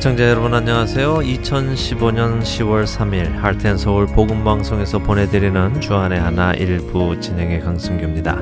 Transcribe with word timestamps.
애청자 0.00 0.30
여러분 0.30 0.54
안녕하세요. 0.54 1.16
2015년 1.16 2.40
10월 2.40 2.84
3일 2.84 3.34
할텐 3.34 3.76
서울 3.76 4.06
복음 4.06 4.42
방송에서 4.44 4.98
보내드리는 4.98 5.78
주안의 5.82 6.18
하나 6.18 6.54
일부 6.54 7.20
진행의 7.20 7.60
강승규입니다. 7.60 8.38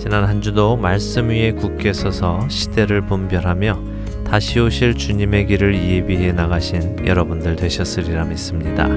지난 0.00 0.24
한 0.24 0.40
주도 0.40 0.76
말씀 0.76 1.28
위에 1.28 1.52
굳게 1.52 1.92
서서 1.92 2.48
시대를 2.48 3.02
분별하며 3.02 3.80
다시 4.26 4.58
오실 4.58 4.96
주님의 4.96 5.46
길을 5.46 5.80
예비해 5.88 6.32
나가신 6.32 7.06
여러분들 7.06 7.54
되셨으리라 7.54 8.24
믿습니다. 8.24 8.88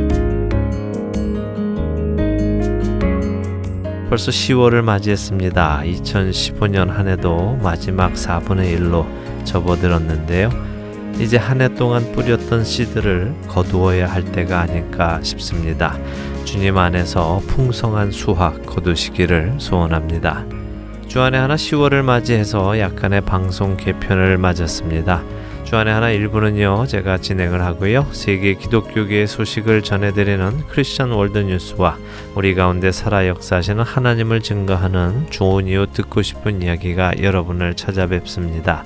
벌써 4.09 4.31
10월을 4.31 4.81
맞이했습니다. 4.81 5.84
2015년 5.86 6.88
한 6.88 7.08
해도 7.08 7.59
마지막 7.62 8.13
4분의 8.13 8.76
1로 8.76 9.05
접어들었는데요. 9.44 10.74
이제 11.20 11.38
한 11.38 11.62
해 11.62 11.74
동안 11.74 12.12
뿌렸던 12.12 12.66
씨들을 12.66 13.34
거두어야 13.48 14.12
할 14.12 14.24
때가 14.26 14.60
아닐까 14.62 15.20
싶습니다. 15.24 15.98
주님 16.44 16.78
안에서 16.78 17.41
풍성한 17.48 18.12
수확 18.12 18.66
거두시기를 18.66 19.55
소원합니다. 19.58 20.46
주안의 21.08 21.40
하나 21.40 21.55
10월을 21.55 22.02
맞이해서 22.04 22.78
약간의 22.80 23.22
방송 23.22 23.78
개편을 23.78 24.38
맞았습니다. 24.38 25.24
주안의 25.64 25.94
하나 25.94 26.12
일부는요, 26.12 26.86
제가 26.88 27.18
진행을 27.18 27.63
하고요. 27.63 28.08
세계 28.12 28.54
기독교계의 28.54 29.26
소식을 29.26 29.82
전해드리는 29.82 30.68
크리스천 30.70 31.12
월드 31.12 31.40
뉴스와 31.40 31.98
우리 32.35 32.54
가운데 32.54 32.91
살아 32.91 33.27
역사하시는 33.27 33.82
하나님을 33.84 34.41
증거하는 34.41 35.27
좋은 35.32 35.68
이유 35.68 35.88
듣고 35.91 36.22
싶은 36.22 36.62
이야기가 36.62 37.13
여러분을 37.24 37.74
찾아뵙습니다. 37.74 38.84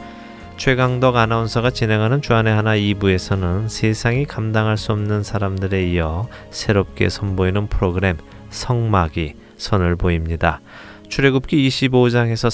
최강덕 0.59 1.15
아나운서가 1.15 1.69
진행하는 1.69 2.21
주안의 2.21 2.53
하나 2.53 2.75
2부에서는 2.75 3.69
세상이 3.69 4.25
감당할 4.25 4.75
수 4.75 4.91
없는 4.91 5.23
사람들에 5.23 5.91
이어 5.91 6.27
새롭게 6.51 7.07
선보이는 7.07 7.67
프로그램 7.67 8.17
성막이 8.49 9.35
선을 9.55 9.95
보입니다. 9.95 10.59
출애굽기 11.07 11.65
25장에서 11.65 12.51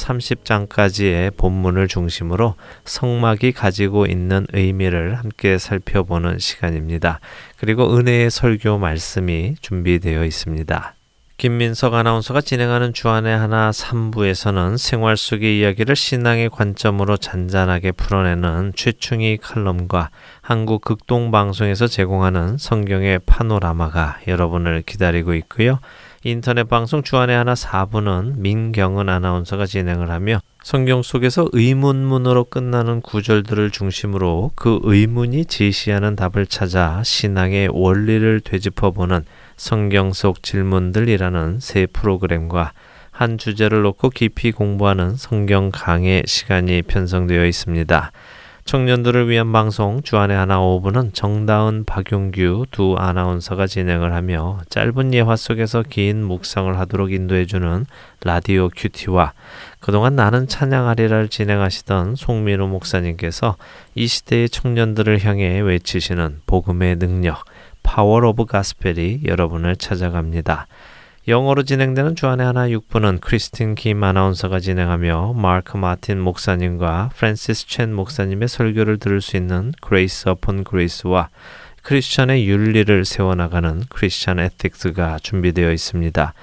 30장까지의 0.68 1.36
본문을 1.36 1.88
중심으로 1.88 2.54
성막이 2.84 3.54
가지고 3.54 4.06
있는 4.06 4.46
의미를 4.54 5.16
함께 5.16 5.58
살펴보는 5.58 6.38
시간입니다. 6.38 7.20
그리고 7.58 7.98
은혜의 7.98 8.30
설교 8.30 8.78
말씀이 8.78 9.56
준비되어 9.62 10.24
있습니다. 10.26 10.94
김민석 11.38 11.94
아나운서가 11.96 12.40
진행하는 12.40 12.94
주안의 12.94 13.38
하나 13.38 13.70
3부에서는 13.70 14.78
생활 14.78 15.18
속의 15.18 15.60
이야기를 15.60 15.94
신앙의 15.94 16.50
관점으로 16.50 17.18
잔잔하게 17.18 17.92
풀어내는 17.92 18.72
최충희 18.74 19.40
칼럼과 19.42 20.12
한국 20.40 20.80
극동 20.80 21.32
방송에서 21.32 21.88
제공하는 21.88 22.58
성경의 22.58 23.20
파노라마가 23.26 24.20
여러분을 24.28 24.84
기다리고 24.84 25.34
있고요. 25.34 25.80
인터넷 26.24 26.70
방송 26.70 27.04
주안의 27.04 27.36
하나 27.36 27.54
4부는 27.54 28.38
민경은 28.38 29.10
아나운서가 29.10 29.66
진행을 29.66 30.12
하며 30.12 30.40
성경 30.64 31.04
속에서 31.04 31.50
의문문으로 31.52 32.46
끝나는 32.46 33.02
구절들을 33.02 33.72
중심으로 33.72 34.52
그 34.56 34.80
의문이 34.84 35.46
제시하는 35.46 36.16
답을 36.16 36.48
찾아 36.48 37.04
신앙의 37.04 37.68
원리를 37.74 38.40
되짚어보는 38.40 39.26
성경 39.58 40.14
속 40.14 40.44
질문들이라는 40.44 41.60
새 41.60 41.86
프로그램과 41.86 42.74
한 43.12 43.38
주제를 43.38 43.82
놓고 43.84 44.10
깊이 44.10 44.52
공부하는 44.52 45.16
성경 45.16 45.72
강의 45.72 46.24
시간이 46.26 46.82
편성되어 46.82 47.46
있습니다. 47.46 48.12
청년들을 48.66 49.30
위한 49.30 49.52
방송 49.52 50.02
주안의 50.02 50.36
하나 50.36 50.60
5부는 50.60 51.14
정다은 51.14 51.86
박용규 51.86 52.66
두 52.72 52.96
아나운서가 52.98 53.68
진행을 53.68 54.12
하며 54.12 54.58
짧은 54.70 55.14
예화 55.14 55.36
속에서 55.36 55.84
긴 55.88 56.24
묵상을 56.24 56.76
하도록 56.80 57.12
인도해주는 57.12 57.86
라디오 58.24 58.70
QT와 58.76 59.34
그동안 59.80 60.16
나는 60.16 60.48
찬양하리라를 60.48 61.30
진행하시던 61.30 62.16
송민호 62.16 62.66
목사님께서 62.68 63.56
이 63.94 64.08
시대의 64.08 64.50
청년들을 64.50 65.24
향해 65.24 65.60
외치시는 65.60 66.42
복음의 66.48 66.96
능력 66.96 67.46
Power 67.86 68.20
of 68.20 68.46
Gospel이 68.46 69.22
여러분을 69.26 69.76
찾아갑니다. 69.76 70.68
영어로 71.28 71.64
진행되는 71.64 72.16
주안의 72.16 72.46
하나 72.46 72.68
6부는 72.68 73.22
크리스틴 73.22 73.76
김 73.76 74.04
아나운서가 74.04 74.60
진행하며 74.60 75.34
마크 75.34 75.78
마틴 75.78 76.20
목사님과 76.20 77.12
프랜시스 77.16 77.68
첸 77.68 77.94
목사님의 77.94 78.48
설교를 78.48 78.98
들을 78.98 79.22
수 79.22 79.38
있는 79.38 79.72
Grace 79.82 80.28
upon 80.30 80.64
Grace와 80.64 81.30
크리스천의 81.84 82.48
윤리를 82.48 83.06
세워나가는 83.06 83.84
크리스천 83.90 84.40
에틱스가 84.40 85.20
준비되어 85.22 85.72
있습니다. 85.72 86.34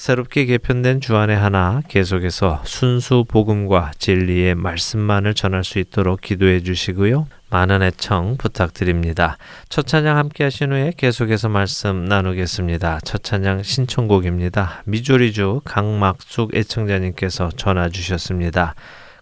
새롭게 0.00 0.46
개편된 0.46 1.02
주안의 1.02 1.36
하나 1.36 1.82
계속해서 1.86 2.62
순수 2.64 3.26
복음과 3.28 3.90
진리의 3.98 4.54
말씀만을 4.54 5.34
전할 5.34 5.62
수 5.62 5.78
있도록 5.78 6.22
기도해 6.22 6.62
주시고요. 6.62 7.26
많은 7.50 7.82
애청 7.82 8.38
부탁드립니다. 8.38 9.36
첫 9.68 9.86
찬양 9.86 10.16
함께 10.16 10.44
하신 10.44 10.72
후에 10.72 10.94
계속해서 10.96 11.50
말씀 11.50 12.06
나누겠습니다. 12.06 13.00
첫 13.04 13.22
찬양 13.22 13.62
신청곡입니다. 13.62 14.84
미조리주 14.86 15.60
강막숙 15.66 16.54
애청자님께서 16.54 17.50
전화 17.58 17.90
주셨습니다. 17.90 18.74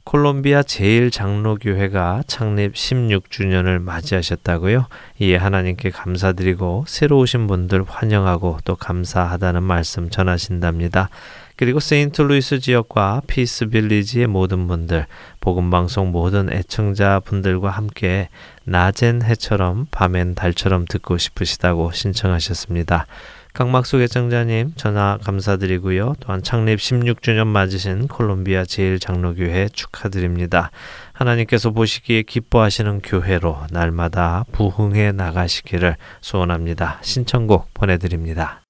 콜롬비아 0.09 0.63
제일장로교회가 0.63 2.23
창립 2.27 2.73
16주년을 2.73 3.79
맞이하셨다고요. 3.79 4.87
이에 5.19 5.37
하나님께 5.37 5.91
감사드리고 5.91 6.87
새로 6.89 7.19
오신 7.19 7.47
분들 7.47 7.85
환영하고 7.87 8.57
또 8.65 8.75
감사하다는 8.75 9.63
말씀 9.63 10.09
전하신답니다. 10.09 11.11
그리고 11.57 11.79
세인트루이스 11.79 12.61
지역과 12.61 13.21
피스빌리지의 13.27 14.29
모든 14.29 14.67
분들, 14.67 15.05
복음방송 15.41 16.11
모든 16.11 16.51
애청자 16.51 17.21
분들과 17.21 17.69
함께 17.69 18.31
낮엔 18.65 19.21
해처럼 19.25 19.89
밤엔 19.91 20.37
달처럼 20.37 20.87
듣고 20.89 21.19
싶으시다고 21.19 21.93
신청하셨습니다. 21.93 23.05
강막수 23.59 23.99
애청자님 23.99 24.75
전화 24.77 25.19
감사드리고요. 25.21 26.15
또한 26.21 26.45
창립 26.45 26.79
16주년 26.79 27.49
맞으신 27.49 28.07
콜롬비아 28.07 28.65
제일장로교회 28.65 29.71
축하드립니다. 29.73 30.71
하나님께서 31.13 31.73
보시기에 31.73 32.23
기뻐하시는 32.23 33.01
교회로 33.01 33.59
날마다 33.73 34.45
부흥해 34.53 35.11
나가시기를 35.11 35.97
소원합니다. 36.21 37.01
신청곡 37.03 37.75
보내드립니다. 37.75 38.63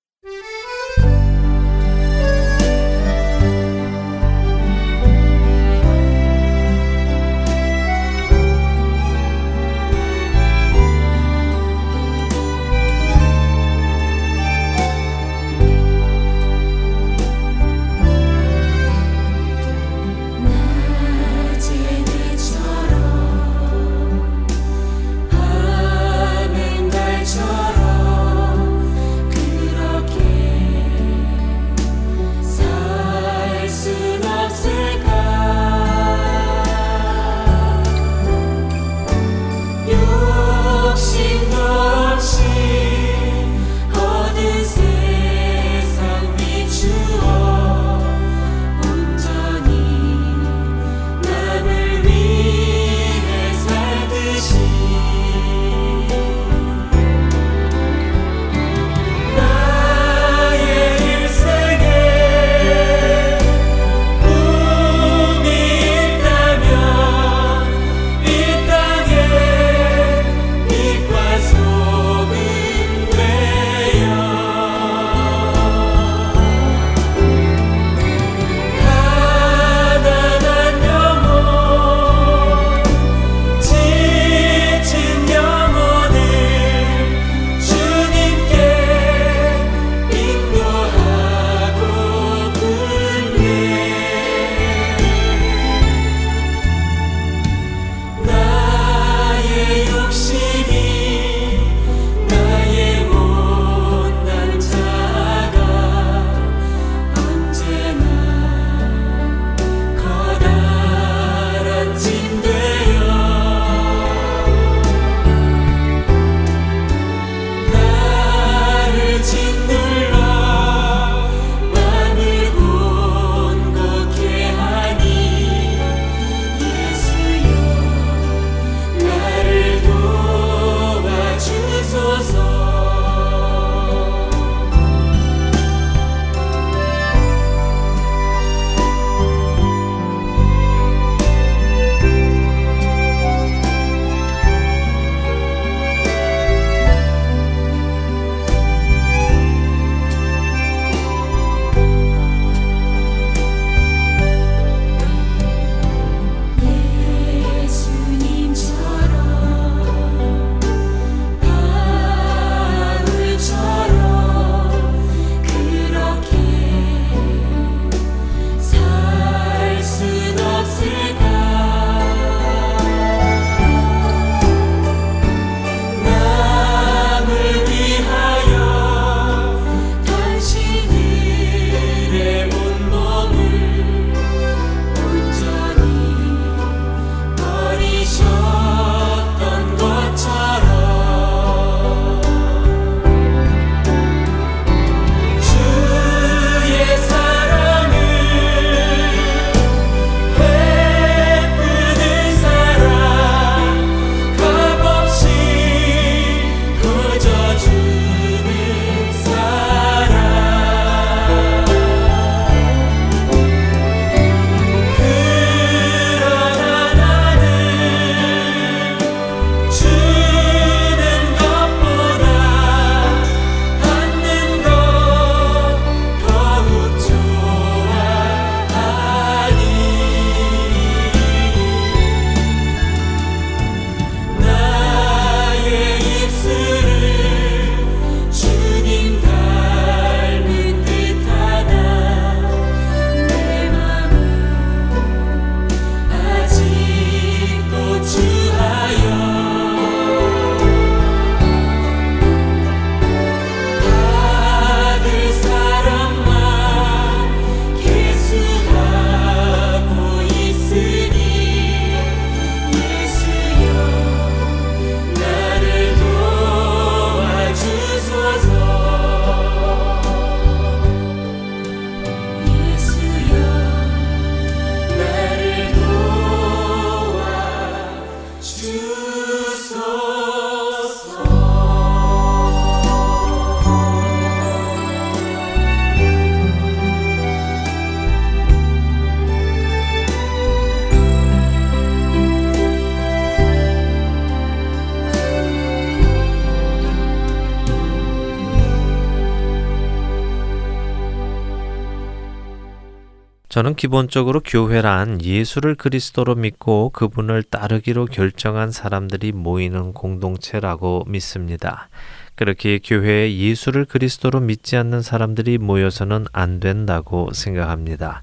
저는 303.59 303.75
기본적으로 303.75 304.39
교회란 304.39 305.21
예수를 305.21 305.75
그리스도로 305.75 306.37
믿고 306.37 306.91
그분을 306.91 307.43
따르기로 307.43 308.05
결정한 308.05 308.71
사람들이 308.71 309.33
모이는 309.33 309.95
공동체라고 309.95 311.03
믿습니다. 311.09 311.89
그렇게 312.37 312.79
교회에 312.79 313.37
예수를 313.37 313.85
그리스도로 313.85 314.39
믿지 314.39 314.77
않는 314.77 315.03
사람들이 315.03 315.59
모여서는 315.59 316.27
안 316.31 316.61
된다고 316.61 317.33
생각합니다. 317.33 318.23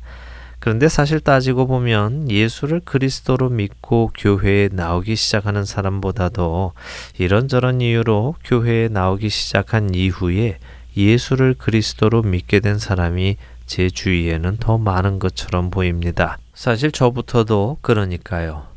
그런데 0.59 0.87
사실 0.87 1.19
따지고 1.19 1.67
보면 1.67 2.31
예수를 2.31 2.79
그리스도로 2.85 3.49
믿고 3.49 4.11
교회에 4.17 4.69
나오기 4.71 5.17
시작하는 5.17 5.65
사람보다도 5.65 6.71
이런저런 7.17 7.81
이유로 7.81 8.35
교회에 8.45 8.87
나오기 8.87 9.27
시작한 9.27 9.93
이후에 9.95 10.59
예수를 10.95 11.55
그리스도로 11.57 12.21
믿게 12.21 12.61
된 12.61 12.79
사람이 12.79 13.35
제 13.65 13.89
주위에는 13.89 14.57
더 14.57 14.77
많은 14.77 15.19
것처럼 15.19 15.71
보입니다. 15.71 16.37
사실 16.53 16.91
저부터도 16.91 17.77
그러니까요. 17.81 18.67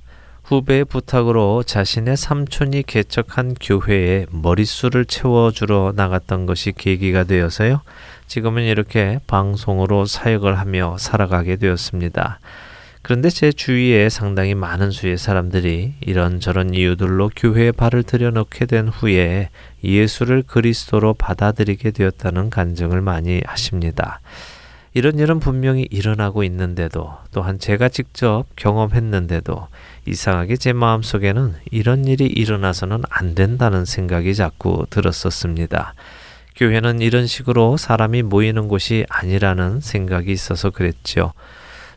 후배의 0.45 0.87
부탁으로 0.87 1.63
자신의 1.63 2.17
삼촌이 2.17 2.85
개척한 2.85 3.55
교회에 3.61 4.25
머릿수를 4.31 5.05
채워주러 5.05 5.93
나갔던 5.95 6.47
것이 6.47 6.73
계기가 6.73 7.25
되어서요. 7.25 7.83
지금은 8.27 8.63
이렇게 8.63 9.21
방송으로 9.27 10.07
사역을 10.07 10.59
하며 10.59 10.97
살아가게 10.99 11.57
되었습니다. 11.57 12.41
그런데 13.03 13.31
제 13.31 13.53
주위에 13.53 14.09
상당히 14.09 14.55
많은 14.55 14.91
수의 14.91 15.19
사람들이 15.19 15.95
이런저런 16.01 16.75
이유들로 16.75 17.31
교회에 17.37 17.73
발을 17.73 18.03
들여놓게 18.03 18.67
된 18.67 18.89
후에 18.89 19.51
예수를 19.85 20.43
그리스도로 20.47 21.15
받아들이게 21.15 21.91
되었다는 21.91 22.51
간증을 22.51 23.01
많이 23.01 23.43
하십니다. 23.47 24.21
이런 24.95 25.19
일은 25.19 25.39
분명히 25.39 25.87
일어나고 25.91 26.45
있는데도 26.45 27.13
또한 27.31 27.59
제가 27.59 27.89
직접 27.89 28.45
경험했는데도 28.57 29.69
이상하게 30.07 30.57
제 30.57 30.73
마음속에는 30.73 31.55
이런 31.71 32.07
일이 32.07 32.27
일어나서는 32.27 33.03
안 33.11 33.35
된다는 33.35 33.85
생각이 33.85 34.35
자꾸 34.35 34.87
들었었습니다. 34.91 35.95
교회는 36.57 37.01
이런 37.01 37.27
식으로 37.27 37.77
사람이 37.77 38.23
모이는 38.23 38.67
곳이 38.67 39.07
아니라는 39.09 39.81
생각이 39.81 40.33
있어서 40.33 40.71
그랬죠. 40.71 41.33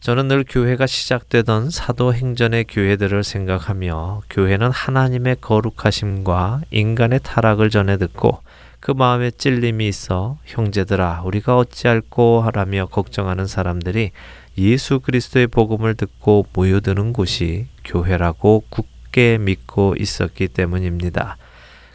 저는 0.01 0.27
늘 0.27 0.43
교회가 0.47 0.87
시작되던 0.87 1.69
사도행전의 1.69 2.65
교회들을 2.65 3.23
생각하며 3.23 4.21
교회는 4.29 4.71
하나님의 4.71 5.37
거룩하심과 5.41 6.61
인간의 6.71 7.19
타락을 7.23 7.69
전해 7.69 7.97
듣고 7.97 8.41
그 8.81 8.91
마음에 8.91 9.29
찔림이 9.29 9.87
있어 9.87 10.39
형제들아 10.43 11.21
우리가 11.23 11.55
어찌할꼬 11.55 12.41
하라며 12.41 12.87
걱정하는 12.87 13.45
사람들이 13.45 14.09
예수 14.57 14.99
그리스도의 14.99 15.47
복음을 15.47 15.93
듣고 15.93 16.47
모여드는 16.51 17.13
곳이 17.13 17.67
교회라고 17.85 18.63
굳게 18.69 19.37
믿고 19.37 19.95
있었기 19.99 20.47
때문입니다. 20.47 21.37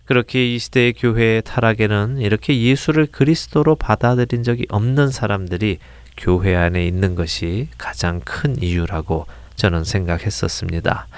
그렇게 0.05 0.55
이 0.55 0.61
시대의 0.61 0.93
교회의 0.93 1.43
타락에는 1.43 2.19
이렇게 2.19 2.57
예수를 2.57 3.07
그리스도로 3.07 3.75
받아들인 3.75 4.45
적이 4.45 4.67
없는 4.69 5.11
사람들이 5.11 5.79
교회 6.17 6.55
안에 6.55 6.87
있는 6.87 7.17
것이 7.17 7.69
가장 7.77 8.21
큰 8.25 8.63
이유라고 8.63 9.27
저는 9.57 9.83
생각했었습니다. 9.83 11.09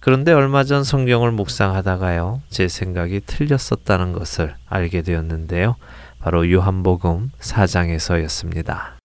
그런데 0.00 0.32
얼마 0.32 0.64
전 0.64 0.82
성경을 0.82 1.30
묵상하다가요, 1.32 2.40
제 2.48 2.68
생각이 2.68 3.20
틀렸었다는 3.26 4.12
것을 4.12 4.54
알게 4.66 5.02
되었는데요. 5.02 5.76
바로 6.20 6.50
요한복음 6.50 7.30
4장에서였습니다. 7.38 8.99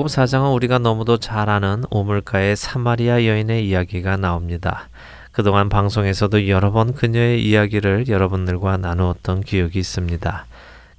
4장은 0.07 0.55
우리가 0.55 0.79
너무도 0.79 1.17
잘 1.17 1.51
아는 1.51 1.83
오물가의 1.91 2.55
사마리아 2.55 3.25
여인의 3.25 3.67
이야기가 3.67 4.17
나옵니다. 4.17 4.89
그동안 5.31 5.69
방송에서도 5.69 6.47
여러 6.47 6.71
번 6.71 6.95
그녀의 6.95 7.45
이야기를 7.45 8.07
여러분들과 8.07 8.77
나누었던 8.77 9.41
기억이 9.41 9.77
있습니다. 9.77 10.47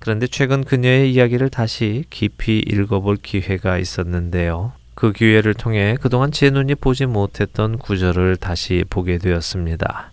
그런데 0.05 0.27
최근 0.27 0.65
그녀의 0.65 1.15
이야기를 1.15 1.49
다시 1.49 2.05
깊이 2.11 2.59
읽어볼 2.59 3.17
기회가 3.17 3.79
있었는데요. 3.79 4.73
그 4.95 5.13
기회를 5.13 5.55
통해 5.55 5.97
그동안 5.99 6.31
제 6.31 6.51
눈이 6.51 6.75
보지 6.75 7.07
못했던 7.07 7.79
구절을 7.79 8.37
다시 8.37 8.85
보게 8.91 9.17
되었습니다. 9.17 10.13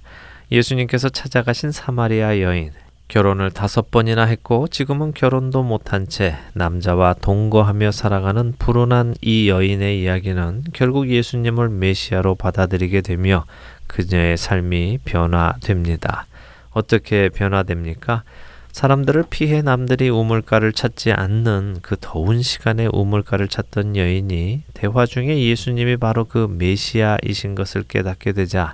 예수님께서 0.50 1.10
찾아가신 1.10 1.74
사마리아 1.74 2.40
여인, 2.40 2.72
결혼을 3.10 3.52
다섯 3.52 3.92
번이나 3.92 4.24
했고 4.24 4.70
지금은 4.70 5.14
결혼도 5.14 5.62
못한 5.64 6.08
채 6.08 6.38
남자와 6.54 7.16
동거하며 7.16 7.92
살아가는 7.92 8.54
불운한 8.58 9.16
이 9.22 9.50
여인의 9.50 10.02
이야기는 10.02 10.68
결국 10.72 11.10
예수님을 11.10 11.68
메시아로 11.68 12.36
받아들이게 12.36 13.02
되며 13.02 13.44
그녀의 13.88 14.38
삶이 14.38 15.00
변화됩니다. 15.04 16.28
어떻게 16.72 17.28
변화됩니까? 17.28 18.24
사람들을 18.72 19.26
피해 19.30 19.62
남들이 19.62 20.10
우물가를 20.10 20.72
찾지 20.72 21.12
않는 21.12 21.80
그 21.82 21.98
더운 22.00 22.42
시간에 22.42 22.88
우물가를 22.92 23.48
찾던 23.48 23.98
여인이 23.98 24.64
대화 24.74 25.06
중에 25.06 25.44
예수님이 25.44 25.98
바로 25.98 26.26
그 26.26 26.48
메시아이신 26.50 27.56
것을 27.56 27.84
깨닫게 27.84 28.32
되자 28.32 28.74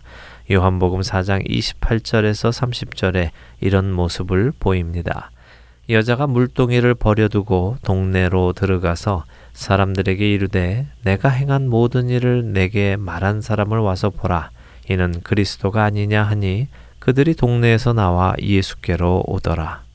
요한복음 0.51 1.01
4장 1.01 1.45
28절에서 1.49 2.51
30절에 2.51 3.31
이런 3.59 3.91
모습을 3.91 4.53
보입니다. 4.59 5.31
여자가 5.89 6.27
물동이를 6.27 6.93
버려두고 6.95 7.77
동네로 7.81 8.53
들어가서 8.53 9.25
사람들에게 9.53 10.31
이르되 10.31 10.85
내가 11.03 11.29
행한 11.29 11.69
모든 11.69 12.09
일을 12.09 12.53
내게 12.53 12.95
말한 12.97 13.41
사람을 13.41 13.79
와서 13.79 14.09
보라 14.11 14.51
이는 14.89 15.21
그리스도가 15.23 15.83
아니냐 15.83 16.23
하니 16.23 16.67
그들이 16.99 17.33
동네에서 17.33 17.93
나와 17.93 18.35
예수께로 18.39 19.23
오더라. 19.27 19.86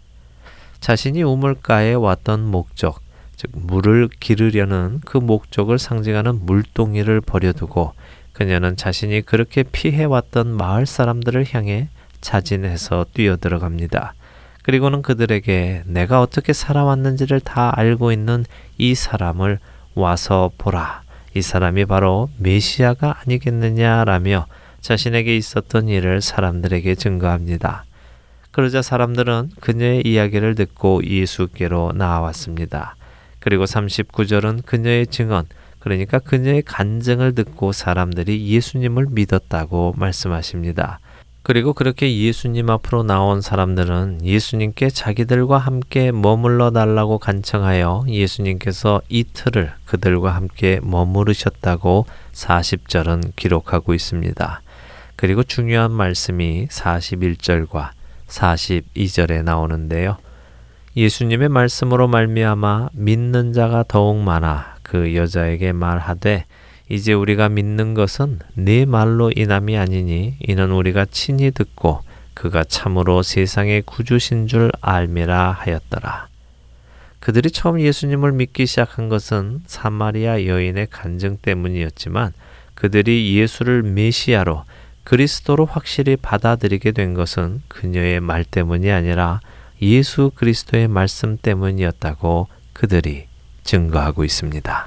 자신이 0.82 1.22
우물가에 1.22 1.94
왔던 1.94 2.44
목적, 2.44 3.00
즉 3.36 3.52
물을 3.54 4.08
기르려는 4.18 5.00
그 5.04 5.16
목적을 5.16 5.78
상징하는 5.78 6.44
물동이를 6.44 7.20
버려두고 7.20 7.92
그녀는 8.32 8.76
자신이 8.76 9.22
그렇게 9.22 9.62
피해왔던 9.62 10.48
마을 10.48 10.86
사람들을 10.86 11.46
향해 11.54 11.88
자진해서 12.20 13.06
뛰어들어갑니다. 13.14 14.14
그리고는 14.64 15.02
그들에게 15.02 15.84
내가 15.86 16.20
어떻게 16.20 16.52
살아왔는지를 16.52 17.38
다 17.38 17.72
알고 17.78 18.10
있는 18.10 18.44
이 18.76 18.96
사람을 18.96 19.60
와서 19.94 20.50
보라. 20.58 21.02
이 21.34 21.42
사람이 21.42 21.84
바로 21.84 22.28
메시아가 22.38 23.20
아니겠느냐라며 23.22 24.46
자신에게 24.80 25.36
있었던 25.36 25.88
일을 25.88 26.20
사람들에게 26.20 26.96
증거합니다. 26.96 27.84
그러자 28.52 28.82
사람들은 28.82 29.50
그녀의 29.60 30.02
이야기를 30.04 30.54
듣고 30.54 31.02
예수께로 31.04 31.92
나왔습니다. 31.94 32.96
그리고 33.40 33.64
39절은 33.64 34.66
그녀의 34.66 35.06
증언, 35.06 35.46
그러니까 35.78 36.18
그녀의 36.18 36.62
간증을 36.62 37.34
듣고 37.34 37.72
사람들이 37.72 38.46
예수님을 38.46 39.06
믿었다고 39.10 39.94
말씀하십니다. 39.96 41.00
그리고 41.42 41.72
그렇게 41.72 42.14
예수님 42.14 42.70
앞으로 42.70 43.02
나온 43.02 43.40
사람들은 43.40 44.20
예수님께 44.22 44.90
자기들과 44.90 45.58
함께 45.58 46.12
머물러 46.12 46.70
달라고 46.70 47.18
간청하여 47.18 48.04
예수님께서 48.06 49.00
이틀을 49.08 49.72
그들과 49.86 50.36
함께 50.36 50.78
머무르셨다고 50.82 52.06
40절은 52.32 53.34
기록하고 53.34 53.92
있습니다. 53.92 54.62
그리고 55.16 55.42
중요한 55.42 55.90
말씀이 55.90 56.68
41절과 56.68 57.90
42절에 58.32 59.42
나오는데요. 59.44 60.16
예수님의 60.96 61.48
말씀으로 61.48 62.08
말미암아 62.08 62.90
믿는 62.92 63.52
자가 63.52 63.84
더욱 63.86 64.18
많아 64.18 64.76
그 64.82 65.14
여자에게 65.14 65.72
말하되 65.72 66.44
이제 66.88 67.12
우리가 67.12 67.48
믿는 67.48 67.94
것은 67.94 68.40
네 68.54 68.84
말로 68.84 69.32
인함이 69.34 69.78
아니니 69.78 70.36
이는 70.40 70.72
우리가 70.72 71.06
친히 71.06 71.50
듣고 71.50 72.00
그가 72.34 72.64
참으로 72.64 73.22
세상의 73.22 73.82
구주신 73.82 74.46
줄 74.46 74.70
알미라 74.80 75.52
하였더라. 75.52 76.28
그들이 77.20 77.50
처음 77.50 77.80
예수님을 77.80 78.32
믿기 78.32 78.66
시작한 78.66 79.08
것은 79.08 79.60
사마리아 79.66 80.44
여인의 80.44 80.88
간증 80.90 81.38
때문이었지만 81.40 82.32
그들이 82.74 83.36
예수를 83.36 83.82
메시아로 83.82 84.64
그리스도로 85.04 85.66
확실히 85.66 86.16
받아들이게 86.16 86.92
된 86.92 87.14
것은 87.14 87.62
그녀의 87.68 88.20
말 88.20 88.44
때문이 88.44 88.90
아니라 88.90 89.40
예수 89.80 90.30
그리스도의 90.34 90.88
말씀 90.88 91.36
때문이었다고 91.36 92.48
그들이 92.72 93.26
증거하고 93.64 94.24
있습니다. 94.24 94.86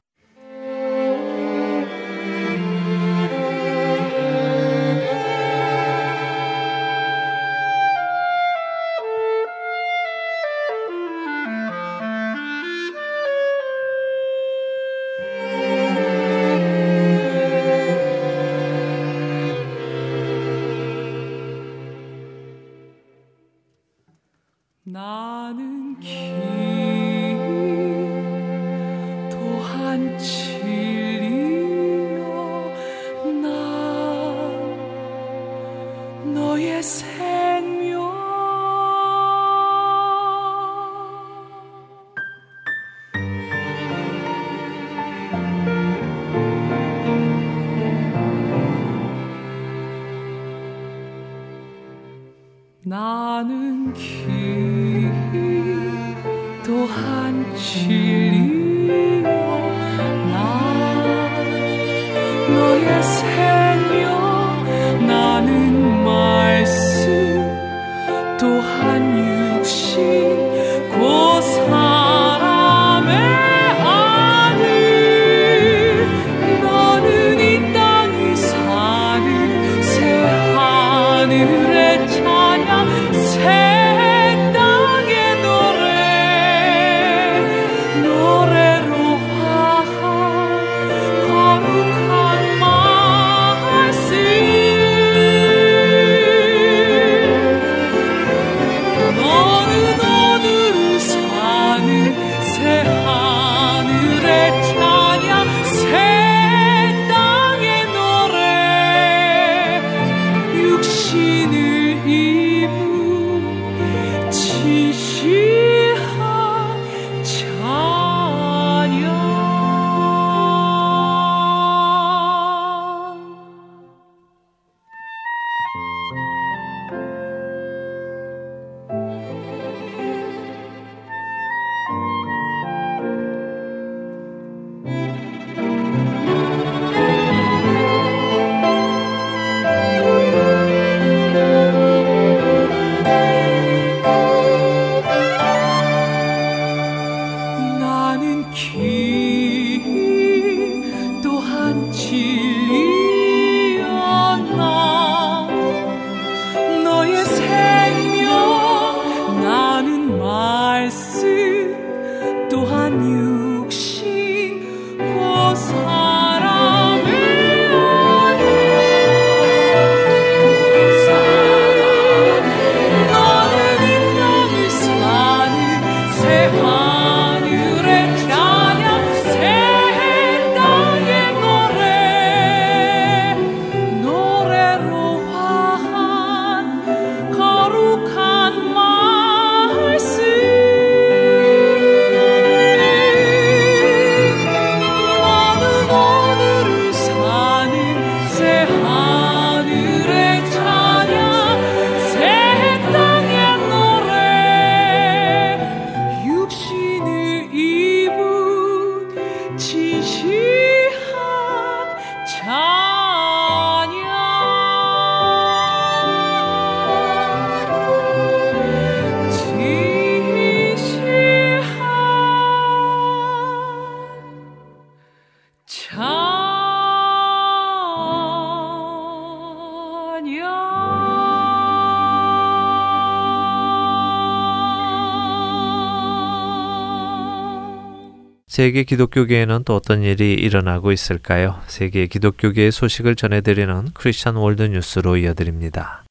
세계 238.55 238.85
기독교계에는 238.85 239.65
또 239.65 239.75
어떤 239.75 240.01
일이 240.01 240.31
일어나고 240.31 240.93
있을까요? 240.93 241.59
세계 241.67 242.07
기독교계의 242.07 242.71
소식을 242.71 243.17
전해드리는 243.17 243.89
Christian 243.93 244.37
World 244.37 244.63
News로 244.63 245.17
이어드립니다. 245.17 246.05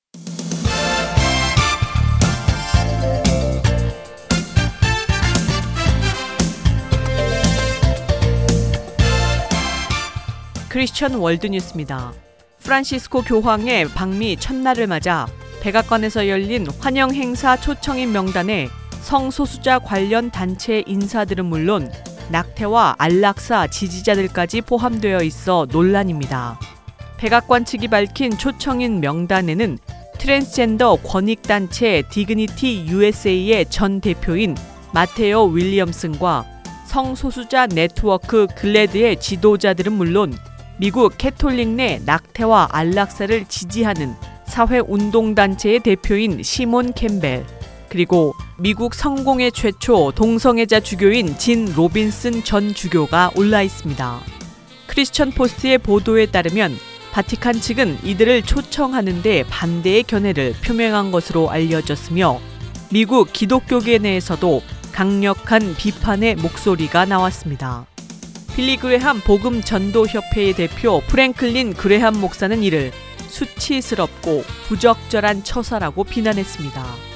Christian 10.68 11.14
World 11.14 11.46
News입니다. 11.46 12.12
프란시스코 12.62 13.22
교황의 13.22 13.88
방미 13.94 14.36
첫날을 14.36 14.86
맞아 14.86 15.26
백악관에서 15.62 16.28
열린 16.28 16.66
환영 16.78 17.14
행사 17.14 17.58
초청인 17.58 18.12
명단에 18.12 18.68
성소수자 19.00 19.78
관련 19.78 20.30
단체 20.30 20.84
인사들은 20.86 21.46
물론 21.46 21.90
낙태와 22.30 22.96
안락사 22.98 23.66
지지자들까지 23.68 24.62
포함되어 24.62 25.22
있어 25.22 25.66
논란입니다. 25.70 26.58
백악관 27.18 27.64
측이 27.64 27.88
밝힌 27.88 28.36
초청인 28.36 29.00
명단에는 29.00 29.78
트랜스젠더 30.18 30.96
권익단체 30.96 32.04
Dignity 32.10 32.86
USA의 32.88 33.66
전 33.68 34.00
대표인 34.00 34.56
마테오 34.92 35.46
윌리엄슨과 35.46 36.44
성소수자 36.86 37.66
네트워크 37.66 38.46
GLAAD의 38.54 39.20
지도자들은 39.20 39.92
물론 39.92 40.34
미국 40.78 41.18
캐톨릭 41.18 41.68
내 41.68 42.00
낙태와 42.04 42.68
안락사를 42.72 43.44
지지하는 43.46 44.14
사회운동단체의 44.46 45.80
대표인 45.80 46.42
시몬 46.42 46.92
캠벨, 46.92 47.44
그리고 47.88 48.34
미국 48.56 48.94
성공회 48.94 49.50
최초 49.50 50.12
동성애자 50.12 50.78
주교인 50.78 51.36
진 51.38 51.72
로빈슨 51.74 52.44
전 52.44 52.72
주교가 52.72 53.32
올라 53.34 53.62
있습니다. 53.62 54.20
크리스천 54.86 55.32
포스트의 55.32 55.78
보도에 55.78 56.26
따르면 56.26 56.76
바티칸 57.12 57.60
측은 57.60 57.98
이들을 58.04 58.42
초청하는데 58.42 59.44
반대의 59.48 60.04
견해를 60.04 60.54
표명한 60.64 61.10
것으로 61.10 61.50
알려졌으며 61.50 62.40
미국 62.92 63.32
기독교계 63.32 63.98
내에서도 63.98 64.62
강력한 64.92 65.74
비판의 65.74 66.36
목소리가 66.36 67.06
나왔습니다. 67.06 67.86
빌리 68.54 68.76
그레함 68.76 69.20
복음 69.22 69.62
전도 69.62 70.06
협회의 70.06 70.52
대표 70.52 71.02
프랭클린 71.08 71.74
그레함 71.74 72.20
목사는 72.20 72.62
이를 72.62 72.92
수치스럽고 73.18 74.44
부적절한 74.68 75.42
처사라고 75.42 76.04
비난했습니다. 76.04 77.13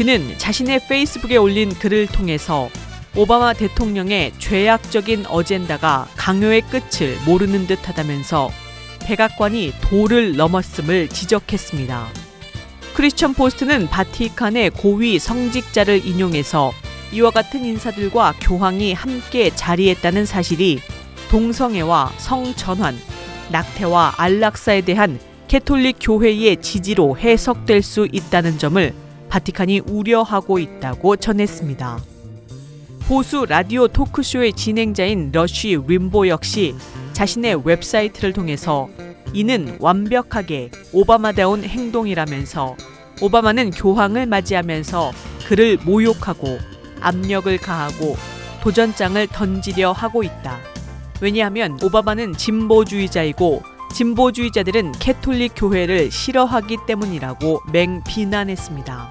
그는 0.00 0.38
자신의 0.38 0.88
페이스북에 0.88 1.36
올린 1.36 1.68
글을 1.68 2.06
통해서 2.06 2.70
오바마 3.14 3.52
대통령의 3.52 4.32
죄악적인 4.38 5.26
어젠다가 5.26 6.08
강요의 6.16 6.62
끝을 6.62 7.18
모르는 7.26 7.66
듯 7.66 7.86
하다면서 7.86 8.50
백악관이 9.04 9.74
도를 9.82 10.36
넘었음을 10.36 11.08
지적했습니다. 11.08 12.08
크리스천 12.94 13.34
포스트는 13.34 13.88
바티칸의 13.88 14.70
고위 14.70 15.18
성직자를 15.18 16.06
인용해서 16.06 16.72
이와 17.12 17.30
같은 17.30 17.62
인사들과 17.62 18.36
교황이 18.40 18.94
함께 18.94 19.50
자리했다는 19.54 20.24
사실이 20.24 20.80
동성애와 21.30 22.14
성전환, 22.16 22.98
낙태와 23.50 24.14
안락사에 24.16 24.80
대한 24.80 25.20
캐톨릭 25.46 25.98
교회의 26.00 26.62
지지로 26.62 27.18
해석될 27.18 27.82
수 27.82 28.08
있다는 28.10 28.56
점을 28.56 28.94
바티칸이 29.30 29.80
우려하고 29.86 30.58
있다고 30.58 31.16
전했습니다. 31.16 31.98
보수 33.06 33.46
라디오 33.48 33.88
토크쇼의 33.88 34.52
진행자인 34.52 35.30
러쉬 35.32 35.78
림보 35.86 36.28
역시 36.28 36.74
자신의 37.12 37.62
웹사이트를 37.64 38.32
통해서 38.32 38.88
이는 39.32 39.76
완벽하게 39.80 40.70
오바마다운 40.92 41.62
행동이라면서 41.62 42.76
오바마는 43.22 43.70
교황을 43.70 44.26
맞이하면서 44.26 45.12
그를 45.46 45.78
모욕하고 45.84 46.58
압력을 47.00 47.56
가하고 47.58 48.16
도전장을 48.62 49.26
던지려 49.28 49.92
하고 49.92 50.22
있다. 50.22 50.58
왜냐하면 51.20 51.78
오바마는 51.82 52.34
진보주의자이고 52.34 53.62
진보주의자들은 53.92 54.92
캐톨릭 54.92 55.52
교회를 55.56 56.10
싫어하기 56.10 56.78
때문이라고 56.86 57.62
맹 57.72 58.02
비난했습니다. 58.06 59.08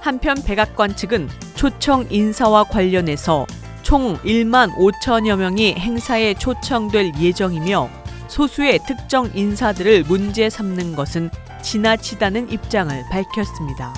한편 0.00 0.42
백악관 0.42 0.96
측은 0.96 1.28
초청 1.54 2.06
인사와 2.10 2.64
관련해서 2.64 3.46
총 3.82 4.16
1만 4.18 4.74
5천여 4.76 5.36
명이 5.36 5.74
행사에 5.74 6.34
초청될 6.34 7.12
예정이며 7.20 7.88
소수의 8.28 8.80
특정 8.86 9.30
인사들을 9.34 10.04
문제 10.04 10.48
삼는 10.48 10.96
것은 10.96 11.30
지나치다는 11.62 12.50
입장을 12.50 13.04
밝혔습니다. 13.10 13.92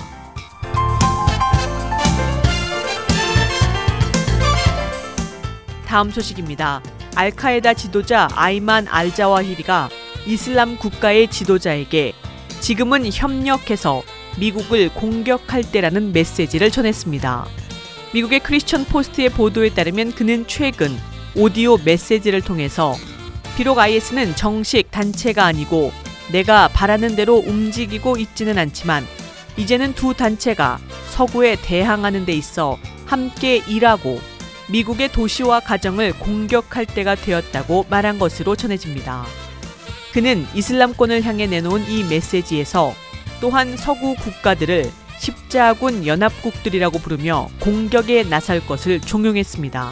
다음 5.87 6.11
소식입니다. 6.11 6.81
알카에다 7.15 7.73
지도자 7.73 8.27
아이만 8.33 8.87
알자와히리가 8.89 9.89
이슬람 10.25 10.77
국가의 10.77 11.29
지도자에게 11.29 12.13
지금은 12.59 13.11
협력해서 13.11 14.03
미국을 14.39 14.89
공격할 14.89 15.71
때라는 15.71 16.13
메시지를 16.13 16.71
전했습니다. 16.71 17.45
미국의 18.13 18.39
크리스천 18.39 18.85
포스트의 18.85 19.29
보도에 19.29 19.69
따르면 19.69 20.13
그는 20.13 20.45
최근 20.47 20.97
오디오 21.35 21.77
메시지를 21.77 22.41
통해서 22.41 22.95
비록 23.55 23.77
IS는 23.77 24.35
정식 24.35 24.89
단체가 24.89 25.45
아니고 25.45 25.91
내가 26.31 26.69
바라는 26.69 27.15
대로 27.15 27.35
움직이고 27.35 28.17
있지는 28.17 28.57
않지만 28.57 29.05
이제는 29.57 29.93
두 29.93 30.13
단체가 30.13 30.79
서구에 31.11 31.57
대항하는 31.61 32.25
데 32.25 32.33
있어 32.33 32.77
함께 33.05 33.57
일하고 33.67 34.19
미국의 34.69 35.11
도시와 35.11 35.59
가정을 35.59 36.13
공격할 36.19 36.87
때가 36.87 37.15
되었다고 37.15 37.85
말한 37.89 38.17
것으로 38.17 38.55
전해집니다. 38.55 39.25
그는 40.15 40.47
이슬람권을 40.55 41.23
향해 41.23 41.45
내놓은 41.45 41.89
이 41.89 42.05
메시지에서 42.05 42.93
또한 43.41 43.75
서구 43.75 44.15
국가들을 44.15 44.89
십자군 45.19 46.07
연합국들이라고 46.07 46.99
부르며 46.99 47.49
공격에 47.59 48.23
나설 48.23 48.65
것을 48.65 49.01
종용했습니다. 49.01 49.91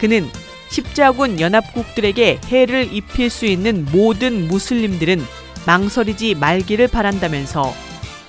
그는 0.00 0.28
십자군 0.70 1.38
연합국들에게 1.38 2.40
해를 2.46 2.92
입힐 2.92 3.30
수 3.30 3.46
있는 3.46 3.86
모든 3.92 4.48
무슬림들은 4.48 5.24
망설이지 5.68 6.34
말기를 6.34 6.88
바란다면서 6.88 7.72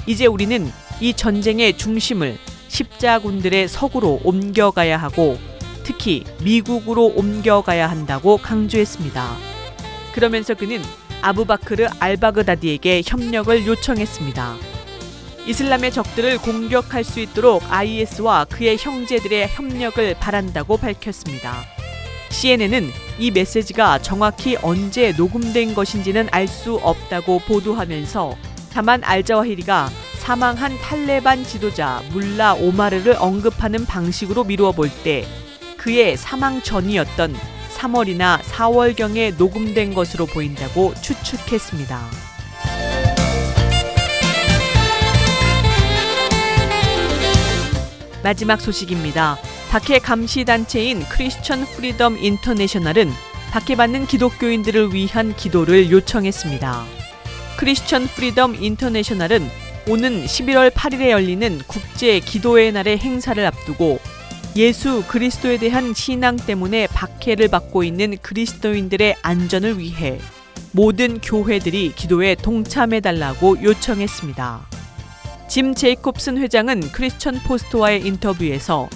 이제 0.05 0.27
우리는 0.27 0.71
이 1.01 1.15
전쟁의 1.15 1.75
중심을 1.75 2.37
십자군들의 2.67 3.67
서구로 3.67 4.21
옮겨가야 4.23 4.97
하고 4.97 5.39
특히 5.81 6.23
미국으로 6.43 7.07
옮겨가야 7.15 7.89
한다고 7.89 8.37
강조했습니다. 8.37 9.58
그러면서 10.13 10.53
그는 10.53 10.81
아부바크르 11.21 11.87
알바그다디에게 11.99 13.03
협력을 13.05 13.65
요청했습니다. 13.65 14.55
이슬람의 15.45 15.91
적들을 15.91 16.37
공격할 16.39 17.03
수 17.03 17.19
있도록 17.19 17.63
IS와 17.71 18.45
그의 18.45 18.77
형제들의 18.77 19.47
협력을 19.49 20.15
바란다고 20.19 20.77
밝혔습니다. 20.77 21.55
CNN은 22.29 22.91
이 23.17 23.31
메시지가 23.31 23.99
정확히 23.99 24.55
언제 24.61 25.11
녹음된 25.11 25.73
것인지는 25.73 26.29
알 26.31 26.47
수 26.47 26.75
없다고 26.75 27.39
보도하면서 27.39 28.35
다만 28.71 29.03
알자와히리가 29.03 29.89
사망한 30.19 30.77
탈레반 30.77 31.43
지도자 31.43 32.03
물라 32.11 32.53
오마르를 32.53 33.15
언급하는 33.19 33.85
방식으로 33.85 34.43
미루어 34.43 34.71
볼 34.71 34.89
때 35.03 35.25
그의 35.77 36.17
사망 36.17 36.61
전이었던 36.61 37.35
3월이나 37.79 38.39
4월경에 38.41 39.37
녹음된 39.37 39.93
것으로 39.93 40.25
보인다고 40.25 40.93
추측했습니다. 41.01 41.99
마지막 48.21 48.59
소식입니다. 48.59 49.37
박해 49.69 49.99
감시 49.99 50.43
단체인 50.43 51.03
Christian 51.07 51.63
Freedom 51.65 52.17
International은 52.17 53.09
박해받는 53.51 54.07
기독교인들을 54.07 54.93
위한 54.93 55.35
기도를 55.35 55.89
요청했습니다. 55.89 56.85
Christian 57.57 58.07
Freedom 58.07 58.55
International은 58.55 59.49
오는 59.87 60.25
11월 60.25 60.69
8일에 60.69 61.09
열리는 61.09 61.59
국제 61.65 62.19
기도의 62.19 62.73
날의 62.73 62.97
행사를 62.99 63.43
앞두고 63.43 63.99
예수 64.55 65.03
그리스도에 65.07 65.57
대한 65.57 65.93
신앙 65.93 66.35
때문에 66.35 66.87
박해를 66.87 67.49
받고 67.49 67.83
있는 67.83 68.17
그리스도인들의 68.17 69.15
안전을 69.21 69.77
위해 69.79 70.19
모든 70.71 71.21
교회들이 71.21 71.93
기도에 71.95 72.35
동참해 72.35 72.99
달라고 72.99 73.61
요청했습니다. 73.63 74.67
짐 75.47 75.73
제이콥슨 75.73 76.37
회장은 76.39 76.91
크리스천 76.91 77.39
포스트와의 77.39 78.05
인터뷰에서 78.05 78.89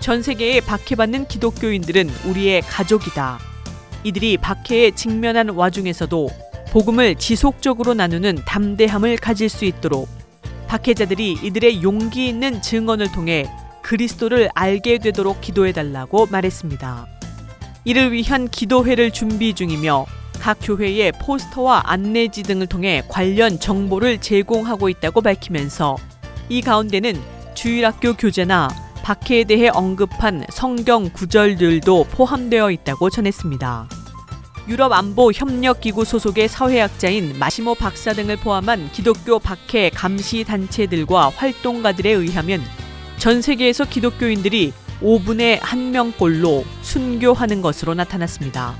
전 0.00 0.22
세계에 0.22 0.60
박해받는 0.60 1.26
기독교인들은 1.26 2.10
우리의 2.26 2.62
가족이다. 2.62 3.38
이들이 4.04 4.36
박해에 4.36 4.90
직면한 4.92 5.50
와중에서도 5.50 6.28
복음을 6.70 7.14
지속적으로 7.14 7.94
나누는 7.94 8.42
담대함을 8.44 9.16
가질 9.16 9.48
수 9.48 9.64
있도록 9.64 10.08
박해자들이 10.68 11.38
이들의 11.42 11.82
용기 11.82 12.28
있는 12.28 12.60
증언을 12.60 13.10
통해 13.12 13.46
그리스도를 13.86 14.48
알게 14.52 14.98
되도록 14.98 15.40
기도해 15.40 15.70
달라고 15.70 16.26
말했습니다. 16.26 17.06
이를 17.84 18.10
위한 18.10 18.48
기도회를 18.48 19.12
준비 19.12 19.54
중이며 19.54 20.06
각 20.40 20.58
교회의 20.60 21.12
포스터와 21.22 21.82
안내지 21.84 22.42
등을 22.42 22.66
통해 22.66 23.04
관련 23.06 23.60
정보를 23.60 24.20
제공하고 24.20 24.88
있다고 24.88 25.20
밝히면서 25.20 25.96
이 26.48 26.62
가운데는 26.62 27.14
주일학교 27.54 28.14
교재나 28.14 28.68
박해에 29.04 29.44
대해 29.44 29.68
언급한 29.68 30.46
성경 30.50 31.08
구절들도 31.08 32.08
포함되어 32.10 32.72
있다고 32.72 33.08
전했습니다. 33.08 33.88
유럽 34.68 34.92
안보 34.92 35.30
협력 35.30 35.80
기구 35.80 36.04
소속의 36.04 36.48
사회학자인 36.48 37.38
마시모 37.38 37.76
박사 37.76 38.12
등을 38.14 38.36
포함한 38.38 38.90
기독교 38.90 39.38
박해 39.38 39.90
감시 39.90 40.42
단체들과 40.42 41.28
활동가들에 41.28 42.10
의하면 42.10 42.60
전 43.26 43.42
세계에서 43.42 43.86
기독교인들이 43.86 44.72
5분의 45.02 45.58
1명꼴로 45.58 46.62
순교하는 46.82 47.60
것으로 47.60 47.94
나타났습니다. 47.94 48.76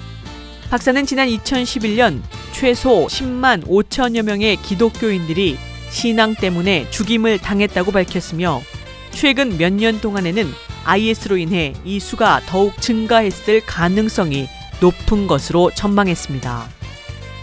박사는 0.71 1.05
지난 1.05 1.27
2011년 1.27 2.23
최소 2.53 3.09
10만 3.09 3.67
5천여 3.67 4.23
명의 4.23 4.55
기독교인들이 4.55 5.59
신앙 5.91 6.37
때문에 6.37 6.89
죽임을 6.91 7.41
당했다고 7.41 7.91
밝혔으며 7.91 8.63
최근 9.11 9.59
몇 9.59 9.73
년 9.73 10.01
동안에는 10.01 10.47
IS로 10.85 11.39
인해 11.39 11.73
이 11.85 11.99
수가 11.99 12.43
더욱 12.47 12.81
증가했을 12.81 13.63
가능성이 13.67 14.47
높은 14.81 15.27
것으로 15.27 15.73
전망했습니다. 15.75 16.69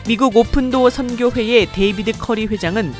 미국 0.08 0.38
오픈도어 0.38 0.90
선교회의 0.90 1.66
데이비드 1.74 2.14
커리 2.14 2.46
회장은 2.46 2.94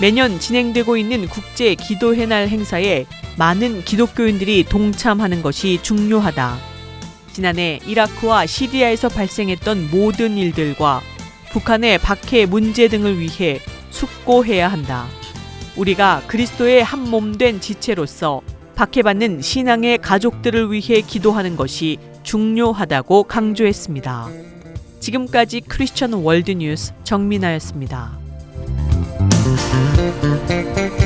매년 0.00 0.38
진행되고 0.38 0.96
있는 0.96 1.26
국제 1.26 1.74
기도의 1.74 2.26
날 2.26 2.48
행사에 2.48 3.06
많은 3.38 3.82
기독교인들이 3.84 4.64
동참하는 4.64 5.42
것이 5.42 5.78
중요하다. 5.82 6.58
지난해 7.32 7.80
이라크와 7.86 8.46
시리아에서 8.46 9.08
발생했던 9.08 9.90
모든 9.90 10.36
일들과 10.36 11.00
북한의 11.50 11.98
박해 11.98 12.46
문제 12.46 12.88
등을 12.88 13.18
위해 13.18 13.58
숙고해야 13.90 14.68
한다. 14.68 15.06
우리가 15.76 16.22
그리스도의 16.26 16.82
한 16.84 17.06
몸 17.06 17.36
된 17.38 17.60
지체로서 17.60 18.42
박해받는 18.74 19.40
신앙의 19.40 19.98
가족들을 19.98 20.72
위해 20.72 21.00
기도하는 21.00 21.56
것이 21.56 21.98
중요하다고 22.22 23.24
강조했습니다. 23.24 24.28
지금까지 25.00 25.60
크리스천 25.62 26.12
월드뉴스 26.14 26.92
정민아였습니다. 27.04 28.25
Thank 29.68 31.00
you. 31.00 31.05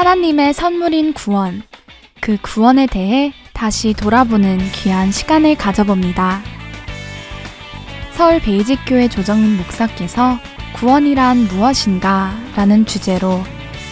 하나님의 0.00 0.54
선물인 0.54 1.12
구원, 1.12 1.62
그 2.22 2.38
구원에 2.40 2.86
대해 2.86 3.34
다시 3.52 3.92
돌아보는 3.92 4.56
귀한 4.72 5.12
시간을 5.12 5.56
가져봅니다. 5.56 6.40
서울 8.12 8.40
베이직교회 8.40 9.08
조정민 9.08 9.58
목사께서 9.58 10.38
구원이란 10.72 11.48
무엇인가 11.48 12.34
라는 12.56 12.86
주제로 12.86 13.42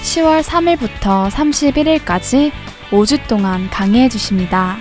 10월 0.02 0.42
3일부터 0.42 1.28
31일까지 1.28 2.52
5주 2.88 3.28
동안 3.28 3.68
강해해 3.68 4.08
주십니다. 4.08 4.78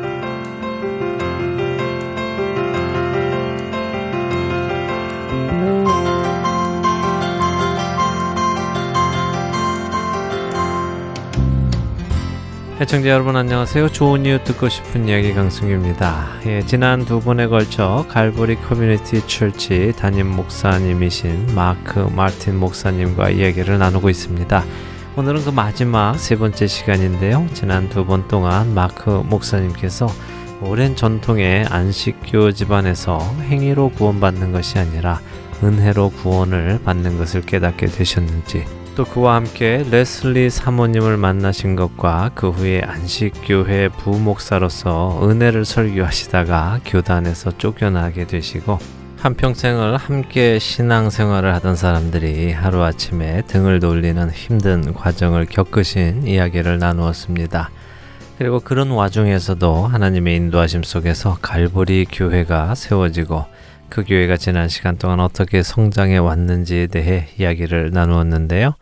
애청자 12.81 13.09
여러분 13.09 13.35
안녕하세요. 13.35 13.89
좋은 13.89 14.25
이유 14.25 14.43
듣고 14.43 14.67
싶은 14.67 15.07
이야기 15.07 15.35
강승규입니다. 15.35 16.39
예, 16.47 16.65
지난 16.65 17.05
두 17.05 17.19
번에 17.19 17.45
걸쳐 17.45 18.07
갈보리 18.09 18.55
커뮤니티 18.55 19.21
철치 19.27 19.93
담임 19.95 20.25
목사님이신 20.25 21.53
마크 21.53 21.99
마틴 21.99 22.57
목사님과 22.57 23.29
이야기를 23.29 23.77
나누고 23.77 24.09
있습니다. 24.09 24.63
오늘은 25.15 25.43
그 25.43 25.51
마지막 25.51 26.17
세 26.17 26.35
번째 26.35 26.65
시간인데요. 26.65 27.45
지난 27.53 27.87
두 27.87 28.03
번 28.03 28.27
동안 28.27 28.73
마크 28.73 29.11
목사님께서 29.11 30.07
오랜 30.63 30.95
전통의 30.95 31.67
안식교 31.69 32.53
집안에서 32.53 33.19
행위로 33.43 33.89
구원받는 33.89 34.53
것이 34.53 34.79
아니라 34.79 35.21
은혜로 35.63 36.09
구원을 36.09 36.79
받는 36.83 37.19
것을 37.19 37.41
깨닫게 37.41 37.85
되셨는지 37.85 38.65
또 38.95 39.05
그와 39.05 39.35
함께 39.35 39.85
레슬리 39.89 40.49
사모님을 40.49 41.15
만나신 41.15 41.77
것과 41.77 42.31
그 42.35 42.49
후에 42.49 42.81
안식교회 42.81 43.89
부목사로서 43.89 45.21
은혜를 45.23 45.63
설교하시다가 45.63 46.81
교단에서 46.85 47.57
쫓겨나게 47.57 48.27
되시고 48.27 48.79
한평생을 49.17 49.97
함께 49.97 50.59
신앙생활을 50.59 51.53
하던 51.55 51.75
사람들이 51.75 52.51
하루아침에 52.51 53.43
등을 53.43 53.79
돌리는 53.79 54.29
힘든 54.31 54.93
과정을 54.93 55.45
겪으신 55.45 56.27
이야기를 56.27 56.79
나누었습니다. 56.79 57.69
그리고 58.39 58.59
그런 58.59 58.89
와중에서도 58.89 59.85
하나님의 59.85 60.35
인도하심 60.35 60.81
속에서 60.83 61.37
갈보리 61.41 62.07
교회가 62.11 62.73
세워지고 62.73 63.45
그 63.91 64.05
교회가 64.05 64.37
지난 64.37 64.69
시간 64.69 64.97
동안 64.97 65.19
어떻게 65.19 65.61
성장해 65.61 66.17
왔는지에 66.17 66.87
대해 66.87 67.27
이야기를 67.37 67.91
나누었는데요. 67.91 68.75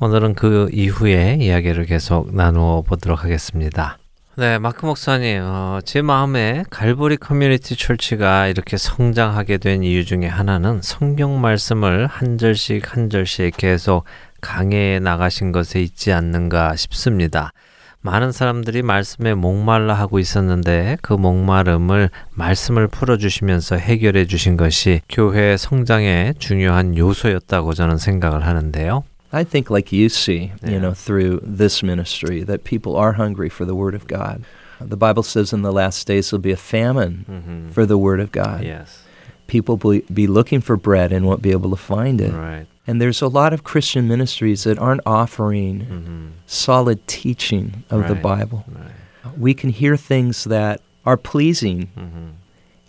오늘은 0.00 0.34
그 0.34 0.68
이후에 0.70 1.38
이야기를 1.40 1.86
계속 1.86 2.34
나누어 2.34 2.82
보도록 2.82 3.24
하겠습니다. 3.24 3.96
네, 4.36 4.58
마크 4.58 4.84
목사님, 4.84 5.40
어, 5.42 5.80
제 5.82 6.02
마음에 6.02 6.64
갈보리 6.68 7.16
Community 7.16 7.74
Church가 7.74 8.48
이렇게 8.48 8.76
성장하게 8.76 9.56
된 9.56 9.82
이유 9.82 10.04
중에 10.04 10.26
하나는 10.26 10.82
성경 10.82 11.40
말씀을 11.40 12.06
한 12.06 12.36
절씩 12.36 12.92
한 12.92 13.08
절씩 13.08 13.56
계속 13.56 14.04
강해해 14.42 14.98
나가신 14.98 15.52
것에 15.52 15.80
있지 15.80 16.12
않는가 16.12 16.76
싶습니다. 16.76 17.52
많은 18.01 18.31
사람들이 18.31 18.83
말씀에 18.83 19.33
목말라 19.33 19.93
하고 19.95 20.19
있었는데 20.19 20.97
그 21.01 21.13
목마름을 21.13 22.09
말씀을 22.35 22.87
풀어주시면서 22.87 23.77
해결해 23.77 24.25
주신 24.25 24.57
것이 24.57 25.01
교회 25.09 25.57
성장의 25.57 26.35
중요한 26.37 26.95
요소였다고 26.95 27.73
저는 27.73 27.97
생각을 27.97 28.45
하는데요. 28.45 29.03
I 29.31 29.43
think, 29.43 29.69
like 29.73 29.91
you 29.91 30.05
see, 30.05 30.51
Yeah. 30.63 30.71
you 30.75 30.79
know, 30.79 30.93
through 30.93 31.41
this 31.41 31.83
ministry, 31.83 32.45
that 32.45 32.63
people 32.63 32.95
are 32.95 33.13
hungry 33.17 33.49
for 33.49 33.65
the 33.65 33.75
Word 33.75 33.95
of 33.95 34.07
God. 34.07 34.43
The 34.79 34.95
Bible 34.95 35.23
says 35.23 35.51
in 35.51 35.63
the 35.63 35.73
last 35.73 36.05
days 36.07 36.29
there'll 36.29 36.39
be 36.43 36.53
a 36.53 36.61
famine 36.61 37.25
Mhm. 37.27 37.73
for 37.73 37.85
the 37.87 37.97
Word 37.97 38.21
of 38.21 38.31
God. 38.31 38.63
Yes, 38.63 39.01
People 39.47 39.77
will 39.81 40.01
be 40.13 40.25
looking 40.27 40.61
for 40.61 40.77
bread 40.77 41.11
and 41.13 41.25
won't 41.25 41.41
be 41.41 41.51
able 41.51 41.69
to 41.69 41.75
find 41.77 42.21
it. 42.21 42.31
right. 42.33 42.65
And 42.90 43.00
there's 43.00 43.22
a 43.22 43.28
lot 43.28 43.52
of 43.52 43.62
Christian 43.62 44.08
ministries 44.08 44.64
that 44.64 44.76
aren't 44.76 45.02
offering 45.06 45.86
Mhm. 45.86 46.30
solid 46.46 47.06
teaching 47.06 47.84
of 47.88 48.08
the 48.08 48.16
Bible. 48.16 48.64
Right. 48.66 49.38
We 49.38 49.54
can 49.54 49.70
hear 49.70 49.96
things 49.96 50.42
that 50.42 50.80
are 51.06 51.16
pleasing 51.16 51.88
Mhm. 51.96 52.30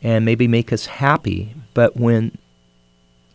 and 0.01 0.25
maybe 0.25 0.47
make 0.47 0.73
us 0.73 0.87
happy, 0.87 1.53
but 1.75 1.95
when 1.97 2.31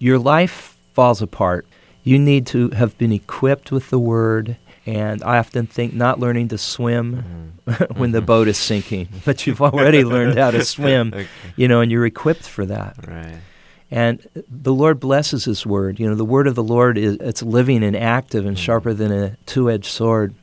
your 0.00 0.18
life 0.18 0.74
falls 0.92 1.22
apart, 1.22 1.66
you 2.02 2.18
need 2.18 2.46
to 2.46 2.70
have 2.70 2.98
been 2.98 3.12
equipped 3.12 3.70
with 3.70 3.90
the 3.90 4.00
Word. 4.00 4.57
And 4.87 5.22
I 5.22 5.38
often 5.38 5.66
think 5.68 5.94
not 5.94 6.18
learning 6.18 6.48
to 6.48 6.59
swim 6.59 7.52
Mhm. 7.68 7.96
when 7.96 8.11
the 8.11 8.20
boat 8.20 8.48
is 8.48 8.59
sinking, 8.59 9.07
but 9.24 9.46
you've 9.46 9.62
already 9.62 10.02
learned 10.02 10.37
how 10.37 10.50
to 10.50 10.64
swim, 10.74 11.12
Okay. 11.14 11.26
you 11.55 11.68
know, 11.68 11.81
and 11.81 11.92
you're 11.92 12.07
equipped 12.07 12.48
for 12.48 12.66
that. 12.66 12.96
Right. 13.07 13.38
And 13.90 14.27
the 14.51 14.75
Lord 14.75 14.99
blesses 14.99 15.44
His 15.44 15.64
Word. 15.64 16.01
You 16.01 16.09
know, 16.09 16.14
the 16.16 16.25
Word 16.25 16.46
of 16.46 16.55
the 16.55 16.62
Lord 16.62 16.99
is 16.99 17.16
it's 17.20 17.42
living 17.42 17.85
and 17.85 17.96
active 17.96 18.44
and 18.44 18.57
Mhm. 18.57 18.61
sharper 18.61 18.92
than 18.92 19.12
a 19.12 19.37
two-edged 19.46 19.87
sword. 19.87 20.35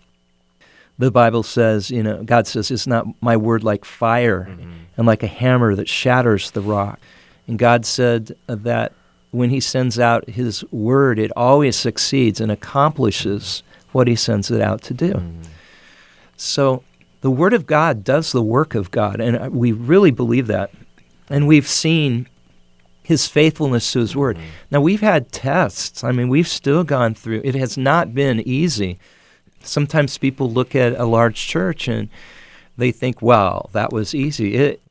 The 0.97 1.11
Bible 1.11 1.43
says, 1.43 1.89
you 1.89 2.03
know, 2.03 2.23
God 2.23 2.47
says, 2.47 2.71
"It's 2.71 2.87
not 2.87 3.05
my 3.19 3.35
word 3.35 3.63
like 3.63 3.83
fire 3.83 4.47
Mhm. 4.49 4.65
and 4.95 5.07
like 5.07 5.23
a 5.23 5.27
hammer 5.27 5.75
that 5.75 5.89
shatters 5.89 6.51
the 6.51 6.61
rock?" 6.61 6.99
And 7.47 7.59
God 7.59 7.85
said 7.85 8.35
that 8.47 8.93
when 9.31 9.49
He 9.49 9.59
sends 9.59 9.99
out 9.99 10.29
His 10.29 10.63
word, 10.71 11.19
it 11.19 11.31
always 11.35 11.75
succeeds 11.75 12.39
and 12.39 12.51
accomplishes 12.51 13.63
what 13.91 14.07
He 14.07 14.15
sends 14.15 14.51
it 14.51 14.61
out 14.61 14.81
to 14.83 14.93
do. 14.93 15.13
Mhm. 15.13 15.33
So 16.37 16.83
the 17.21 17.31
Word 17.31 17.53
of 17.53 17.65
God 17.65 18.03
does 18.03 18.31
the 18.31 18.43
work 18.43 18.75
of 18.75 18.91
God, 18.91 19.19
and 19.19 19.35
uh, 19.35 19.49
we 19.51 19.71
really 19.71 20.11
believe 20.11 20.47
that. 20.47 20.69
And 21.29 21.47
we've 21.47 21.67
seen 21.67 22.27
His 23.03 23.27
faithfulness 23.27 23.91
to 23.93 23.99
His 23.99 24.15
Word. 24.15 24.37
Mhm. 24.37 24.41
Now, 24.71 24.81
we've 24.81 25.01
had 25.01 25.31
tests. 25.31 26.03
I 26.03 26.11
mean, 26.11 26.29
we've 26.29 26.47
still 26.47 26.83
gone 26.83 27.13
through, 27.13 27.41
it 27.43 27.55
has 27.55 27.77
not 27.77 28.13
been 28.15 28.39
easy. 28.47 28.97
Sometimes 29.61 30.17
people 30.17 30.49
look 30.49 30.73
at 30.75 30.93
a 30.99 31.05
large 31.05 31.35
church 31.47 31.87
and 31.87 32.09
they 32.77 32.91
think, 32.91 33.21
wow, 33.21 33.69
that 33.73 33.91
was 33.93 34.13
easy. 34.15 34.55
It, 34.55 34.81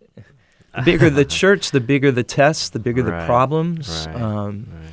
the 0.75 0.83
bigger 0.83 1.11
the 1.11 1.25
church, 1.41 1.71
the 1.71 1.81
bigger 1.81 2.11
the 2.11 2.23
tests, 2.23 2.69
the 2.71 2.79
bigger 2.79 3.03
the 3.03 3.25
problems. 3.27 4.07
right, 4.07 4.21
Um, 4.23 4.67
right. 4.73 4.91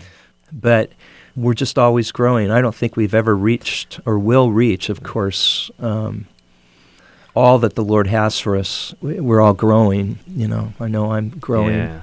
but 0.51 0.91
we're 1.35 1.53
just 1.53 1.77
always 1.77 2.11
growing. 2.11 2.51
I 2.51 2.59
don't 2.61 2.75
think 2.75 2.97
we've 2.97 3.13
ever 3.13 3.35
reached 3.35 3.99
or 4.05 4.17
will 4.19 4.51
reach, 4.51 4.89
of 4.89 5.03
course, 5.03 5.71
um, 5.79 6.25
all 7.35 7.59
that 7.59 7.75
the 7.75 7.83
Lord 7.83 8.07
has 8.07 8.39
for 8.39 8.57
us. 8.57 8.93
We- 9.01 9.19
We're 9.21 9.39
all 9.39 9.53
growing. 9.53 10.19
You 10.27 10.47
know, 10.47 10.73
I 10.79 10.87
know 10.89 11.13
I'm 11.13 11.29
growing. 11.39 11.75
예. 11.75 12.01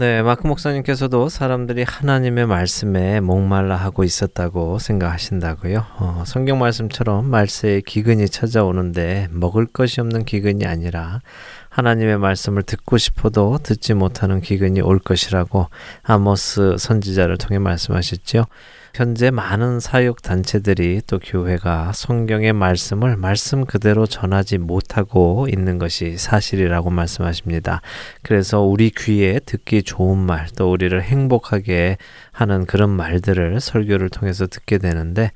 네, 0.00 0.22
마크 0.22 0.46
목사님께서도 0.46 1.28
사람들이 1.28 1.82
하나님의 1.82 2.46
말씀에 2.46 3.18
목말라 3.18 3.74
하고 3.74 4.04
있었다고 4.04 4.78
생각하신다고요. 4.78 5.86
어, 5.96 6.22
성경 6.24 6.60
말씀처럼 6.60 7.28
말세에 7.28 7.80
기근이 7.80 8.28
찾아오는데 8.28 9.26
먹을 9.32 9.66
것이 9.66 10.00
없는 10.00 10.24
기근이 10.24 10.66
아니라 10.66 11.20
하나님의 11.78 12.18
말씀을 12.18 12.64
듣고 12.64 12.98
싶어도 12.98 13.56
듣지 13.62 13.94
못하는 13.94 14.40
기근이 14.40 14.80
올 14.80 14.98
것이라고 14.98 15.68
아모스 16.02 16.74
선지자를 16.76 17.38
통해 17.38 17.60
말씀하셨죠. 17.60 18.46
현재 18.94 19.30
많은 19.30 19.78
사역 19.78 20.22
단체들이 20.22 21.02
또 21.06 21.20
교회가 21.20 21.92
성경의 21.94 22.52
말씀을 22.52 23.16
말씀 23.16 23.64
그대로 23.64 24.06
전하지 24.06 24.58
못하고 24.58 25.46
있는 25.48 25.78
것이 25.78 26.16
사실이라고 26.18 26.90
말씀하십니다. 26.90 27.80
그래서 28.22 28.60
우리 28.60 28.90
귀에 28.90 29.38
듣기 29.38 29.84
좋은 29.84 30.18
말, 30.18 30.48
또 30.56 30.72
우리를 30.72 31.00
행복하게 31.00 31.96
하는 32.32 32.66
그런 32.66 32.90
말들을 32.90 33.60
설교를 33.60 34.08
통해서 34.08 34.48
듣게 34.48 34.78
되는데 34.78 35.30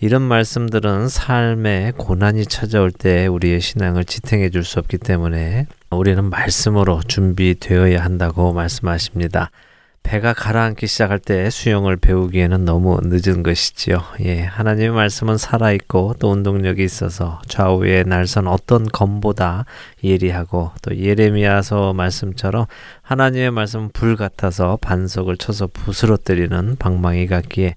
이런 0.00 0.22
말씀들은 0.22 1.08
삶에 1.08 1.92
고난이 1.96 2.46
찾아올 2.46 2.92
때 2.92 3.26
우리의 3.26 3.60
신앙을 3.60 4.04
지탱해 4.04 4.50
줄 4.50 4.62
수 4.62 4.78
없기 4.78 4.98
때문에 4.98 5.66
우리는 5.90 6.22
말씀으로 6.24 7.00
준비되어야 7.02 8.04
한다고 8.04 8.52
말씀하십니다. 8.52 9.50
배가 10.04 10.32
가라앉기 10.34 10.86
시작할 10.86 11.18
때 11.18 11.50
수영을 11.50 11.96
배우기에는 11.96 12.64
너무 12.64 12.98
늦은 13.02 13.42
것이지요. 13.42 14.02
예, 14.20 14.42
하나님의 14.42 14.90
말씀은 14.90 15.36
살아있고 15.36 16.14
또 16.18 16.30
운동력이 16.30 16.82
있어서 16.82 17.42
좌우에 17.48 18.04
날선 18.04 18.46
어떤 18.46 18.86
검보다 18.86 19.64
예리하고 20.04 20.70
또 20.80 20.96
예레미야서 20.96 21.92
말씀처럼 21.92 22.66
하나님의 23.02 23.50
말씀은 23.50 23.90
불 23.92 24.16
같아서 24.16 24.78
반석을 24.80 25.36
쳐서 25.36 25.66
부스러뜨리는 25.66 26.76
방망이 26.78 27.26
같기에 27.26 27.74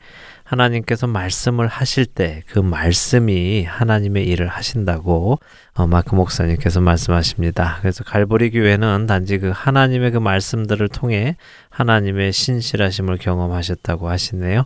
하나님께서 0.52 1.08
말씀을 1.08 1.68
하실 1.68 2.06
때 2.06 2.44
그 2.52 2.60
말씀이 2.60 3.64
하나님의 3.64 4.28
일을 4.28 4.48
하신다고 4.48 5.40
어, 5.74 5.88
마크 5.88 6.16
목사님께서 6.16 6.82
말씀하십니다. 6.82 7.78
그래서 7.82 8.04
갈보리 8.04 8.52
교회는 8.52 9.06
단지 9.08 9.38
그 9.38 9.52
하나님의 9.54 10.12
그 10.12 10.18
말씀들을 10.18 10.90
통해 10.90 11.38
하나님의 11.70 12.34
신실하심을 12.34 13.18
경험하셨다고 13.18 14.10
하시네요. 14.10 14.66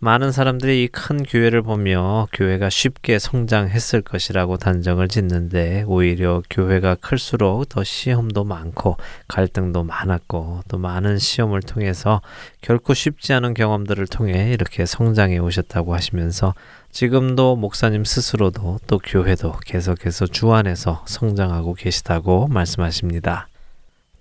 많은 0.00 0.32
사람들이 0.32 0.84
이 0.84 0.88
큰 0.88 1.22
교회를 1.22 1.62
보며 1.62 2.28
교회가 2.32 2.68
쉽게 2.68 3.18
성장했을 3.18 4.02
것이라고 4.02 4.58
단정을 4.58 5.08
짓는데 5.08 5.84
오히려 5.86 6.42
교회가 6.50 6.96
클수록 6.96 7.68
더 7.68 7.82
시험도 7.82 8.44
많고 8.44 8.98
갈등도 9.28 9.82
많았고 9.84 10.62
또 10.68 10.78
많은 10.78 11.18
시험을 11.18 11.62
통해서 11.62 12.20
결코 12.60 12.92
쉽지 12.92 13.32
않은 13.32 13.54
경험들을 13.54 14.06
통해 14.08 14.52
이렇게 14.52 14.84
성장해 14.84 15.38
오셨다고 15.38 15.94
하시면서 15.94 16.54
지금도 16.90 17.56
목사님 17.56 18.04
스스로도 18.04 18.80
또 18.86 18.98
교회도 18.98 19.60
계속해서 19.64 20.26
주 20.26 20.52
안에서 20.52 21.02
성장하고 21.06 21.74
계시다고 21.74 22.46
말씀하십니다. 22.48 23.48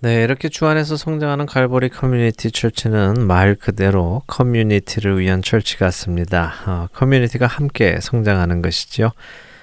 네, 0.03 0.21
이렇게 0.21 0.49
주 0.49 0.65
안에서 0.65 0.97
성장하는 0.97 1.45
갈보리 1.45 1.87
Community 1.87 2.51
Church는 2.51 3.25
말 3.25 3.55
그대로 3.55 4.21
커뮤니티를 4.27 5.17
위한 5.17 5.41
Church 5.41 5.77
같습니다. 5.77 6.51
어, 6.65 6.87
커뮤니티가 6.91 7.47
함께 7.47 7.97
성장하는 8.01 8.61
것이죠. 8.61 9.13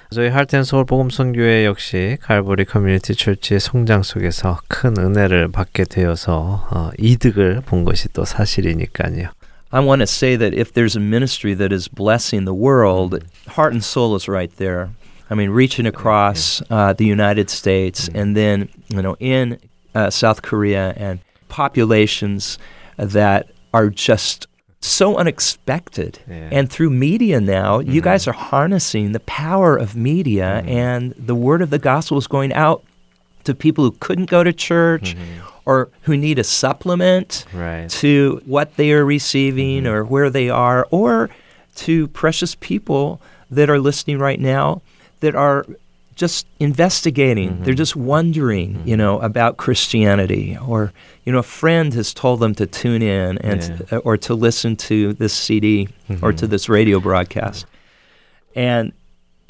저희 0.09 0.29
Heart 0.29 0.50
and 0.50 0.63
Seoul 0.63 0.85
복음선교회 0.85 1.63
역시 1.65 2.17
갈보리 2.21 2.65
Community 2.65 3.13
Church의 3.13 3.59
성장 3.59 4.01
속에서 4.01 4.57
큰 4.67 4.97
은혜를 4.97 5.51
받게 5.51 5.83
되어서 5.83 6.67
어, 6.71 6.89
이득을 6.97 7.61
본 7.63 7.83
것이 7.83 8.11
또 8.11 8.25
사실이니까요. 8.25 9.29
I 9.69 9.85
want 9.85 9.99
to 9.99 10.07
say 10.07 10.35
that 10.39 10.59
if 10.59 10.73
there's 10.73 10.97
a 10.97 11.05
ministry 11.05 11.55
that 11.55 11.71
is 11.71 11.87
blessing 11.87 12.45
the 12.45 12.59
world, 12.59 13.23
heart 13.47 13.75
and 13.75 13.85
soul 13.85 14.15
is 14.15 14.27
right 14.27 14.51
there. 14.57 14.89
I 15.29 15.35
mean, 15.35 15.51
reaching 15.51 15.85
across 15.85 16.63
uh, 16.71 16.93
the 16.93 17.05
United 17.05 17.51
States 17.51 18.09
and 18.15 18.35
then, 18.35 18.69
you 18.89 19.03
know, 19.03 19.15
in 19.19 19.59
uh, 19.95 20.09
South 20.09 20.41
Korea 20.41 20.93
and 20.97 21.19
populations 21.49 22.57
that 22.97 23.51
are 23.73 23.89
just 23.89 24.47
so 24.79 25.15
unexpected. 25.17 26.19
Yeah. 26.27 26.49
And 26.51 26.69
through 26.71 26.89
media 26.89 27.39
now, 27.39 27.79
you 27.79 28.01
guys 28.01 28.27
are 28.27 28.33
harnessing 28.33 29.11
the 29.11 29.19
power 29.21 29.77
of 29.77 29.95
media, 29.95 30.63
and 30.65 31.13
the 31.17 31.35
word 31.35 31.61
of 31.61 31.69
the 31.69 31.77
gospel 31.79 32.17
is 32.17 32.25
going 32.27 32.51
out 32.53 32.83
to 33.43 33.53
people 33.53 33.83
who 33.83 33.91
couldn't 33.99 34.29
go 34.29 34.43
to 34.43 34.51
church 34.53 35.15
Mhm. 35.15 35.43
or 35.65 35.89
who 36.03 36.17
need 36.17 36.39
a 36.39 36.43
supplement 36.43 37.45
Right. 37.53 37.89
to 37.89 38.41
what 38.45 38.75
they 38.77 38.91
are 38.91 39.05
receiving 39.05 39.85
or 39.87 40.03
where 40.03 40.29
they 40.29 40.49
are, 40.49 40.87
or 40.89 41.29
to 41.75 42.07
precious 42.09 42.55
people 42.55 43.21
that 43.51 43.69
are 43.69 43.79
listening 43.79 44.17
right 44.19 44.39
now 44.39 44.81
that 45.21 45.35
are 45.35 45.65
just 46.15 46.47
investigating. 46.59 47.51
Mm-hmm. 47.51 47.63
They're 47.63 47.73
just 47.73 47.95
wondering, 47.95 48.81
you 48.85 48.97
know, 48.97 49.17
mm-hmm. 49.17 49.25
about 49.25 49.57
Christianity, 49.57 50.57
or 50.65 50.93
you 51.25 51.31
know, 51.31 51.39
a 51.39 51.43
friend 51.43 51.93
has 51.93 52.13
told 52.13 52.39
them 52.39 52.55
to 52.55 52.65
tune 52.65 53.01
in 53.01 53.37
and 53.39 53.85
uh, 53.91 53.97
or 53.97 54.17
to 54.17 54.33
listen 54.33 54.75
to 54.77 55.13
this 55.13 55.33
CD 55.33 55.89
or 56.21 56.31
to 56.31 56.43
mm-hmm. 56.43 56.51
this 56.51 56.69
radio 56.69 56.99
broadcast, 56.99 57.65
and 58.55 58.93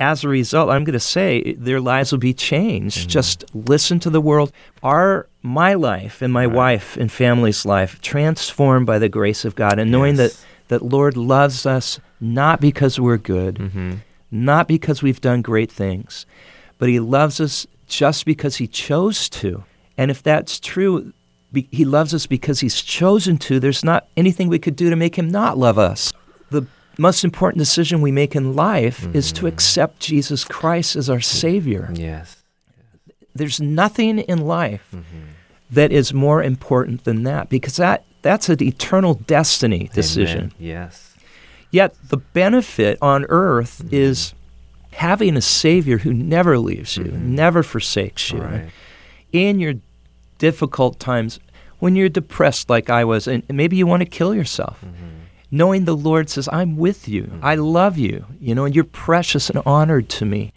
as 0.01 0.23
a 0.23 0.27
result, 0.27 0.69
I'm 0.69 0.83
going 0.83 0.93
to 0.93 0.99
say 0.99 1.41
eh, 1.41 1.53
their 1.57 1.79
lives 1.79 2.11
will 2.11 2.19
be 2.19 2.33
changed. 2.33 3.07
Just 3.07 3.45
listen 3.53 3.99
to 3.99 4.09
the 4.09 4.19
world. 4.19 4.51
Our 4.81 5.27
my 5.43 5.75
life 5.75 6.21
and 6.21 6.33
my 6.33 6.47
wife 6.47 6.97
and 6.97 7.11
family's 7.11 7.65
life 7.65 8.01
transformed 8.01 8.85
by 8.85 8.99
the 8.99 9.09
grace 9.09 9.45
of 9.45 9.55
God, 9.55 9.79
and 9.79 9.91
knowing 9.91 10.15
that 10.15 10.31
Yes. 10.31 10.45
that 10.69 10.81
Lord 10.81 11.15
loves 11.17 11.65
us 11.65 11.99
not 12.19 12.59
because 12.61 12.99
we're 12.99 13.17
good. 13.17 13.57
Not 14.31 14.67
because 14.67 15.03
we've 15.03 15.21
done 15.21 15.41
great 15.41 15.71
things, 15.71 16.25
but 16.77 16.89
He 16.89 16.99
loves 16.99 17.39
us 17.39 17.67
just 17.87 18.25
because 18.25 18.55
He 18.55 18.67
chose 18.67 19.29
to. 19.29 19.63
And 19.97 20.09
if 20.09 20.23
that's 20.23 20.59
true, 20.59 21.13
be, 21.51 21.67
He 21.71 21.85
loves 21.85 22.13
us 22.13 22.25
because 22.25 22.61
He's 22.61 22.81
chosen 22.81 23.37
to. 23.39 23.59
There's 23.59 23.83
not 23.83 24.07
anything 24.15 24.47
we 24.47 24.59
could 24.59 24.75
do 24.75 24.89
to 24.89 24.95
make 24.95 25.17
Him 25.17 25.29
not 25.29 25.57
love 25.57 25.77
us. 25.77 26.11
The 26.49 26.65
most 26.97 27.23
important 27.23 27.59
decision 27.59 28.01
we 28.01 28.11
make 28.11 28.35
in 28.35 28.55
life 28.55 29.07
is 29.13 29.31
to 29.33 29.39
mm-hmm. 29.39 29.47
accept 29.47 29.99
Jesus 29.99 30.43
Christ 30.43 30.95
as 30.95 31.09
our 31.09 31.21
Savior. 31.21 31.89
Yes. 31.93 32.43
There's 33.33 33.61
nothing 33.61 34.19
in 34.19 34.45
life 34.45 34.87
mm-hmm. 34.93 35.27
that 35.71 35.91
is 35.91 36.13
more 36.13 36.43
important 36.43 37.03
than 37.05 37.23
that 37.23 37.49
because 37.49 37.77
that, 37.77 38.05
that's 38.21 38.49
an 38.49 38.61
eternal 38.61 39.13
destiny 39.13 39.89
decision. 39.93 40.37
Amen. 40.37 40.53
Yes. 40.59 41.10
Yet 41.71 41.95
the 42.09 42.17
benefit 42.17 42.97
on 43.01 43.25
earth 43.29 43.81
mm-hmm. 43.83 43.95
is 43.95 44.33
having 44.93 45.37
a 45.37 45.41
Savior 45.41 45.99
who 45.99 46.13
never 46.13 46.59
leaves 46.59 46.97
you, 46.97 47.05
mm-hmm. 47.05 47.35
never 47.35 47.63
forsakes 47.63 48.31
you. 48.31 48.41
Right. 48.41 48.69
In 49.31 49.59
your 49.59 49.75
difficult 50.37 50.99
times, 50.99 51.39
when 51.79 51.95
you're 51.95 52.09
depressed 52.09 52.69
like 52.69 52.89
I 52.89 53.05
was, 53.05 53.27
and 53.27 53.43
maybe 53.49 53.77
you 53.77 53.87
want 53.87 54.01
to 54.01 54.05
kill 54.05 54.35
yourself, 54.35 54.81
mm-hmm. 54.85 55.21
knowing 55.49 55.85
the 55.85 55.95
Lord 55.95 56.29
says, 56.29 56.49
I'm 56.51 56.75
with 56.75 57.07
you, 57.07 57.31
I 57.41 57.55
love 57.55 57.97
you, 57.97 58.25
you 58.39 58.53
know, 58.53 58.65
and 58.65 58.75
you're 58.75 58.83
precious 58.83 59.49
and 59.49 59.61
honored 59.65 60.09
to 60.09 60.25
me. 60.25 60.51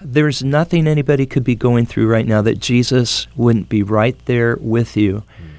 There's 0.00 0.44
nothing 0.44 0.86
anybody 0.86 1.26
could 1.26 1.42
be 1.42 1.56
going 1.56 1.86
through 1.86 2.06
right 2.06 2.26
now 2.26 2.42
that 2.42 2.60
Jesus 2.60 3.26
wouldn't 3.34 3.68
be 3.68 3.82
right 3.82 4.16
there 4.26 4.56
with 4.60 4.96
you. 4.96 5.24
Mm. 5.40 5.50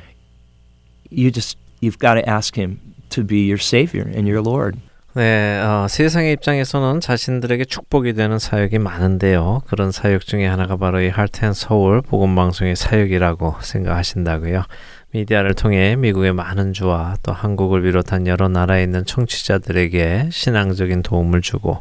You 1.09 1.31
just, 1.31 1.57
you've 1.79 1.99
got 1.99 2.13
to 2.13 2.29
ask 2.29 2.55
Him 2.55 2.86
to 3.09 3.25
be 3.25 3.45
your 3.45 3.59
Savior 3.59 4.07
and 4.09 4.29
your 4.29 4.47
Lord. 4.47 4.79
네, 5.13 5.59
어, 5.59 5.87
세상의 5.89 6.33
입장에서는 6.33 6.99
자신들에게 6.99 7.65
축복이 7.65 8.13
되는 8.13 8.37
사역이 8.37 8.77
많은데요. 8.77 9.63
그런 9.65 9.91
사역 9.91 10.21
중에 10.21 10.45
하나가 10.45 10.77
바로 10.77 11.01
이 11.01 11.09
할텐 11.09 11.53
서울 11.53 12.01
복음 12.03 12.35
방송의 12.35 12.75
사역이라고 12.75 13.55
생각하신다고요. 13.61 14.63
미디어를 15.11 15.55
통해 15.55 15.95
미국의 15.95 16.33
많은 16.33 16.73
주와 16.73 17.15
또 17.23 17.31
한국을 17.31 17.81
비롯한 17.81 18.27
여러 18.27 18.47
나라에 18.47 18.83
있는 18.83 19.05
청취자들에게 19.05 20.29
신앙적인 20.31 21.01
도움을 21.01 21.41
주고 21.41 21.79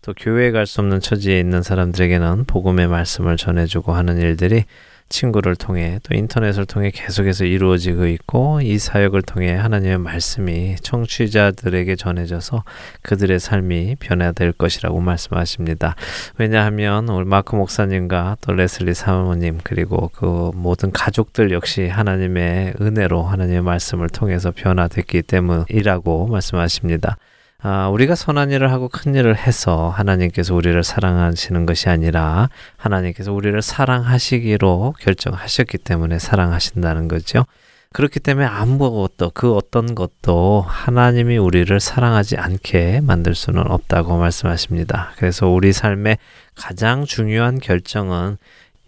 또 0.00 0.14
교회에 0.16 0.52
갈 0.52 0.64
수 0.64 0.80
없는 0.80 1.00
처지에 1.00 1.38
있는 1.40 1.62
사람들에게는 1.62 2.44
복음의 2.46 2.86
말씀을 2.86 3.36
전해주고 3.36 3.92
하는 3.92 4.18
일들이 4.18 4.64
친구를 5.08 5.56
통해 5.56 5.98
또 6.02 6.14
인터넷을 6.14 6.66
통해 6.66 6.90
계속해서 6.92 7.44
이루어지고 7.44 8.06
있고 8.06 8.60
이 8.60 8.78
사역을 8.78 9.22
통해 9.22 9.54
하나님의 9.54 9.98
말씀이 9.98 10.76
청취자들에게 10.82 11.96
전해져서 11.96 12.64
그들의 13.02 13.38
삶이 13.40 13.96
변화될 14.00 14.52
것이라고 14.52 15.00
말씀하십니다. 15.00 15.96
왜냐하면 16.36 17.08
우리 17.08 17.24
마크 17.24 17.56
목사님과 17.56 18.36
또 18.40 18.52
레슬리 18.52 18.94
사모님 18.94 19.58
그리고 19.62 20.10
그 20.14 20.50
모든 20.54 20.90
가족들 20.90 21.52
역시 21.52 21.88
하나님의 21.88 22.74
은혜로 22.80 23.22
하나님의 23.22 23.62
말씀을 23.62 24.08
통해서 24.08 24.50
변화됐기 24.50 25.22
때문이라고 25.22 26.26
말씀하십니다. 26.26 27.16
아, 27.60 27.88
우리가 27.88 28.14
선한 28.14 28.52
일을 28.52 28.70
하고 28.70 28.88
큰 28.88 29.16
일을 29.16 29.36
해서 29.36 29.88
하나님께서 29.88 30.54
우리를 30.54 30.80
사랑하시는 30.84 31.66
것이 31.66 31.88
아니라 31.88 32.50
하나님께서 32.76 33.32
우리를 33.32 33.60
사랑하시기로 33.60 34.94
결정하셨기 35.00 35.78
때문에 35.78 36.20
사랑하신다는 36.20 37.08
거죠. 37.08 37.44
그렇기 37.92 38.20
때문에 38.20 38.46
아무것도 38.46 39.32
그 39.34 39.54
어떤 39.54 39.96
것도 39.96 40.64
하나님이 40.68 41.38
우리를 41.38 41.80
사랑하지 41.80 42.36
않게 42.36 43.00
만들 43.00 43.34
수는 43.34 43.68
없다고 43.68 44.18
말씀하십니다. 44.18 45.12
그래서 45.16 45.48
우리 45.48 45.72
삶의 45.72 46.18
가장 46.54 47.06
중요한 47.06 47.58
결정은 47.58 48.36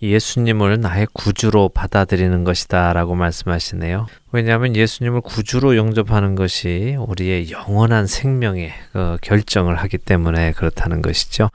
예수님을 0.02 0.80
나의 0.80 1.06
구주로 1.12 1.68
받아들이는 1.68 2.44
것이다 2.44 2.92
라고 2.92 3.14
말씀하시네요. 3.14 4.06
왜냐하면 4.32 4.74
예수님을 4.74 5.20
구주로 5.20 5.76
영접하는 5.76 6.34
것이 6.34 6.96
우리의 6.98 7.50
영원한 7.50 8.06
생명의 8.06 8.72
그 8.92 9.18
결정을 9.22 9.76
하기 9.76 9.98
때문에 9.98 10.52
그렇다는 10.52 11.02
것이죠. 11.02 11.50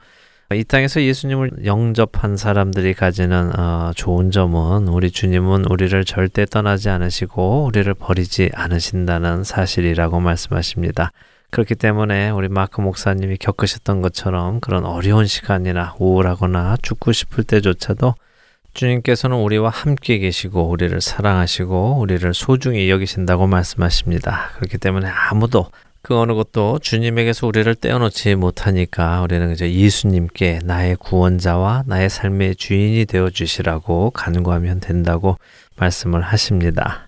이 0.52 0.62
땅에서 0.62 1.02
예수님을 1.02 1.64
영접한 1.64 2.36
사람들이 2.36 2.94
가지는 2.94 3.58
어, 3.58 3.90
좋은 3.96 4.30
점은 4.30 4.86
우리 4.86 5.10
주님은 5.10 5.64
우리를 5.68 6.04
절대 6.04 6.46
떠나지 6.46 6.88
않으시고 6.88 7.64
우리를 7.64 7.92
버리지 7.94 8.50
않으신다는 8.54 9.42
사실이라고 9.42 10.20
말씀하십니다. 10.20 11.10
그렇기 11.50 11.74
때문에 11.74 12.30
우리 12.30 12.48
마크 12.48 12.80
목사님이 12.80 13.38
겪으셨던 13.38 14.02
것처럼 14.02 14.60
그런 14.60 14.84
어려운 14.84 15.26
시간이나 15.26 15.96
우울하거나 15.98 16.76
죽고 16.80 17.10
싶을 17.10 17.42
때조차도 17.42 18.14
주님께서는 18.76 19.38
우리와 19.38 19.70
함께 19.70 20.18
계시고 20.18 20.68
우리를 20.68 21.00
사랑하시고 21.00 21.96
우리를 21.98 22.32
소중히 22.34 22.90
여기신다고 22.90 23.46
말씀하십니다. 23.46 24.50
그렇기 24.56 24.78
때문에 24.78 25.08
아무도 25.08 25.70
그 26.02 26.16
어느 26.16 26.34
것도 26.34 26.78
주님에게서 26.80 27.48
우리를 27.48 27.74
떼어놓지 27.74 28.36
못하니까 28.36 29.22
우리는 29.22 29.50
이제 29.52 29.72
예수님께 29.72 30.60
나의 30.62 30.94
구원자와 30.96 31.84
나의 31.86 32.08
삶의 32.10 32.56
주인이 32.56 33.06
되어 33.06 33.30
주시라고 33.30 34.10
간구하면 34.10 34.80
된다고 34.80 35.36
말씀을 35.76 36.20
하십니다. 36.20 37.05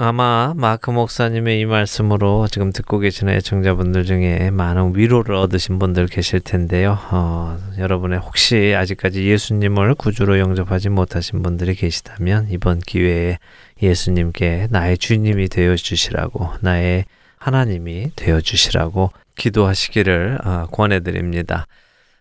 아마 0.00 0.54
마크 0.56 0.92
목사님의 0.92 1.58
이 1.58 1.64
말씀으로 1.64 2.46
지금 2.46 2.72
듣고 2.72 3.00
계시는 3.00 3.34
애청자분들 3.34 4.04
중에 4.04 4.48
많은 4.52 4.92
위로를 4.94 5.34
얻으신 5.34 5.80
분들 5.80 6.06
계실 6.06 6.38
텐데요. 6.38 6.96
어, 7.10 7.58
여러분의 7.78 8.20
혹시 8.20 8.76
아직까지 8.76 9.24
예수님을 9.24 9.96
구주로 9.96 10.38
영접하지 10.38 10.90
못하신 10.90 11.42
분들이 11.42 11.74
계시다면 11.74 12.46
이번 12.48 12.78
기회에 12.78 13.38
예수님께 13.82 14.68
나의 14.70 14.98
주님이 14.98 15.48
되어 15.48 15.74
주시라고 15.74 16.48
나의 16.60 17.04
하나님이 17.38 18.12
되어 18.14 18.40
주시라고 18.40 19.10
기도하시기를 19.34 20.38
어, 20.44 20.66
권해드립니다. 20.70 21.66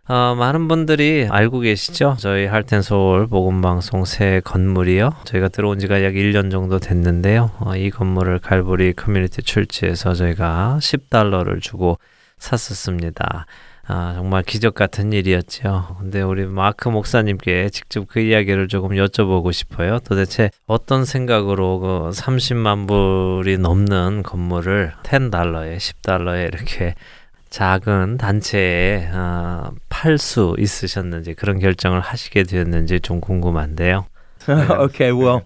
어, 0.09 0.35
많은 0.35 0.69
분들이 0.69 1.27
알고 1.29 1.59
계시죠? 1.59 2.15
저희 2.17 2.45
Heart 2.45 2.68
and 2.68 2.81
Seoul 2.81 3.27
복음 3.27 3.59
방송 3.59 4.05
새 4.05 4.39
건물이요. 4.45 5.11
저희가 5.25 5.49
들어온 5.49 5.79
지가 5.79 6.01
약 6.01 6.13
1년 6.13 6.49
정도 6.49 6.79
됐는데요. 6.79 7.51
어, 7.59 7.75
이 7.75 7.89
건물을 7.89 8.39
갈보리 8.39 8.93
Community 8.93 9.41
Church에서 9.41 10.13
저희가 10.13 10.77
10달러를 10.79 11.61
주고 11.61 11.99
샀었습니다. 12.37 13.47
아, 13.89 14.13
정말 14.15 14.43
기적 14.43 14.75
같은 14.75 15.11
일이었죠. 15.11 15.97
근데 15.99 16.21
우리 16.21 16.45
마크 16.45 16.87
목사님께 16.87 17.69
직접 17.69 18.07
그 18.07 18.21
이야기를 18.21 18.69
조금 18.69 18.91
여쭤보고 18.91 19.51
싶어요. 19.51 19.99
도대체 19.99 20.51
어떤 20.67 21.03
생각으로 21.03 21.79
그 21.79 21.87
30만 22.13 22.87
불이 22.87 23.57
넘는 23.57 24.23
건물을 24.23 24.93
10달러에 25.03 25.77
10달러에 25.77 26.47
이렇게 26.47 26.95
작은 27.50 28.16
단체에 28.18 29.10
어, 29.12 29.72
팔 29.88 30.16
수 30.18 30.56
있으셨는지 30.58 31.34
그런 31.34 31.58
결정을 31.58 32.00
하시게 32.00 32.44
되었는지 32.44 33.00
좀 33.00 33.20
궁금한데요. 33.20 34.06
okay, 34.48 35.12
well, 35.12 35.42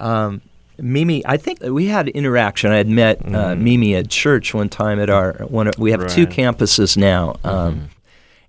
um, 0.00 0.40
Mimi, 0.78 1.22
I 1.26 1.36
think 1.36 1.60
that 1.60 1.72
we 1.72 1.86
had 1.86 2.08
interaction. 2.08 2.72
I 2.72 2.76
had 2.78 2.88
met 2.88 3.18
uh, 3.34 3.54
Mimi 3.54 3.94
at 3.94 4.08
church 4.08 4.52
one 4.54 4.68
time 4.68 4.98
at 4.98 5.10
our 5.10 5.34
one. 5.48 5.70
We 5.78 5.92
have 5.92 6.06
two 6.08 6.24
Right. 6.24 6.30
campuses 6.34 6.96
now, 6.96 7.36
um, 7.44 7.90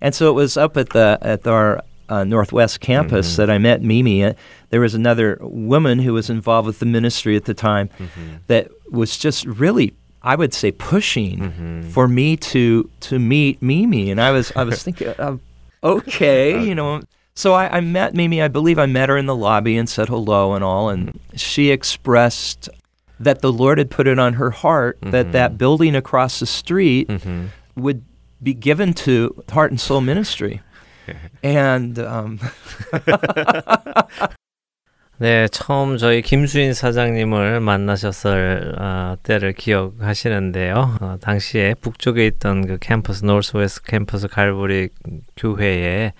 and 0.00 0.14
so 0.14 0.30
it 0.30 0.34
was 0.34 0.56
up 0.56 0.76
at 0.76 0.88
the 0.90 1.18
at 1.22 1.46
our 1.46 1.84
uh, 2.08 2.24
Northwest 2.24 2.80
campus 2.80 3.36
that 3.36 3.50
I 3.50 3.58
met 3.58 3.82
Mimi. 3.82 4.24
Uh, 4.24 4.32
there 4.70 4.80
was 4.80 4.94
another 4.94 5.38
woman 5.42 6.00
who 6.00 6.12
was 6.14 6.28
involved 6.28 6.66
with 6.66 6.80
the 6.80 6.86
ministry 6.86 7.36
at 7.36 7.44
the 7.44 7.54
time 7.54 7.88
that 8.48 8.68
was 8.90 9.16
just 9.18 9.44
really. 9.44 9.92
I 10.29 10.35
would 10.35 10.53
say 10.53 10.69
pushing 10.71 11.41
for 11.89 12.07
me 12.07 12.37
to 12.53 12.89
to 13.07 13.17
meet 13.17 13.61
Mimi, 13.61 14.11
and 14.11 14.21
I 14.21 14.29
was 14.29 14.53
I 14.55 14.63
was 14.63 14.83
thinking, 14.85 15.07
uh, 15.17 15.37
okay, 15.81 16.61
you 16.61 16.75
know, 16.75 17.01
So 17.33 17.53
I, 17.53 17.77
I 17.77 17.79
met 17.81 18.13
Mimi. 18.13 18.41
I 18.41 18.47
believe 18.47 18.77
I 18.77 18.85
met 18.85 19.09
her 19.09 19.17
in 19.17 19.25
the 19.25 19.35
lobby 19.35 19.75
and 19.79 19.89
said 19.89 20.07
hello 20.09 20.53
and 20.53 20.63
all, 20.63 20.89
and 20.89 21.17
she 21.33 21.71
expressed 21.71 22.69
that 23.19 23.41
the 23.41 23.51
Lord 23.51 23.77
had 23.79 23.89
put 23.89 24.05
it 24.07 24.19
on 24.19 24.33
her 24.33 24.51
heart 24.51 24.99
that 25.01 25.31
that 25.31 25.57
building 25.57 25.95
across 25.95 26.39
the 26.39 26.45
street 26.45 27.07
음흠. 27.07 27.49
would 27.75 28.03
be 28.43 28.53
given 28.53 28.93
to 29.05 29.33
Heart 29.49 29.71
and 29.71 29.81
Soul 29.81 30.01
Ministry. 30.01 30.61
And 31.41 31.97
um, 31.97 32.39
네, 35.21 35.49
처음 35.49 35.97
저희 35.97 36.21
김수인 36.21 36.73
사장님을 36.73 37.59
만나셨을 37.59 38.75
어, 38.79 39.17
때를 39.21 39.51
기억하시는데요. 39.51 40.97
어, 41.01 41.17
당시에 41.19 41.73
북쪽에 41.81 42.25
있던 42.27 42.65
그 42.65 42.77
캠퍼스 42.79 43.25
Northwest 43.25 43.81
캠퍼스 43.83 44.29
갈보리 44.29 44.87
교회에 45.35 46.13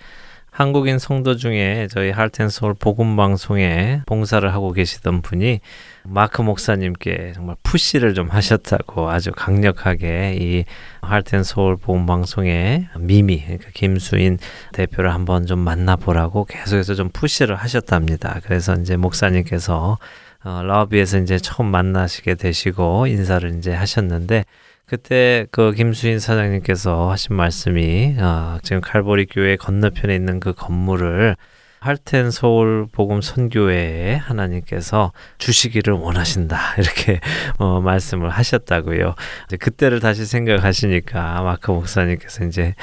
한국인 0.51 0.99
성도 0.99 1.37
중에 1.37 1.87
저희 1.89 2.11
Heart 2.11 2.35
and 2.35 2.49
Seoul 2.49 2.73
복음 2.73 3.15
방송에 3.15 4.01
봉사를 4.05 4.53
하고 4.53 4.73
계시던 4.73 5.21
분이 5.21 5.61
마크 6.03 6.41
목사님께 6.41 7.33
정말 7.35 7.55
push를 7.63 8.13
좀 8.13 8.29
하셨다고 8.29 9.09
아주 9.09 9.31
강력하게 9.31 10.37
이 10.39 10.65
할텐 11.01 11.43
서울 11.43 11.75
복음 11.77 12.05
방송의 12.05 12.87
미미 12.97 13.43
그러니까 13.43 13.69
김수인 13.73 14.37
대표를 14.73 15.13
한번 15.13 15.45
좀 15.45 15.59
만나보라고 15.59 16.45
계속해서 16.45 16.95
좀 16.95 17.09
푸시를 17.09 17.55
하셨답니다. 17.55 18.39
그래서 18.43 18.75
이제 18.75 18.97
목사님께서 18.97 19.97
어, 20.43 20.61
러비에서 20.63 21.19
이제 21.19 21.37
처음 21.37 21.69
만나시게 21.69 22.35
되시고 22.35 23.07
인사를 23.07 23.57
이제 23.57 23.73
하셨는데 23.73 24.45
그때 24.85 25.45
그 25.51 25.73
김수인 25.73 26.19
사장님께서 26.19 27.11
하신 27.11 27.35
말씀이 27.35 28.15
어, 28.17 28.57
지금 28.63 28.81
칼보리 28.81 29.27
교회 29.27 29.55
건너편에 29.55 30.15
있는 30.15 30.39
그 30.39 30.53
건물을 30.53 31.35
할텐 31.79 32.31
서울 32.31 32.87
복음 32.91 33.21
선교회에 33.21 34.15
하나님께서 34.15 35.11
주시기를 35.37 35.93
원하신다 35.93 36.57
이렇게 36.79 37.19
어, 37.57 37.79
말씀을 37.79 38.29
하셨다고요. 38.29 39.15
그때를 39.59 39.99
다시 39.99 40.25
생각하시니까 40.25 41.41
마크 41.43 41.71
목사님께서 41.71 42.45
이제 42.45 42.75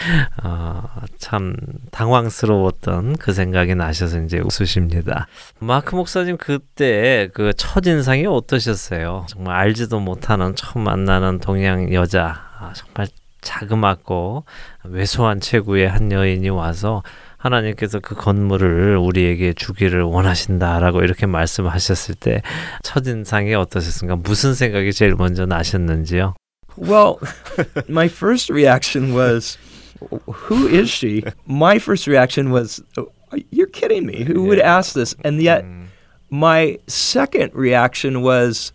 어, 0.43 0.85
참 1.19 1.57
당황스러웠던 1.91 3.17
그 3.17 3.33
생각이 3.33 3.75
나셔서 3.75 4.23
이제 4.23 4.39
웃으십니다. 4.39 5.27
마크 5.59 5.95
목사님 5.95 6.37
그때 6.37 7.29
그 7.35 7.53
첫 7.57 7.87
인상이 7.87 8.27
어떠셨어요? 8.27 9.27
정말 9.29 9.57
알지도 9.57 10.01
못하는 10.01 10.55
처음 10.55 10.85
만나는 10.85 11.41
동양 11.41 11.93
여자 11.93 12.45
아, 12.59 12.73
정말 12.75 13.09
자그맣고 13.41 14.45
왜소한 14.85 15.41
체구의 15.41 15.89
한 15.89 16.11
여인이 16.13 16.49
와서 16.51 17.03
하나님께서 17.38 18.00
그 18.00 18.14
건물을 18.16 18.98
우리에게 18.98 19.54
주기를 19.54 20.04
원하신다라고 20.04 21.02
이렇게 21.02 21.26
말씀하셨을 21.26 22.16
때 22.16 22.42
첫인상이 22.84 23.54
어떠셨습니까? 23.56 24.18
무슨 24.18 24.54
생각이 24.54 24.94
제일 24.94 25.16
먼저 25.16 25.46
나셨는지요? 25.46 26.36
well, 26.78 27.18
my 27.90 28.06
first 28.08 28.52
reaction 28.52 29.14
was, 29.14 29.58
"Who 30.50 30.68
is 30.68 30.90
she?" 30.90 31.22
My 31.50 31.76
first 31.78 32.10
reaction 32.10 32.52
was, 32.54 32.82
"Oh, 32.98 33.08
"You're 33.52 33.72
kidding 33.72 34.06
me! 34.08 34.24
Who 34.24 34.44
would 34.48 34.62
ask 34.62 34.94
this?" 34.94 35.16
And 35.26 35.42
yet, 35.44 35.64
음, 35.66 35.88
my 36.32 36.78
second 36.88 37.52
reaction 37.54 38.24
was, 38.24 38.72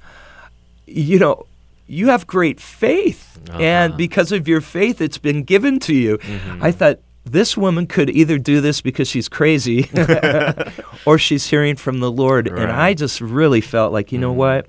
you 0.87 1.19
know, 1.19 1.47
you 1.89 2.09
have 2.11 2.27
great 2.27 2.61
faith. 2.61 3.41
And 3.55 3.95
Uh-huh. 3.95 3.97
because 3.97 4.31
of 4.35 4.47
your 4.47 4.61
faith, 4.61 5.01
it's 5.01 5.17
been 5.21 5.45
given 5.47 5.79
to 5.87 5.95
you. 5.95 6.19
음흠. 6.21 6.59
I 6.63 6.73
thought 6.73 6.99
this 7.26 7.56
woman 7.56 7.88
could 7.88 8.10
either 8.10 8.38
do 8.38 8.62
this 8.62 8.82
because 8.82 9.08
she's 9.08 9.30
crazy 9.30 9.90
or 11.06 11.18
she's 11.18 11.48
hearing 11.48 11.76
from 11.76 12.00
the 12.00 12.12
Lord. 12.12 12.50
Right. 12.50 12.64
And 12.64 12.72
I 12.72 12.94
just 12.94 13.22
really 13.22 13.62
felt 13.62 13.94
like, 13.94 14.12
you 14.12 14.18
know 14.18 14.32
mm-hmm. 14.32 14.40
what? 14.40 14.68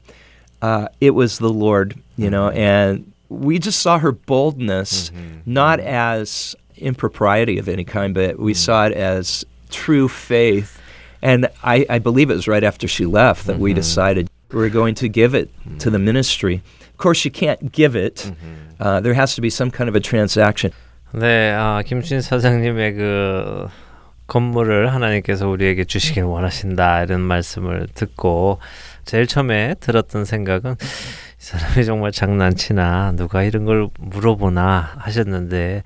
Uh, 0.61 0.89
it 1.01 1.11
was 1.11 1.39
the 1.39 1.51
Lord, 1.51 1.99
you 2.17 2.31
know, 2.31 2.49
mm-hmm. 2.49 2.59
and 2.59 3.13
we 3.29 3.59
just 3.59 3.81
saw 3.81 3.99
her 3.99 4.13
boldness 4.13 5.11
mm-hmm. 5.11 5.39
not 5.47 5.79
mm-hmm. 5.79 5.89
as 5.89 6.55
impropriety 6.77 7.59
of 7.59 7.69
any 7.69 7.85
kind, 7.85 8.15
but 8.15 8.39
we 8.39 8.53
mm. 8.53 8.57
saw 8.57 8.87
it 8.87 8.93
as 8.93 9.45
true 9.71 10.09
faith. 10.09 10.81
And 11.23 11.49
I, 11.63 11.87
I, 11.89 11.99
believe 11.99 12.31
it 12.31 12.35
was 12.35 12.49
right 12.49 12.65
after 12.65 12.89
she 12.89 13.07
left 13.07 13.47
that 13.47 13.59
we 13.59 13.71
mm-hmm. 13.71 13.77
decided 13.77 14.31
we're 14.51 14.69
going 14.69 14.97
to 14.97 15.09
give 15.09 15.35
it 15.35 15.51
to 15.79 15.89
mm. 15.89 15.93
the 15.93 15.99
ministry. 15.99 16.63
Of 16.91 16.97
course, 16.99 17.25
you 17.25 17.31
can't 17.31 17.73
give 17.73 17.97
it, 17.97 18.17
mm-hmm. 18.17 18.83
uh, 18.83 19.01
there 19.01 19.15
has 19.15 19.35
to 19.37 19.41
be 19.41 19.51
some 19.51 19.71
kind 19.71 19.89
of 19.89 19.97
a 19.97 20.01
transaction. 20.01 20.73
네, 21.15 21.53
아, 21.53 21.83
김신 21.85 22.23
사장님의 22.23 22.95
그 22.95 23.69
건물을 24.29 24.95
하나님께서 24.95 25.47
우리에게 25.47 25.85
주시길 25.85 26.23
원하신다 26.23 27.03
이런 27.03 27.21
말씀을 27.21 27.87
듣고 27.95 28.61
제일 29.05 29.27
처음에 29.27 29.75
들었던 29.79 30.25
생각은 30.25 30.73
이 30.73 30.85
사람이 31.37 31.85
정말 31.85 32.13
장난치나 32.13 33.13
누가 33.17 33.43
이런 33.43 33.67
걸 33.67 33.89
물어보나 33.99 34.95
하셨는데 34.97 35.83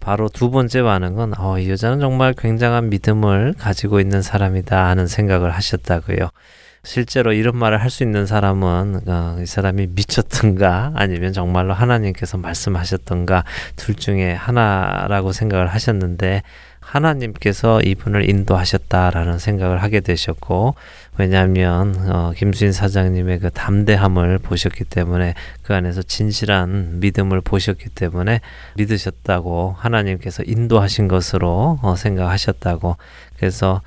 바로 0.00 0.30
두 0.30 0.50
번째 0.50 0.82
반응은 0.82 1.38
어, 1.38 1.58
이 1.58 1.68
여자는 1.70 2.00
정말 2.00 2.32
굉장한 2.32 2.88
믿음을 2.88 3.52
가지고 3.58 4.00
있는 4.00 4.22
사람이다 4.22 4.86
하는 4.86 5.06
생각을 5.06 5.50
하셨다고요. 5.50 6.30
실제로 6.84 7.32
이런 7.32 7.56
말을 7.56 7.82
할 7.82 7.90
수 7.90 8.02
있는 8.02 8.26
사람은 8.26 9.02
어, 9.06 9.36
이 9.40 9.46
사람이 9.46 9.88
미쳤던가 9.94 10.92
아니면 10.96 11.32
정말로 11.32 11.72
하나님께서 11.72 12.38
말씀하셨던가 12.38 13.44
둘 13.76 13.94
중에 13.94 14.32
하나라고 14.32 15.32
생각을 15.32 15.68
하셨는데 15.68 16.42
하나님께서 16.80 17.80
이분을 17.80 18.28
인도하셨다라는 18.28 19.38
생각을 19.38 19.82
하게 19.82 20.00
되셨고 20.00 20.74
왜냐하면 21.16 21.94
어, 22.10 22.32
김수인 22.36 22.72
사장님의 22.72 23.38
그 23.38 23.50
담대함을 23.50 24.38
보셨기 24.38 24.84
때문에 24.84 25.34
그 25.62 25.74
안에서 25.74 26.02
진실한 26.02 26.98
믿음을 27.00 27.40
보셨기 27.40 27.90
때문에 27.90 28.40
믿으셨다고 28.76 29.76
하나님께서 29.78 30.42
인도하신 30.44 31.08
것으로 31.08 31.78
어, 31.82 31.94
생각하셨다고. 31.96 32.96
그래서 33.36 33.80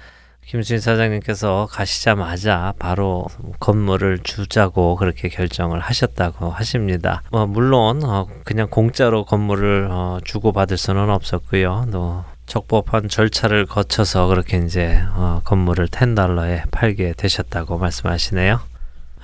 김수인 0.48 0.80
사장님께서 0.80 1.68
가시자마자 1.70 2.74
바로 2.80 3.28
건물을 3.60 4.20
주자고 4.20 4.96
그렇게 4.96 5.28
결정을 5.28 5.82
하셨다고 5.82 6.52
하십니다. 6.52 7.22
뭐 7.32 7.46
물론 7.46 8.02
어, 8.06 8.28
그냥 8.46 8.70
공짜로 8.70 9.26
건물을 9.26 9.90
어, 9.92 10.20
주고 10.24 10.54
받을 10.54 10.78
수는 10.78 11.10
없었고요. 11.10 11.88
또 11.92 12.24
적법한 12.46 13.10
절차를 13.10 13.66
거쳐서 13.66 14.28
그렇게 14.28 14.60
이제 14.60 15.04
어, 15.16 15.42
건물을 15.44 15.88
10달러에 15.88 16.72
팔게 16.72 17.16
되셨다고 17.18 17.78
말씀하시네요. 17.78 18.62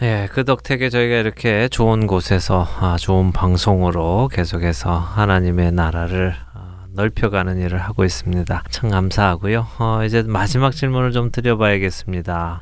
예, 0.02 0.28
그 0.30 0.44
덕택에 0.44 0.90
저희가 0.90 1.16
이렇게 1.16 1.70
좋은 1.70 2.08
곳에서 2.08 2.68
아, 2.82 2.98
좋은 3.00 3.32
방송으로 3.32 4.28
계속해서 4.28 4.92
하나님의 4.92 5.72
나라를 5.72 6.36
아, 6.53 6.53
넓혀가는 6.94 7.60
일을 7.60 7.80
하고 7.80 8.04
있습니다. 8.04 8.64
참 8.70 8.90
감사하고요. 8.90 9.68
어, 9.80 10.04
이제 10.06 10.22
마지막 10.24 10.72
질문을 10.72 11.12
좀 11.12 11.32
드려봐야겠습니다. 11.32 12.62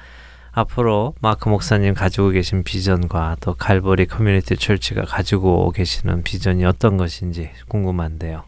앞으로 0.53 1.13
마크 1.21 1.47
목사님 1.47 1.93
가지고 1.93 2.29
계신 2.29 2.63
비전과 2.63 3.37
또 3.39 3.53
칼보리 3.53 4.05
커뮤니티 4.05 4.57
철치가 4.57 5.03
가지고 5.03 5.71
계시는 5.71 6.23
비전이 6.23 6.65
어떤 6.65 6.97
것인지 6.97 7.51
궁금한데요. 7.69 8.43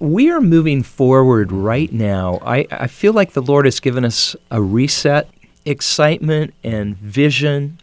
We 0.00 0.28
are 0.28 0.40
moving 0.40 0.84
forward 0.84 1.52
right 1.54 1.92
now. 1.92 2.38
I, 2.42 2.66
I 2.70 2.86
feel 2.86 3.14
like 3.14 3.32
the 3.32 3.42
Lord 3.42 3.66
has 3.66 3.80
given 3.80 4.04
us 4.04 4.36
a 4.50 4.60
reset, 4.60 5.28
excitement, 5.64 6.52
and 6.62 6.96
vision. 6.98 7.78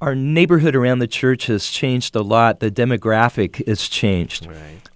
Our 0.00 0.14
neighborhood 0.14 0.74
around 0.76 1.00
the 1.00 1.08
church 1.08 1.46
has 1.46 1.66
changed 1.66 2.14
a 2.14 2.22
lot. 2.22 2.60
The 2.60 2.70
demographic 2.70 3.66
has 3.66 3.88
changed. 3.88 4.46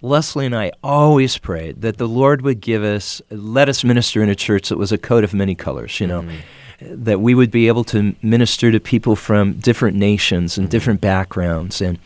Leslie 0.01 0.45
and 0.45 0.55
I 0.55 0.71
always 0.83 1.37
prayed 1.37 1.81
that 1.81 1.97
the 1.97 2.07
Lord 2.07 2.41
would 2.41 2.61
give 2.61 2.83
us, 2.83 3.21
let 3.29 3.69
us 3.69 3.83
minister 3.83 4.21
in 4.21 4.29
a 4.29 4.35
church 4.35 4.69
that 4.69 4.77
was 4.77 4.91
a 4.91 4.97
coat 4.97 5.23
of 5.23 5.33
many 5.33 5.55
colors, 5.55 5.99
you 5.99 6.07
know, 6.07 6.25
that 6.81 7.19
we 7.19 7.33
would 7.33 7.51
be 7.51 7.67
able 7.67 7.83
to 7.85 8.15
minister 8.21 8.71
to 8.71 8.79
people 8.79 9.15
from 9.15 9.53
different 9.53 9.97
nations 9.97 10.57
and 10.57 10.69
different 10.69 11.01
backgrounds. 11.01 11.81
And 11.81 11.97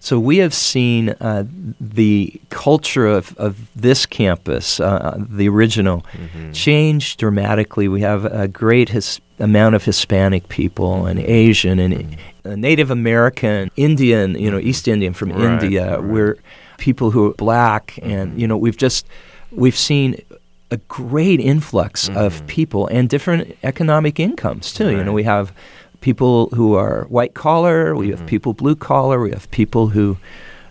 so 0.00 0.18
we 0.18 0.38
have 0.38 0.52
seen 0.52 1.10
uh, 1.20 1.44
the 1.80 2.40
culture 2.50 3.06
of, 3.06 3.36
of 3.38 3.56
this 3.74 4.04
campus, 4.04 4.80
uh, 4.80 5.16
the 5.16 5.48
original, 5.48 6.04
change 6.52 7.16
dramatically. 7.16 7.88
We 7.88 8.00
have 8.02 8.24
a 8.24 8.48
great 8.48 8.90
his, 8.90 9.20
amount 9.38 9.74
of 9.74 9.84
Hispanic 9.84 10.48
people 10.48 11.06
and 11.06 11.18
Asian 11.18 11.78
and 11.78 12.16
uh, 12.44 12.54
Native 12.54 12.90
American, 12.90 13.70
Indian, 13.76 14.34
you 14.38 14.50
know, 14.50 14.58
East 14.58 14.88
Indian 14.88 15.12
from 15.12 15.32
Right, 15.32 15.62
India. 15.62 15.98
right. 15.98 16.04
We're 16.04 16.36
people 16.78 17.10
who 17.10 17.30
are 17.30 17.34
black, 17.34 17.98
and 18.02 18.30
mm-hmm. 18.30 18.40
you 18.40 18.46
know, 18.46 18.56
we've 18.56 18.76
just 18.76 19.06
we've 19.50 19.76
seen 19.76 20.22
a 20.70 20.78
great 20.88 21.38
influx 21.38 22.08
of 22.08 22.34
mm-hmm. 22.34 22.46
people 22.46 22.86
and 22.86 23.08
different 23.08 23.56
economic 23.62 24.18
incomes 24.18 24.72
too. 24.72 24.90
You 24.90 25.04
know, 25.04 25.12
we 25.12 25.24
have 25.24 25.52
people 26.00 26.48
who 26.54 26.74
are 26.74 27.04
white 27.04 27.34
collar, 27.34 27.94
we 27.94 28.08
have 28.08 28.20
mm-hmm. 28.20 28.26
people 28.26 28.54
blue 28.54 28.74
collar, 28.74 29.20
we 29.20 29.30
have 29.30 29.50
people 29.50 29.88
who 29.88 30.16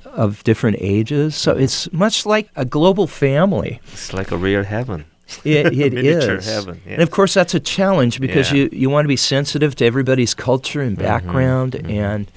of 0.05 0.43
different 0.43 0.77
ages. 0.79 1.35
So 1.35 1.57
it's 1.57 1.91
much 1.91 2.25
like 2.25 2.49
a 2.55 2.65
global 2.65 3.07
family. 3.07 3.79
It's 3.93 4.13
like 4.13 4.31
a 4.31 4.37
real 4.37 4.63
heaven. 4.63 5.05
It, 5.43 5.67
it 5.79 5.93
is. 5.93 6.47
And 6.85 7.01
of 7.01 7.11
course, 7.11 7.33
that's 7.33 7.53
a 7.53 7.59
challenge 7.59 8.19
because 8.19 8.51
Yeah. 8.51 8.57
you, 8.57 8.69
you 8.71 8.89
want 8.89 9.05
to 9.05 9.07
be 9.07 9.15
sensitive 9.15 9.75
to 9.75 9.85
everybody's 9.85 10.33
culture 10.33 10.81
and 10.81 10.97
background. 10.97 11.73
mhm. 11.73 11.89
And 11.89 12.31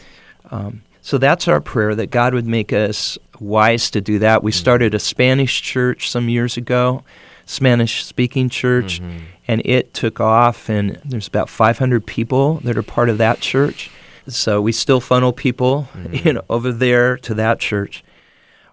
um, 0.50 0.82
so 1.02 1.18
that's 1.18 1.48
our 1.48 1.60
prayer 1.60 1.94
that 1.94 2.10
God 2.10 2.34
would 2.34 2.46
make 2.46 2.72
us 2.72 3.18
wise 3.40 3.90
to 3.90 4.00
do 4.00 4.18
that. 4.20 4.42
We 4.42 4.50
Mm-hmm. 4.50 4.58
started 4.58 4.94
a 4.94 4.98
Spanish 4.98 5.62
church 5.62 6.10
some 6.10 6.28
years 6.28 6.56
ago, 6.56 7.02
Spanish 7.46 8.04
speaking 8.04 8.48
church, 8.48 9.00
Mhm. 9.02 9.20
and 9.48 9.62
it 9.64 9.92
took 9.94 10.20
off. 10.20 10.68
And 10.68 10.98
there's 11.04 11.28
about 11.28 11.48
500 11.48 12.06
people 12.06 12.60
that 12.64 12.76
are 12.76 12.82
part 12.82 13.08
of 13.08 13.18
that 13.18 13.40
church. 13.40 13.90
So 14.26 14.60
we 14.62 14.72
still 14.72 15.00
funnel 15.00 15.32
people 15.32 15.88
Mhm. 15.94 16.24
you 16.24 16.32
know, 16.32 16.42
over 16.48 16.72
there 16.72 17.16
to 17.18 17.34
that 17.34 17.58
church. 17.60 18.02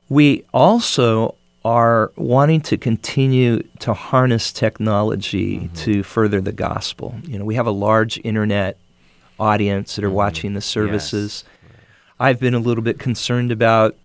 We 0.09 0.43
also 0.53 1.35
are 1.63 2.11
wanting 2.15 2.61
to 2.61 2.77
continue 2.77 3.61
to 3.79 3.93
harness 3.93 4.51
technology 4.51 5.57
Mm-hmm. 5.57 5.75
to 5.75 6.03
further 6.03 6.41
the 6.41 6.51
gospel. 6.53 7.15
You 7.27 7.37
know, 7.39 7.45
we 7.45 7.55
have 7.55 7.67
a 7.67 7.71
large 7.71 8.19
internet 8.23 8.77
audience 9.39 9.95
that 9.95 10.03
are 10.05 10.09
Mhm. 10.09 10.13
watching 10.13 10.53
the 10.53 10.57
Yes. 10.57 10.65
services. 10.65 11.43
I've 12.19 12.39
been 12.39 12.53
a 12.53 12.59
little 12.59 12.83
bit 12.83 12.99
concerned 12.99 13.51
about 13.51 13.95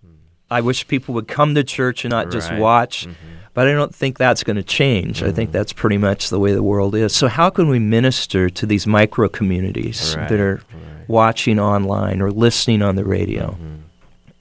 I 0.49 0.61
wish 0.61 0.87
people 0.87 1.13
would 1.15 1.27
come 1.27 1.55
to 1.55 1.63
church 1.63 2.05
and 2.05 2.11
not 2.11 2.31
just 2.31 2.49
Right. 2.51 2.59
watch, 2.59 3.05
Mhm. 3.05 3.13
but 3.53 3.67
I 3.67 3.73
don't 3.73 3.93
think 3.93 4.17
that's 4.17 4.43
going 4.43 4.55
to 4.55 4.63
change. 4.63 5.21
I 5.21 5.31
think 5.31 5.49
Mhm. 5.49 5.53
that's 5.53 5.73
pretty 5.73 5.97
much 5.97 6.29
the 6.29 6.39
way 6.39 6.53
the 6.53 6.63
world 6.63 6.95
is. 6.95 7.13
So 7.13 7.27
how 7.27 7.49
can 7.49 7.67
we 7.67 7.79
minister 7.79 8.49
to 8.49 8.65
these 8.65 8.87
micro 8.87 9.27
communities 9.27 10.15
Right, 10.17 10.29
that 10.29 10.39
are 10.39 10.53
right. 10.55 11.09
watching 11.09 11.59
online 11.59 12.21
or 12.21 12.31
listening 12.31 12.81
on 12.81 12.95
the 12.95 13.05
radio? 13.05 13.57
Mhm. 13.59 13.77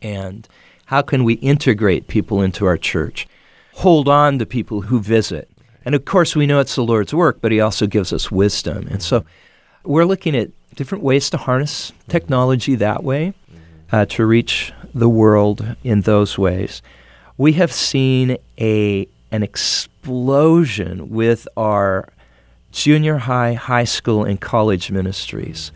and 0.03 0.47
how 0.85 1.01
can 1.01 1.25
we 1.25 1.35
integrate 1.35 2.07
people 2.07 2.43
into 2.43 2.67
our 2.67 2.77
church 2.77 3.27
hold 3.77 4.09
on 4.09 4.39
to 4.39 4.45
people 4.45 4.83
who 4.83 5.01
visit 5.01 5.49
and 5.87 5.95
of 5.95 6.05
course 6.05 6.37
we 6.37 6.47
know 6.47 6.61
it's 6.61 6.75
the 6.75 6.85
lord's 6.85 7.15
work 7.15 7.39
but 7.41 7.51
he 7.51 7.59
also 7.61 7.87
gives 7.87 8.13
us 8.13 8.31
wisdom 8.31 8.87
and 8.91 9.03
so 9.03 9.25
we're 9.85 10.05
looking 10.05 10.37
at 10.37 10.51
different 10.77 11.03
ways 11.03 11.31
to 11.31 11.39
harness 11.39 11.93
technology 12.09 12.75
that 12.75 13.03
way 13.03 13.33
uh, 13.91 14.05
to 14.05 14.27
reach 14.27 14.71
the 14.99 15.09
world 15.09 15.77
in 15.85 16.01
those 16.03 16.39
ways 16.39 16.83
we 17.37 17.53
have 17.55 17.73
seen 17.73 18.37
a 18.59 19.07
an 19.31 19.43
explosion 19.43 21.11
with 21.11 21.47
our 21.57 22.09
junior 22.73 23.19
high 23.19 23.55
high 23.55 23.85
school 23.85 24.25
and 24.25 24.41
college 24.41 24.91
ministries 24.91 25.73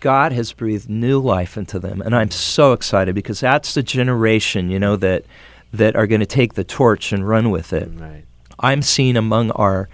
God 0.00 0.32
has 0.32 0.52
breathed 0.52 0.88
new 0.88 1.20
life 1.20 1.56
into 1.56 1.78
them, 1.78 2.00
and 2.00 2.16
I'm 2.16 2.30
so 2.30 2.72
excited 2.72 3.14
because 3.14 3.40
that's 3.40 3.74
the 3.74 3.82
generation, 3.82 4.70
you 4.70 4.78
know, 4.78 4.96
that 4.96 5.24
that 5.72 5.94
are 5.94 6.06
going 6.06 6.20
to 6.20 6.26
take 6.26 6.54
the 6.54 6.64
torch 6.64 7.12
and 7.12 7.28
run 7.28 7.50
with 7.50 7.72
it. 7.72 7.88
Right. 7.94 8.24
I'm 8.58 8.82
seeing 8.82 9.16
among 9.16 9.52
our 9.52 9.88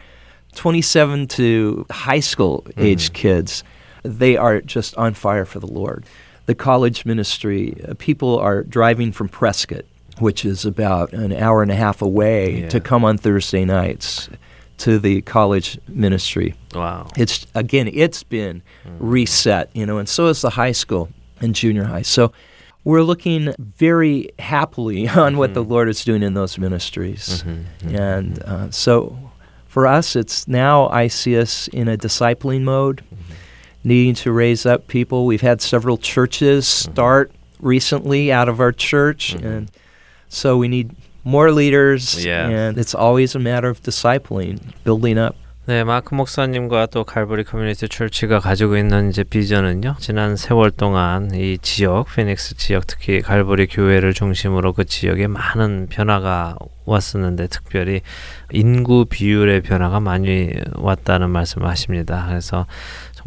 27 0.55 1.27
to 1.29 1.87
high 1.91 2.21
school 2.21 2.67
age 2.79 3.07
mm-hmm. 3.07 3.14
kids, 3.14 3.64
they 4.03 4.37
are 4.37 4.61
just 4.62 4.97
on 4.97 5.12
fire 5.12 5.45
for 5.45 5.59
the 5.59 5.67
Lord. 5.67 6.07
The 6.47 6.55
college 6.55 7.05
ministry, 7.05 7.77
uh, 7.89 7.95
people 7.99 8.39
are 8.39 8.63
driving 8.63 9.13
from 9.13 9.29
Prescott, 9.29 9.85
which 10.21 10.45
is 10.45 10.65
about 10.65 11.13
an 11.13 11.33
hour 11.33 11.63
and 11.63 11.71
a 11.73 11.75
half 11.77 12.01
away, 12.03 12.61
Yeah. 12.63 12.69
to 12.69 12.81
come 12.81 13.05
on 13.05 13.19
Thursday 13.19 13.65
nights 13.65 14.29
to 14.79 14.99
the 14.99 15.23
college 15.23 15.79
ministry. 15.89 16.55
Wow. 16.75 17.09
it's 17.17 17.47
again 17.55 17.89
it's 17.93 18.23
been 18.23 18.63
reset 18.99 19.71
you 19.73 19.87
know 19.87 19.97
and 19.97 20.07
so 20.09 20.27
is 20.27 20.43
the 20.43 20.51
high 20.51 20.73
school 20.73 21.09
and 21.41 21.55
junior 21.55 21.85
high. 21.85 22.03
So 22.03 22.33
we're 22.85 23.03
looking 23.03 23.55
very 23.59 24.29
happily 24.39 25.09
on 25.25 25.39
what 25.39 25.55
the 25.55 25.65
lord 25.65 25.89
is 25.89 26.05
doing 26.05 26.23
in 26.23 26.35
those 26.35 26.59
ministries. 26.59 27.43
Mhm. 27.47 27.99
and 27.99 28.43
uh, 28.45 28.71
so 28.71 29.19
for 29.67 29.87
us 29.87 30.15
it's 30.17 30.47
now 30.47 30.89
i 30.91 31.09
see 31.09 31.39
us 31.39 31.69
in 31.69 31.89
a 31.89 31.97
discipling 31.97 32.63
mode 32.63 33.03
needing 33.87 34.14
to 34.14 34.32
raise 34.32 34.66
up 34.66 34.89
people 34.89 35.24
we've 35.26 35.47
had 35.47 35.61
several 35.62 35.97
churches 35.97 36.66
start 36.66 37.30
recently 37.61 38.32
out 38.32 38.49
of 38.49 38.59
our 38.61 38.72
church 38.72 39.34
and 39.34 39.70
so 40.28 40.59
we 40.59 40.66
need 40.66 40.91
more 41.24 41.51
leaders 41.53 42.24
Yeah. 42.24 42.49
and 42.49 42.78
it's 42.78 42.95
always 42.95 43.34
a 43.37 43.39
matter 43.39 43.68
of 43.70 43.80
discipling 43.82 44.59
building 44.84 45.18
up 45.18 45.37
네, 45.68 45.82
마크 45.82 46.14
목사님과 46.14 46.87
또 46.93 47.03
칼버리 47.03 47.43
커뮤니티 47.43 47.89
철치가 47.89 48.39
가지고 48.39 48.76
있는 48.76 49.11
이제 49.11 49.24
비전은요. 49.24 49.97
지난 49.99 50.37
세월 50.37 50.70
동안 50.70 51.34
이 51.34 51.59
지역, 51.61 52.07
피닉스 52.14 52.57
지역 52.57 52.87
특히 52.87 53.20
Calvary 53.21 53.67
교회를 53.66 54.14
중심으로 54.14 54.74
그 54.74 54.84
지역에 54.84 55.26
많은 55.26 55.89
변화가 55.91 56.55
왔었는데 56.84 57.49
특별히 57.49 58.03
인구 58.53 59.07
비율의 59.07 59.62
변화가 59.62 59.99
많이 59.99 60.53
왔다는 60.76 61.30
말씀을 61.30 61.66
하십니다. 61.66 62.26
그래서 62.28 62.66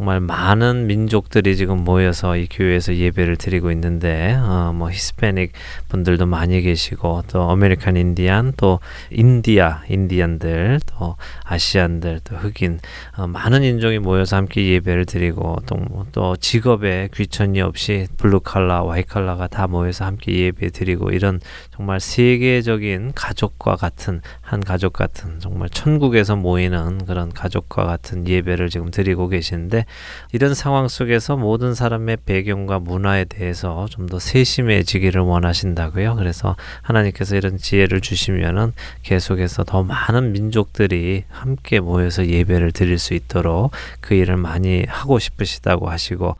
정말 0.00 0.18
많은 0.18 0.86
민족들이 0.86 1.58
지금 1.58 1.84
모여서 1.84 2.34
이 2.34 2.46
교회에서 2.50 2.96
예배를 2.96 3.36
드리고 3.36 3.70
있는데 3.72 4.32
어, 4.32 4.72
뭐 4.74 4.90
히스패닉 4.90 5.52
분들도 5.90 6.24
많이 6.24 6.62
계시고 6.62 7.24
또 7.28 7.50
아메리칸 7.50 7.98
인디안 7.98 8.54
또 8.56 8.80
인디아 9.10 9.82
인디안들 9.90 10.80
또 10.86 11.16
아시안들 11.44 12.20
또 12.24 12.34
흑인 12.36 12.80
어, 13.18 13.26
많은 13.26 13.62
인종이 13.62 13.98
모여서 13.98 14.36
함께 14.36 14.66
예배를 14.68 15.04
드리고 15.04 15.58
또, 15.66 15.74
뭐또 15.74 16.36
직업에 16.36 17.10
귀천이 17.12 17.60
없이 17.60 18.06
블루 18.16 18.40
칼라 18.40 18.82
화이트 18.82 19.02
칼라가 19.02 19.48
다 19.48 19.66
모여서 19.66 20.06
함께 20.06 20.32
예배 20.32 20.70
드리고 20.70 21.10
이런 21.10 21.40
정말 21.76 22.00
세계적인 22.00 23.12
가족과 23.14 23.76
같은 23.76 24.22
한 24.40 24.60
가족 24.60 24.94
같은 24.94 25.40
정말 25.40 25.68
천국에서 25.68 26.36
모이는 26.36 27.04
그런 27.04 27.30
가족과 27.30 27.84
같은 27.84 28.26
예배를 28.26 28.70
지금 28.70 28.90
드리고 28.90 29.28
계시는데 29.28 29.84
이런 30.32 30.54
상황 30.54 30.88
속에서 30.88 31.36
모든 31.36 31.74
사람의 31.74 32.18
배경과 32.26 32.78
문화에 32.80 33.24
대해서 33.24 33.86
좀 33.88 34.10
더 34.10 34.18
세심해지기를 34.18 35.20
원하신다고요. 35.20 36.16
그래서 36.16 36.56
하나님께서 36.82 37.36
이런 37.36 37.58
지혜를 37.58 38.00
주시면은 38.00 38.72
계속해서 39.04 39.62
더 39.64 39.84
많은 39.84 40.32
민족들이 40.32 41.24
함께 41.28 41.78
모여서 41.78 42.26
예배를 42.26 42.72
드릴 42.72 42.98
수 42.98 43.14
있도록 43.14 43.70
그 44.00 44.14
일을 44.14 44.36
많이 44.36 44.84
하고 44.88 45.20
싶으시다고 45.20 45.88
하시고 45.88 46.36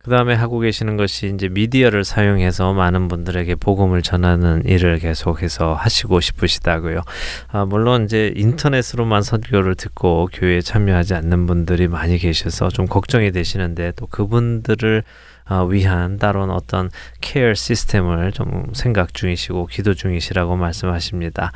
그 0.00 0.10
다음에 0.10 0.34
하고 0.34 0.60
계시는 0.60 0.96
것이 0.96 1.32
이제 1.34 1.48
미디어를 1.48 2.04
사용해서 2.04 2.72
많은 2.72 3.08
분들에게 3.08 3.56
복음을 3.56 4.00
전하는 4.00 4.62
일을 4.64 5.00
계속해서 5.00 5.74
하시고 5.74 6.20
싶으시다고요. 6.20 7.02
아, 7.48 7.64
물론 7.64 8.04
이제 8.04 8.32
인터넷으로만 8.36 9.22
선교를 9.22 9.74
듣고 9.74 10.28
교회에 10.32 10.60
참여하지 10.60 11.14
않는 11.14 11.46
분들이 11.46 11.88
많이 11.88 12.16
계셔서 12.18 12.68
좀 12.68 12.86
걱정이 12.86 13.32
되시는데 13.32 13.92
또 13.96 14.06
그분들을 14.06 15.02
어, 15.50 15.64
위한 15.64 16.18
따로 16.18 16.44
어떤 16.44 16.90
케어 17.20 17.54
시스템을 17.54 18.32
좀 18.32 18.66
생각 18.74 19.14
중이시고 19.14 19.66
기도 19.66 19.94
중이시라고 19.94 20.56
말씀하십니다. 20.56 21.52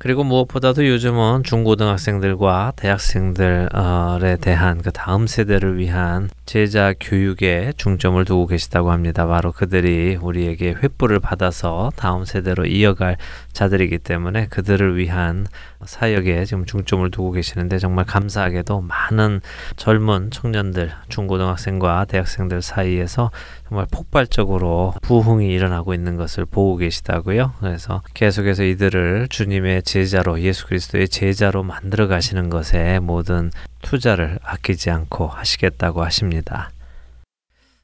그리고 0.00 0.22
무엇보다도 0.22 0.86
요즘은 0.86 1.42
중고등학생들과 1.42 2.74
대학생들에 2.76 4.36
대한 4.40 4.80
그 4.80 4.92
다음 4.92 5.26
세대를 5.26 5.76
위한 5.76 6.30
제자 6.46 6.94
교육에 7.00 7.72
중점을 7.76 8.24
두고 8.24 8.46
계시다고 8.46 8.92
합니다. 8.92 9.26
바로 9.26 9.50
그들이 9.50 10.14
우리에게 10.14 10.74
횃불을 10.74 11.20
받아서 11.20 11.90
다음 11.96 12.24
세대로 12.24 12.64
이어갈 12.64 13.16
자들이기 13.52 13.98
때문에 13.98 14.46
그들을 14.46 14.96
위한 14.96 15.48
사역에 15.88 16.44
지금 16.44 16.66
중점을 16.66 17.10
두고 17.10 17.32
계시는데 17.32 17.78
정말 17.78 18.04
감사하게도 18.04 18.82
많은 18.82 19.40
젊은 19.76 20.30
청년들, 20.30 20.92
중고등학생과 21.08 22.04
대학생들 22.04 22.60
사이에서 22.60 23.30
정말 23.66 23.86
폭발적으로 23.90 24.92
부흥이 25.00 25.48
일어나고 25.48 25.94
있는 25.94 26.16
것을 26.16 26.44
보고 26.44 26.76
계시다고요. 26.76 27.54
그래서 27.60 28.02
계속해서 28.12 28.64
이들을 28.64 29.28
주님의 29.30 29.82
제자로 29.84 30.40
예수 30.42 30.66
그리스도의 30.66 31.08
제자로 31.08 31.62
만들어 31.62 32.06
가시는 32.06 32.50
것에 32.50 32.98
모든 32.98 33.50
투자를 33.80 34.38
아끼지 34.42 34.90
않고 34.90 35.26
하시겠다고 35.28 36.04
하십니다. 36.04 36.70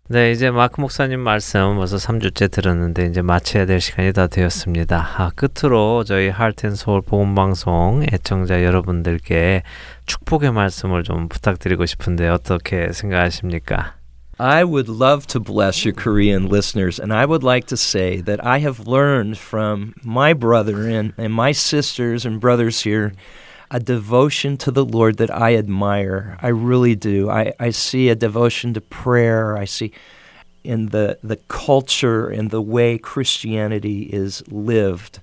네, 0.07 0.33
이제 0.33 0.51
마크 0.51 0.83
목사님 0.83 1.19
말씀 1.19 1.77
벌써 1.77 1.97
3주째 1.97 2.51
들었는데 2.53 3.07
이제 3.07 3.23
마쳐야 3.23 3.65
될 3.65 3.81
시간이 3.81 4.13
다 4.13 4.27
되었습니다. 4.27 5.15
아, 5.17 5.31
끝으로 5.35 6.05
저희 6.05 6.29
하트앤소울 6.29 7.01
복음방송 7.01 8.05
애청자 8.13 8.63
여러분들께 8.63 9.63
축복의 10.05 10.53
말씀을 10.53 11.05
좀 11.05 11.31
부탁드리고 11.31 11.87
싶은데 11.87 12.29
어떻게 12.29 12.93
생각하십니까? 12.93 13.95
I 14.37 14.63
would 14.65 14.91
love 14.91 15.27
to 15.29 15.41
bless 15.41 15.87
your 15.87 15.95
Korean 15.95 16.51
listeners, 16.51 17.01
and 17.01 17.11
I 17.15 17.25
would 17.25 17.43
like 17.43 17.67
to 17.69 17.77
say 17.77 18.21
that 18.25 18.45
I 18.45 18.61
have 18.61 18.87
learned 18.87 19.39
from 19.39 19.95
my 20.05 20.35
brother 20.35 20.85
and, 20.87 21.15
and 21.17 21.33
my 21.33 21.53
sisters 21.53 22.27
and 22.27 22.41
brothers 22.41 22.85
here 22.85 23.13
a 23.75 23.81
devotion 23.81 24.57
to 24.57 24.71
the 24.71 24.85
Lord 24.85 25.17
that 25.17 25.35
I 25.35 25.57
admire. 25.57 26.39
I 26.41 26.47
really 26.47 26.95
do. 26.95 27.29
I, 27.29 27.53
I 27.59 27.71
see 27.71 28.09
a 28.09 28.15
devotion 28.15 28.73
to 28.75 28.81
prayer. 28.81 29.59
I 29.59 29.65
see 29.65 29.91
in 30.63 30.91
the, 30.91 31.19
the 31.25 31.39
culture 31.49 32.29
and 32.29 32.53
the 32.53 32.63
way 32.63 32.99
Christianity 32.99 34.05
is 34.05 34.47
lived 34.47 35.19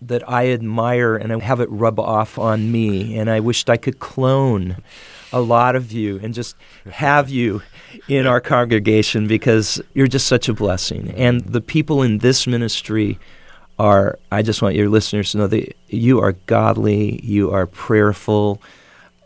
that 0.00 0.26
I 0.26 0.48
admire 0.48 1.16
and 1.16 1.34
I 1.34 1.38
have 1.40 1.60
it 1.60 1.70
rub 1.70 2.00
off 2.00 2.38
on 2.38 2.72
me. 2.72 3.18
And 3.18 3.28
I 3.28 3.40
wished 3.40 3.68
I 3.68 3.76
could 3.76 3.98
clone 3.98 4.82
a 5.30 5.42
lot 5.42 5.76
of 5.76 5.92
you 5.92 6.18
and 6.22 6.32
just 6.32 6.56
have 6.90 7.28
you 7.28 7.60
in 8.08 8.26
our 8.26 8.40
congregation 8.40 9.26
because 9.26 9.82
you're 9.92 10.06
just 10.06 10.26
such 10.26 10.48
a 10.48 10.54
blessing. 10.54 11.10
And 11.10 11.42
the 11.42 11.60
people 11.60 12.02
in 12.02 12.18
this 12.18 12.46
ministry 12.46 13.18
are, 13.82 14.16
I 14.30 14.42
just 14.42 14.62
want 14.62 14.76
your 14.76 14.88
listeners 14.88 15.32
to 15.32 15.38
know 15.38 15.48
that 15.48 15.76
you 15.88 16.20
are 16.20 16.32
godly, 16.46 17.20
you 17.24 17.50
are 17.50 17.66
prayerful. 17.66 18.62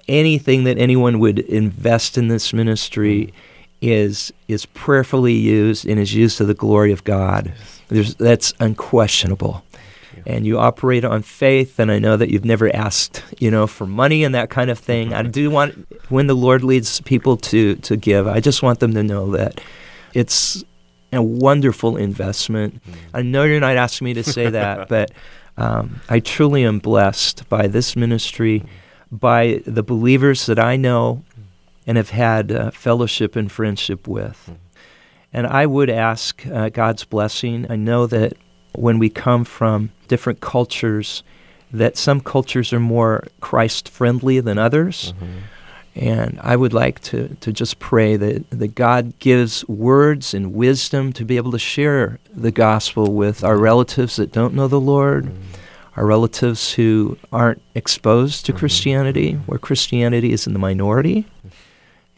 Anything 0.09 0.65
that 0.65 0.79
anyone 0.79 1.19
would 1.19 1.41
invest 1.41 2.17
in 2.17 2.29
this 2.29 2.55
ministry 2.55 3.27
mm-hmm. 3.27 3.35
is 3.83 4.33
is 4.49 4.65
prayerfully 4.65 5.35
used 5.35 5.85
and 5.85 6.01
is 6.01 6.15
used 6.15 6.39
to 6.39 6.47
the 6.47 6.55
glory 6.55 6.91
of 6.91 7.05
God. 7.05 7.53
There's, 7.89 8.15
that's 8.15 8.55
unquestionable. 8.59 9.63
And 10.25 10.47
you 10.47 10.59
operate 10.59 11.05
on 11.05 11.21
faith 11.21 11.79
and 11.79 11.93
i 11.93 11.99
know 11.99 12.17
that 12.17 12.31
you've 12.31 12.45
never 12.45 12.75
asked 12.75 13.23
you 13.39 13.51
know 13.51 13.67
for 13.67 13.87
money 13.87 14.25
and 14.25 14.35
that 14.35 14.49
kind 14.49 14.71
of 14.71 14.79
thing. 14.79 15.13
I 15.13 15.23
do 15.23 15.51
want 15.51 15.87
when 16.09 16.27
the 16.27 16.35
lord 16.35 16.65
leads 16.65 17.03
people 17.03 17.37
to 17.37 17.77
to 17.77 17.97
give 17.97 18.27
i 18.27 18.41
just 18.41 18.63
want 18.63 18.81
them 18.81 18.95
to 18.95 19.03
know 19.03 19.33
that 19.33 19.61
it's 20.15 20.65
a 21.13 21.23
wonderful 21.23 21.97
investment 21.97 22.83
mm. 22.85 22.95
i 23.15 23.23
know 23.23 23.45
you're 23.45 23.61
not 23.61 23.77
asking 23.77 24.05
me 24.07 24.15
to 24.15 24.25
say 24.25 24.51
that 24.51 24.89
but 24.89 25.11
um, 25.57 26.01
i 26.09 26.21
truly 26.21 26.65
am 26.65 26.79
blessed 26.79 27.49
by 27.49 27.67
this 27.67 27.97
ministry 27.97 28.65
by 29.11 29.63
the 29.67 29.83
believers 29.83 30.47
that 30.47 30.59
i 30.59 30.77
know 30.77 31.23
and 31.87 31.97
have 31.97 32.11
had 32.11 32.51
uh, 32.51 32.71
fellowship 32.71 33.37
and 33.37 33.51
friendship 33.51 34.07
with 34.09 34.51
mm. 34.51 34.57
and 35.33 35.47
i 35.47 35.65
would 35.65 35.91
ask 35.91 36.47
uh, 36.49 36.69
god's 36.69 37.05
blessing 37.05 37.67
i 37.71 37.77
know 37.77 38.07
that 38.07 38.35
when 38.77 38.99
we 38.99 39.09
come 39.09 39.45
from 39.45 39.91
different 40.09 40.41
cultures, 40.41 41.23
that 41.73 41.97
some 41.97 42.21
cultures 42.21 42.73
are 42.73 42.81
more 42.81 43.27
Christ 43.41 43.89
friendly 43.89 44.41
than 44.41 44.59
others. 44.59 45.13
Mm-hmm. 45.13 45.39
And 45.96 46.40
I 46.42 46.56
would 46.56 46.74
like 46.74 47.02
to, 47.02 47.36
to 47.42 47.52
just 47.52 47.80
pray 47.80 48.16
that, 48.16 48.50
that 48.50 48.76
God 48.76 49.18
gives 49.20 49.68
words 49.68 50.34
and 50.34 50.54
wisdom 50.54 51.12
to 51.14 51.26
be 51.26 51.36
able 51.36 51.52
to 51.52 51.60
share 51.60 52.20
the 52.34 52.52
gospel 52.52 53.14
with 53.14 53.44
our 53.44 53.58
relatives 53.58 54.16
that 54.16 54.32
don't 54.32 54.54
know 54.54 54.70
the 54.70 54.80
Lord, 54.80 55.26
mm-hmm. 55.26 55.42
our 55.98 56.06
relatives 56.06 56.74
who 56.74 57.18
aren't 57.34 57.62
exposed 57.76 58.46
to 58.46 58.54
mm-hmm. 58.54 58.60
Christianity, 58.60 59.34
where 59.48 59.60
Christianity 59.60 60.32
is 60.32 60.48
in 60.48 60.54
the 60.54 60.60
minority. 60.60 61.26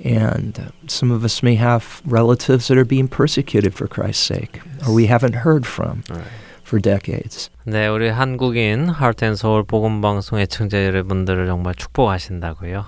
And 0.04 0.60
uh, 0.60 0.88
some 0.88 1.10
of 1.10 1.24
us 1.24 1.41
may 1.41 1.56
have 1.56 2.01
relatives 2.06 2.68
that 2.68 2.78
are 2.78 2.86
being 2.86 3.08
persecuted 3.08 3.74
for 3.74 3.88
Christ's 3.88 4.24
sake, 4.24 4.60
or 4.86 4.93
we 4.93 5.08
haven't 5.08 5.34
heard 5.34 5.66
from. 5.66 6.04
Right. 6.10 6.28
for 6.64 6.82
decades. 6.82 7.51
네, 7.66 7.88
우리 7.88 8.10
한국인 8.10 8.89
하트앤서울 8.89 9.64
복음방송 9.64 10.39
애청자 10.39 10.84
여러분들을 10.86 11.45
정말 11.45 11.76
축복하신다고요. 11.76 12.86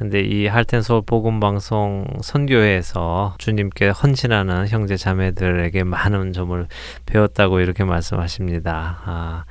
근데 0.00 0.22
이 0.22 0.46
할텐서울 0.46 1.02
복음방송 1.04 2.06
선교회에서 2.22 3.34
주님께 3.36 3.90
헌신하는 3.90 4.66
형제 4.68 4.96
자매들에게 4.96 5.84
많은 5.84 6.32
점을 6.32 6.66
배웠다고 7.04 7.60
이렇게 7.60 7.84
말씀하십니다. 7.84 8.98
아, 9.04 9.44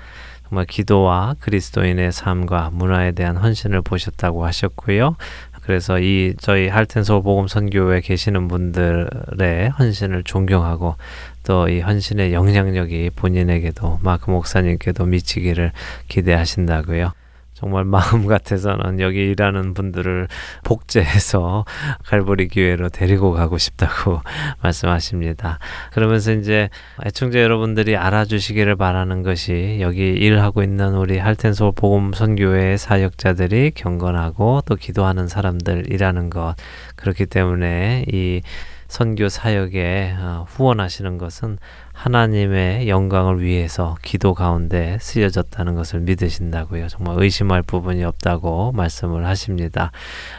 정말 0.47 0.66
기도와 0.66 1.36
그리스도인의 1.39 2.12
삶과 2.12 2.72
문화에 2.74 3.12
대한 3.12 3.38
헌신을 3.38 3.84
보셨다고 3.84 4.43
하셨고요. 4.43 5.18
그래서 5.62 6.00
이 6.00 6.34
저희 6.39 6.68
할텐서 6.68 7.22
복음 7.22 7.47
선교회 7.47 8.02
계시는 8.02 8.47
분들의 8.47 9.70
헌신을 9.78 10.24
존경하고 10.24 10.95
또 11.43 11.68
이 11.70 11.80
헌신의 11.80 12.34
영향력이 12.34 13.12
본인에게도 13.16 14.00
마크 14.02 14.32
목사님께도 14.32 15.06
미치기를 15.06 15.74
기대하신다고요. 16.08 17.12
정말 17.60 17.84
마음 17.84 18.26
같아서는 18.26 19.01
여기 19.01 19.20
일하는 19.20 19.74
분들을 19.74 20.30
복제해서 20.64 21.66
갈보리 22.05 22.47
교회로 22.47 22.88
데리고 22.88 23.34
가고 23.34 23.57
싶다고 23.57 24.22
말씀하십니다. 24.64 25.60
그러면서 25.91 26.32
이제 26.32 26.70
애청자 27.05 27.41
여러분들이 27.41 27.97
알아주시기를 27.97 28.78
바라는 28.78 29.24
것이 29.24 29.80
여기 29.82 30.07
일하고 30.07 30.64
있는 30.64 30.95
우리 30.95 31.18
할텐소 31.18 31.74
복음 31.74 32.14
선교회 32.14 32.78
사역자들이 32.78 33.72
경건하고 33.76 34.62
또 34.66 34.76
기도하는 34.78 35.28
사람들이라는 35.28 36.30
것 36.30 36.55
그렇기 36.95 37.26
때문에 37.26 38.05
이 38.07 38.41
선교 38.88 39.28
사역에 39.28 40.16
어, 40.18 40.45
후원하시는 40.47 41.18
것은 41.18 41.60
하나님의 42.00 42.89
영광을 42.89 43.41
위해서 43.41 43.95
기도 44.02 44.34
가운데 44.34 44.97
쓰여졌다는 45.00 45.76
것을 45.76 46.00
믿으신다고요. 46.00 46.88
정말 46.88 47.16
의심할 47.20 47.62
부분이 47.62 48.04
없다고 48.04 48.72
말씀을 48.72 49.28
하십니다. 49.28 49.91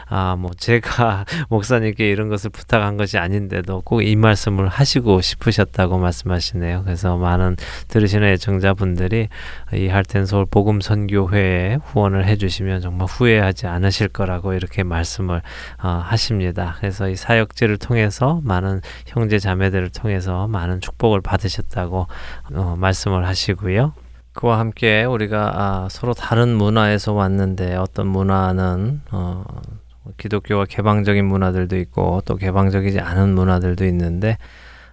아, 0.07 0.35
뭐 0.35 0.51
제가 0.57 1.25
목사님께 1.49 2.09
이런 2.09 2.27
것을 2.27 2.49
부탁한 2.49 2.97
것이 2.97 3.17
아닌데도 3.17 3.81
꼭 3.85 4.01
이 4.01 4.15
말씀을 4.15 4.67
하시고 4.67 5.21
싶으셨다고 5.21 5.97
말씀하시네요. 5.97 6.83
그래서 6.83 7.17
많은 7.17 7.55
들으시는 7.87 8.27
애청자분들이 8.29 9.29
이 9.73 9.87
할텐 9.87 10.25
서울 10.25 10.45
복음 10.45 10.81
선교회에 10.81 11.77
후원을 11.83 12.25
해 12.25 12.35
주시면 12.35 12.81
정말 12.81 13.07
후회하지 13.07 13.67
않으실 13.67 14.09
거라고 14.09 14.53
이렇게 14.53 14.83
말씀을 14.83 15.41
어, 15.81 15.87
하십니다. 16.03 16.75
그래서 16.79 17.09
이 17.09 17.15
사역제를 17.15 17.77
통해서 17.77 18.41
많은 18.43 18.81
형제 19.05 19.39
자매들을 19.39 19.89
통해서 19.89 20.47
많은 20.47 20.81
축복을 20.81 21.21
받으 21.21 21.47
되셨다고 21.51 22.07
어, 22.53 22.75
말씀을 22.77 23.27
하시고요. 23.27 23.93
그와 24.33 24.59
함께 24.59 25.03
우리가 25.03 25.51
아, 25.55 25.87
서로 25.91 26.13
다른 26.13 26.55
문화에서 26.55 27.13
왔는데 27.13 27.75
어떤 27.75 28.07
문화는 28.07 29.01
어, 29.11 29.43
기독교와 30.17 30.65
개방적인 30.65 31.25
문화들도 31.25 31.77
있고 31.77 32.21
또 32.25 32.35
개방적이지 32.35 32.99
않은 32.99 33.35
문화들도 33.35 33.85
있는데 33.87 34.37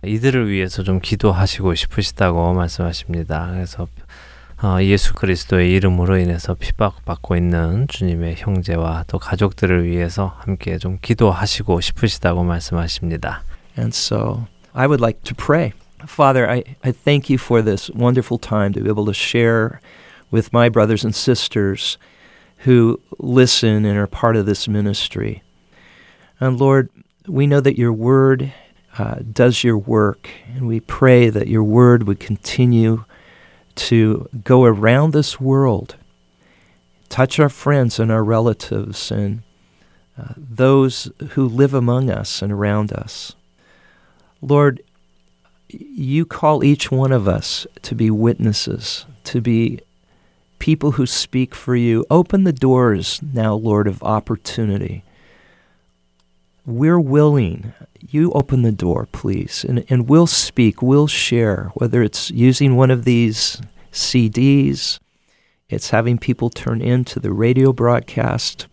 이들을 0.04 0.48
위해서 0.48 0.82
좀 0.82 1.00
기도하시고 1.00 1.74
싶으시다고 1.74 2.52
말씀하십니다. 2.52 3.48
그래서 3.52 3.86
어, 4.60 4.78
예수 4.82 5.14
그리스도의 5.14 5.72
이름으로 5.72 6.18
인해서 6.18 6.54
피박받고 6.54 7.36
있는 7.36 7.86
주님의 7.86 8.36
형제와 8.38 9.04
또 9.06 9.20
가족들을 9.20 9.86
위해서 9.86 10.34
함께 10.38 10.78
좀 10.78 10.98
기도하시고 11.00 11.80
싶으시다고 11.80 12.42
말씀하십니다. 12.42 13.44
And 13.78 13.94
so 13.94 14.46
I 14.72 14.86
would 14.86 15.00
like 15.00 15.22
to 15.22 15.34
pray. 15.36 15.72
Father, 16.06 16.48
I, 16.48 16.64
I 16.84 16.92
thank 16.92 17.28
you 17.28 17.38
for 17.38 17.60
this 17.62 17.90
wonderful 17.90 18.38
time 18.38 18.72
to 18.72 18.80
be 18.80 18.88
able 18.88 19.06
to 19.06 19.14
share 19.14 19.80
with 20.30 20.52
my 20.52 20.68
brothers 20.68 21.04
and 21.04 21.14
sisters 21.14 21.98
who 22.58 23.00
listen 23.18 23.84
and 23.84 23.98
are 23.98 24.06
part 24.06 24.36
of 24.36 24.46
this 24.46 24.68
ministry. 24.68 25.42
And 26.40 26.58
Lord, 26.58 26.90
we 27.26 27.46
know 27.46 27.60
that 27.60 27.78
your 27.78 27.92
word 27.92 28.52
uh, 28.98 29.16
does 29.32 29.62
your 29.62 29.78
work, 29.78 30.28
and 30.54 30.66
we 30.66 30.80
pray 30.80 31.30
that 31.30 31.48
your 31.48 31.62
word 31.62 32.04
would 32.04 32.20
continue 32.20 33.04
to 33.76 34.28
go 34.44 34.64
around 34.64 35.12
this 35.12 35.40
world, 35.40 35.96
touch 37.08 37.38
our 37.38 37.48
friends 37.48 38.00
and 38.00 38.10
our 38.10 38.24
relatives 38.24 39.10
and 39.10 39.42
uh, 40.18 40.34
those 40.36 41.10
who 41.30 41.46
live 41.46 41.74
among 41.74 42.10
us 42.10 42.42
and 42.42 42.52
around 42.52 42.92
us. 42.92 43.36
Lord, 44.42 44.82
you 45.68 46.24
call 46.24 46.64
each 46.64 46.90
one 46.90 47.12
of 47.12 47.28
us 47.28 47.66
to 47.82 47.94
be 47.94 48.10
witnesses, 48.10 49.06
to 49.24 49.40
be 49.40 49.80
people 50.58 50.92
who 50.92 51.06
speak 51.06 51.54
for 51.54 51.76
you. 51.76 52.04
Open 52.10 52.44
the 52.44 52.52
doors 52.52 53.20
now, 53.22 53.54
Lord, 53.54 53.86
of 53.86 54.02
opportunity. 54.02 55.04
We're 56.64 57.00
willing. 57.00 57.72
You 58.00 58.32
open 58.32 58.62
the 58.62 58.72
door, 58.72 59.08
please, 59.10 59.64
and, 59.64 59.84
and 59.88 60.08
we'll 60.08 60.26
speak, 60.26 60.80
we'll 60.82 61.06
share, 61.06 61.70
whether 61.74 62.02
it's 62.02 62.30
using 62.30 62.76
one 62.76 62.90
of 62.90 63.04
these 63.04 63.60
CDs, 63.92 64.98
it's 65.68 65.90
having 65.90 66.18
people 66.18 66.48
turn 66.48 66.80
into 66.80 67.20
the 67.20 67.32
radio 67.32 67.72
broadcast. 67.72 68.66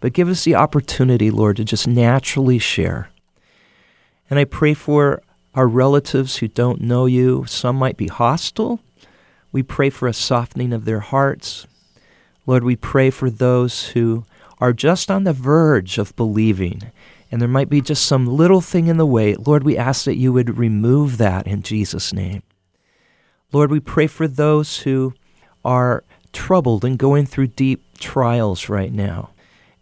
But 0.00 0.12
give 0.12 0.28
us 0.28 0.44
the 0.44 0.54
opportunity, 0.54 1.30
Lord, 1.30 1.56
to 1.56 1.64
just 1.64 1.86
naturally 1.86 2.58
share. 2.58 3.10
And 4.28 4.38
I 4.38 4.44
pray 4.44 4.74
for 4.74 5.22
our 5.54 5.68
relatives 5.68 6.36
who 6.36 6.48
don't 6.48 6.80
know 6.80 7.06
you. 7.06 7.44
Some 7.46 7.76
might 7.76 7.96
be 7.96 8.08
hostile. 8.08 8.80
We 9.52 9.62
pray 9.62 9.90
for 9.90 10.08
a 10.08 10.12
softening 10.12 10.72
of 10.72 10.84
their 10.84 11.00
hearts. 11.00 11.66
Lord, 12.46 12.64
we 12.64 12.76
pray 12.76 13.10
for 13.10 13.30
those 13.30 13.88
who 13.88 14.24
are 14.58 14.72
just 14.72 15.10
on 15.10 15.24
the 15.24 15.32
verge 15.32 15.98
of 15.98 16.16
believing, 16.16 16.90
and 17.30 17.40
there 17.40 17.48
might 17.48 17.68
be 17.68 17.80
just 17.80 18.06
some 18.06 18.26
little 18.26 18.60
thing 18.60 18.88
in 18.88 18.96
the 18.96 19.06
way. 19.06 19.34
Lord, 19.34 19.64
we 19.64 19.76
ask 19.76 20.04
that 20.04 20.16
you 20.16 20.32
would 20.32 20.58
remove 20.58 21.18
that 21.18 21.46
in 21.46 21.62
Jesus' 21.62 22.12
name. 22.12 22.42
Lord, 23.52 23.70
we 23.70 23.80
pray 23.80 24.06
for 24.06 24.26
those 24.26 24.80
who 24.80 25.14
are 25.64 26.04
troubled 26.32 26.84
and 26.84 26.98
going 26.98 27.26
through 27.26 27.46
deep 27.48 27.98
trials 27.98 28.68
right 28.68 28.92
now. 28.92 29.30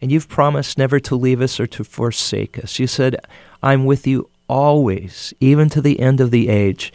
And 0.00 0.10
you've 0.10 0.28
promised 0.28 0.76
never 0.76 1.00
to 1.00 1.16
leave 1.16 1.40
us 1.40 1.58
or 1.58 1.66
to 1.68 1.84
forsake 1.84 2.58
us. 2.58 2.78
You 2.78 2.86
said, 2.86 3.16
I'm 3.62 3.84
with 3.84 4.06
you 4.06 4.28
always, 4.48 5.32
even 5.40 5.68
to 5.70 5.80
the 5.80 6.00
end 6.00 6.20
of 6.20 6.30
the 6.30 6.48
age. 6.48 6.92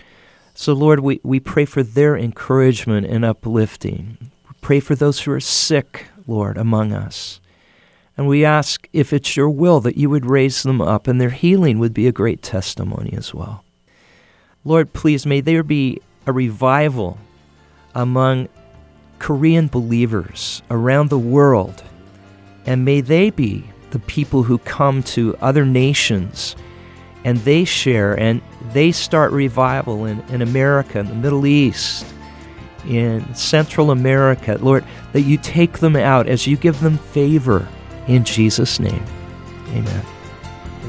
So, 0.54 0.74
Lord, 0.74 1.02
we, 1.02 1.20
we 1.24 1.40
pray 1.40 1.66
for 1.66 1.84
their 1.84 2.18
encouragement 2.18 3.08
and 3.08 3.24
uplifting. 3.24 4.18
We 4.22 4.56
pray 4.62 4.80
for 4.80 4.96
those 4.96 5.22
who 5.22 5.32
are 5.32 5.40
sick, 5.40 6.06
Lord, 6.26 6.58
among 6.58 6.94
us. 6.94 7.40
And 8.18 8.28
we 8.28 8.44
ask 8.44 8.90
if 8.92 9.14
it's 9.14 9.38
your 9.38 9.50
will 9.50 9.80
that 9.82 9.98
you 9.98 10.10
would 10.10 10.26
raise 10.26 10.64
them 10.64 10.82
up 10.82 11.08
and 11.08 11.22
their 11.22 11.30
healing 11.30 11.78
would 11.78 11.94
be 11.94 12.08
a 12.08 12.12
great 12.12 12.42
testimony 12.42 13.14
as 13.16 13.34
well. 13.34 13.64
Lord, 14.66 14.92
please 14.92 15.26
may 15.26 15.40
there 15.40 15.64
be 15.64 16.02
a 16.26 16.34
revival 16.34 17.20
among 17.94 18.50
Korean 19.20 19.68
believers 19.68 20.62
around 20.70 21.10
the 21.10 21.20
world, 21.20 21.84
and 22.66 22.84
may 22.84 23.02
they 23.02 23.30
be 23.30 23.64
the 23.92 24.00
people 24.00 24.44
who 24.44 24.58
come 24.60 25.02
to 25.02 25.38
other 25.40 25.66
nations 25.66 26.56
and 27.27 27.39
they 27.39 27.65
share 27.65 28.19
and 28.19 28.41
they 28.73 28.93
start 28.93 29.33
revival 29.33 30.07
in, 30.07 30.21
in 30.29 30.43
America, 30.43 31.01
in 31.01 31.07
the 31.07 31.15
Middle 31.15 31.47
East, 31.47 32.07
in 32.87 33.35
Central 33.35 33.91
America. 33.91 34.59
Lord, 34.61 34.85
that 35.13 35.23
you 35.23 35.39
take 35.39 35.79
them 35.79 35.97
out 35.97 36.27
as 36.29 36.47
you 36.47 36.57
give 36.57 36.81
them 36.81 36.99
favor 36.99 37.67
in 38.09 38.25
Jesus' 38.25 38.81
name. 38.81 39.05
Amen. 39.69 40.03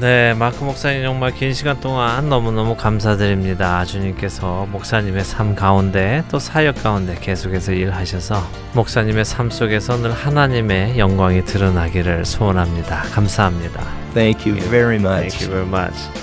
네, 0.00 0.34
마크 0.34 0.64
목사님 0.64 1.04
정말 1.04 1.32
긴 1.32 1.54
시간 1.54 1.80
동안 1.80 2.28
너무너무 2.28 2.74
감사드립니다. 2.74 3.84
주님께서 3.84 4.66
목사님의 4.72 5.22
삶 5.22 5.54
가운데 5.54 6.24
또 6.28 6.40
사역 6.40 6.82
가운데 6.82 7.14
계속해서 7.20 7.72
일하셔서 7.72 8.42
목사님의 8.74 9.24
삶 9.24 9.50
속에서 9.50 9.96
늘 9.98 10.12
하나님의 10.12 10.98
영광이 10.98 11.44
드러나기를 11.44 12.24
소원합니다. 12.24 13.02
감사합니다. 13.12 13.84
Thank 14.14 14.50
you 14.50 14.60
very 14.68 14.96
much. 14.96 15.38
Thank 15.38 15.46
you 15.46 15.48
very 15.48 15.68
much. 15.68 16.17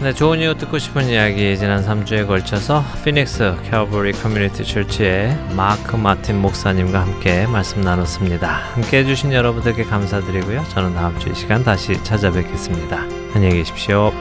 네, 0.00 0.12
좋은 0.12 0.38
이웃 0.38 0.54
듣고 0.56 0.78
싶은 0.78 1.08
이야기 1.08 1.58
지난 1.58 1.84
3주에 1.84 2.26
걸쳐서 2.28 2.84
피닉스 3.04 3.56
Calvary 3.68 4.12
Community 4.12 4.64
Church의 4.64 5.36
마크 5.56 5.96
마틴 5.96 6.40
목사님과 6.40 7.00
함께 7.00 7.46
말씀 7.48 7.80
나눴습니다. 7.80 8.46
함께 8.74 8.98
해주신 8.98 9.32
여러분들께 9.32 9.82
감사드리고요. 9.84 10.64
저는 10.68 10.94
다음 10.94 11.18
주 11.18 11.28
이 11.30 11.34
시간 11.34 11.64
다시 11.64 12.00
찾아뵙겠습니다. 12.04 12.96
안녕히 13.34 13.56
계십시오. 13.56 14.12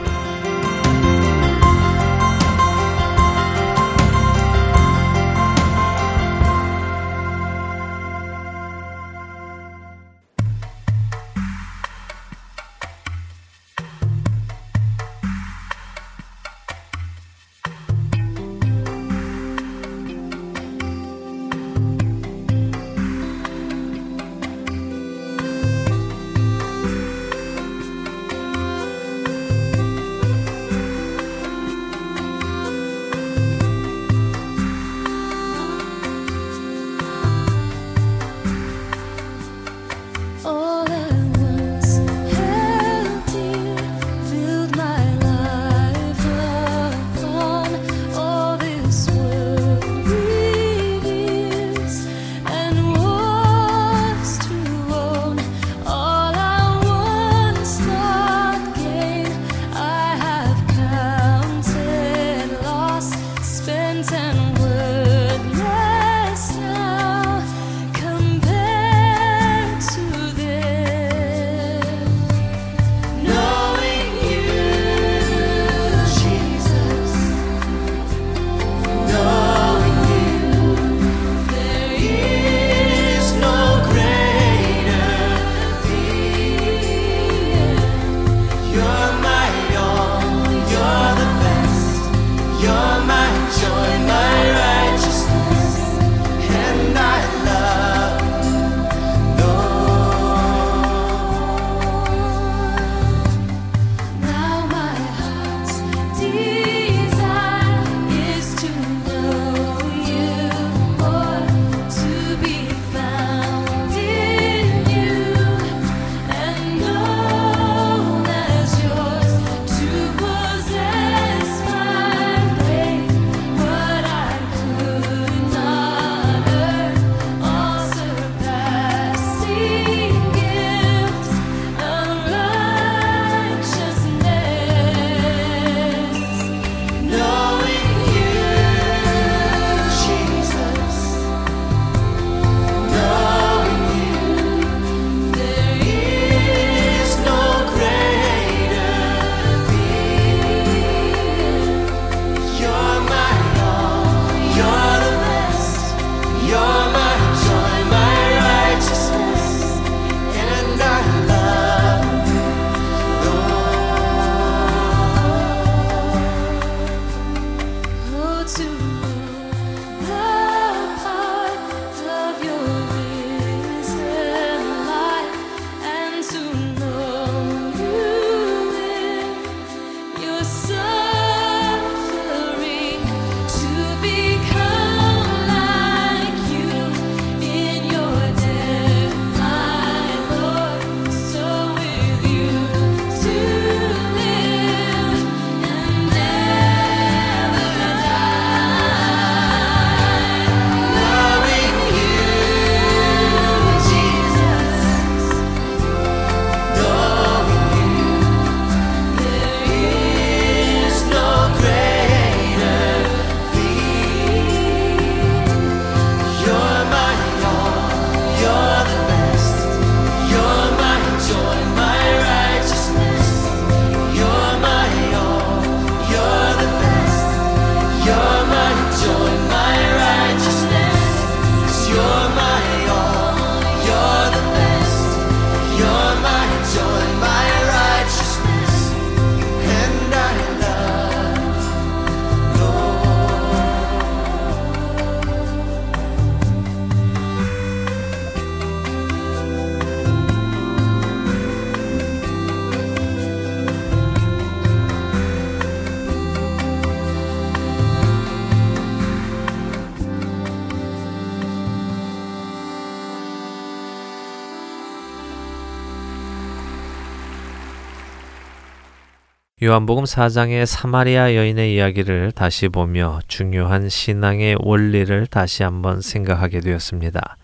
요한복음 269.67 270.05
4장의 270.05 270.65
사마리아 270.65 271.35
여인의 271.35 271.75
이야기를 271.75 272.31
다시 272.31 272.69
보며 272.69 273.19
중요한 273.27 273.89
신앙의 273.89 274.55
원리를 274.61 275.27
다시 275.27 275.61
한번 275.61 275.99
생각하게 275.99 276.61
되었습니다. 276.61 277.35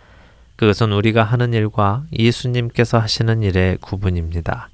그것은 0.55 0.93
우리가 0.93 1.21
하는 1.21 1.51
일과 1.51 2.05
예수님께서 2.17 2.97
하시는 2.97 3.43
일의 3.43 3.77
구분입니다. 3.81 4.69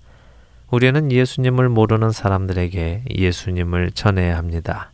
우리는 0.69 1.11
예수님을 1.11 1.69
모르는 1.69 2.11
사람들에게 2.11 3.05
예수님을 3.17 3.93
전해야 3.95 4.37
합니다. 4.37 4.91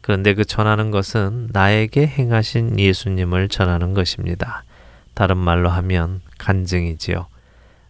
그런데 0.00 0.32
그 0.32 0.46
전하는 0.46 0.90
것은 0.90 1.50
나에게 1.52 2.06
행하신 2.06 2.80
예수님을 2.80 3.50
전하는 3.50 3.92
것입니다. 3.92 4.64
다른 5.12 5.36
말로 5.36 5.68
하면 5.68 6.22
간증이지요. 6.38 7.26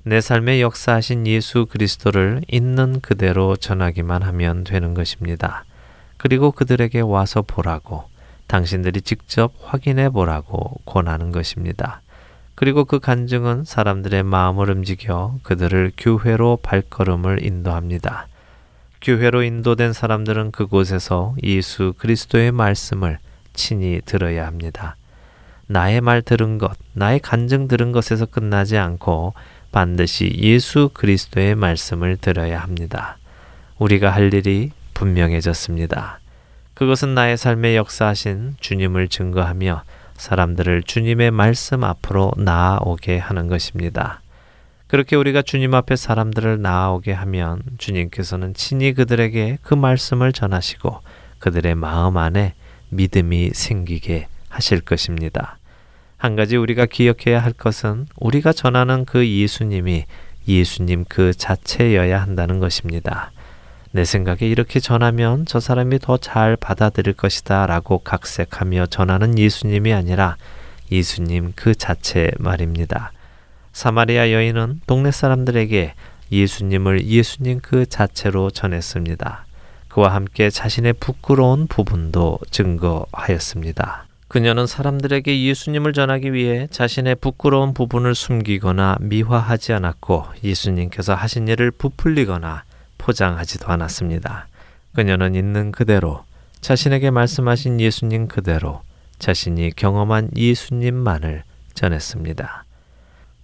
내 0.08 0.22
삶에 0.22 0.62
역사하신 0.62 1.26
예수 1.26 1.66
그리스도를 1.66 2.40
있는 2.48 2.98
그대로 3.02 3.56
전하기만 3.56 4.22
하면 4.22 4.64
되는 4.64 4.94
것입니다. 4.94 5.64
그리고 6.16 6.50
그들에게 6.50 7.00
와서 7.00 7.42
보라고, 7.42 8.04
당신들이 8.46 9.02
직접 9.02 9.52
확인해 9.60 10.08
보라고 10.08 10.80
권하는 10.86 11.30
것입니다. 11.30 12.00
그리고 12.54 12.86
그 12.86 13.00
간증은 13.00 13.64
사람들의 13.66 14.22
마음을 14.22 14.70
움직여 14.70 15.36
그들을 15.42 15.92
교회로 15.98 16.60
발걸음을 16.62 17.44
인도합니다. 17.44 18.28
교회로 19.02 19.42
인도된 19.42 19.92
사람들은 19.92 20.52
그곳에서 20.52 21.36
예수 21.42 21.92
그리스도의 21.98 22.50
말씀을 22.52 23.18
친히 23.52 24.00
들어야 24.06 24.46
합니다. 24.46 24.96
나의 25.66 26.00
말 26.00 26.22
들은 26.22 26.56
것, 26.56 26.78
나의 26.94 27.20
간증 27.20 27.68
들은 27.68 27.92
것에서 27.92 28.24
끝나지 28.24 28.78
않고 28.78 29.34
반드시 29.72 30.32
예수 30.38 30.90
그리스도의 30.92 31.54
말씀을 31.54 32.16
들어야 32.16 32.60
합니다. 32.60 33.18
우리가 33.78 34.10
할 34.10 34.32
일이 34.32 34.72
분명해졌습니다. 34.94 36.20
그것은 36.74 37.14
나의 37.14 37.36
삶에 37.36 37.76
역사하신 37.76 38.56
주님을 38.60 39.08
증거하며 39.08 39.82
사람들을 40.16 40.82
주님의 40.82 41.30
말씀 41.30 41.84
앞으로 41.84 42.32
나아오게 42.36 43.18
하는 43.18 43.46
것입니다. 43.46 44.20
그렇게 44.88 45.16
우리가 45.16 45.42
주님 45.42 45.74
앞에 45.74 45.96
사람들을 45.96 46.62
나아오게 46.62 47.12
하면 47.12 47.60
주님께서는 47.76 48.54
친히 48.54 48.94
그들에게 48.94 49.58
그 49.62 49.74
말씀을 49.74 50.32
전하시고 50.32 51.00
그들의 51.38 51.74
마음 51.74 52.16
안에 52.16 52.54
믿음이 52.88 53.50
생기게 53.52 54.28
하실 54.48 54.80
것입니다. 54.80 55.57
한 56.18 56.34
가지 56.34 56.56
우리가 56.56 56.86
기억해야 56.86 57.40
할 57.40 57.52
것은 57.52 58.06
우리가 58.18 58.52
전하는 58.52 59.04
그 59.04 59.26
예수님이 59.26 60.04
예수님 60.48 61.04
그 61.08 61.32
자체여야 61.32 62.20
한다는 62.20 62.58
것입니다. 62.58 63.30
내 63.92 64.04
생각에 64.04 64.40
이렇게 64.40 64.80
전하면 64.80 65.46
저 65.46 65.60
사람이 65.60 66.00
더 66.00 66.18
잘 66.18 66.56
받아들일 66.56 67.14
것이다 67.14 67.66
라고 67.66 68.00
각색하며 68.00 68.86
전하는 68.86 69.38
예수님이 69.38 69.92
아니라 69.92 70.36
예수님 70.90 71.52
그 71.54 71.76
자체 71.76 72.32
말입니다. 72.38 73.12
사마리아 73.72 74.32
여인은 74.32 74.80
동네 74.88 75.12
사람들에게 75.12 75.94
예수님을 76.32 77.06
예수님 77.06 77.60
그 77.62 77.86
자체로 77.86 78.50
전했습니다. 78.50 79.46
그와 79.86 80.14
함께 80.14 80.50
자신의 80.50 80.94
부끄러운 80.94 81.68
부분도 81.68 82.40
증거하였습니다. 82.50 84.07
그녀는 84.28 84.66
사람들에게 84.66 85.42
예수님을 85.42 85.94
전하기 85.94 86.34
위해 86.34 86.68
자신의 86.70 87.16
부끄러운 87.16 87.72
부분을 87.72 88.14
숨기거나 88.14 88.98
미화하지 89.00 89.72
않았고 89.72 90.26
예수님께서 90.44 91.14
하신 91.14 91.48
일을 91.48 91.70
부풀리거나 91.70 92.64
포장하지도 92.98 93.68
않았습니다. 93.68 94.48
그녀는 94.94 95.34
있는 95.34 95.72
그대로 95.72 96.24
자신에게 96.60 97.10
말씀하신 97.10 97.80
예수님 97.80 98.28
그대로 98.28 98.82
자신이 99.18 99.72
경험한 99.74 100.32
예수님만을 100.36 101.44
전했습니다. 101.72 102.64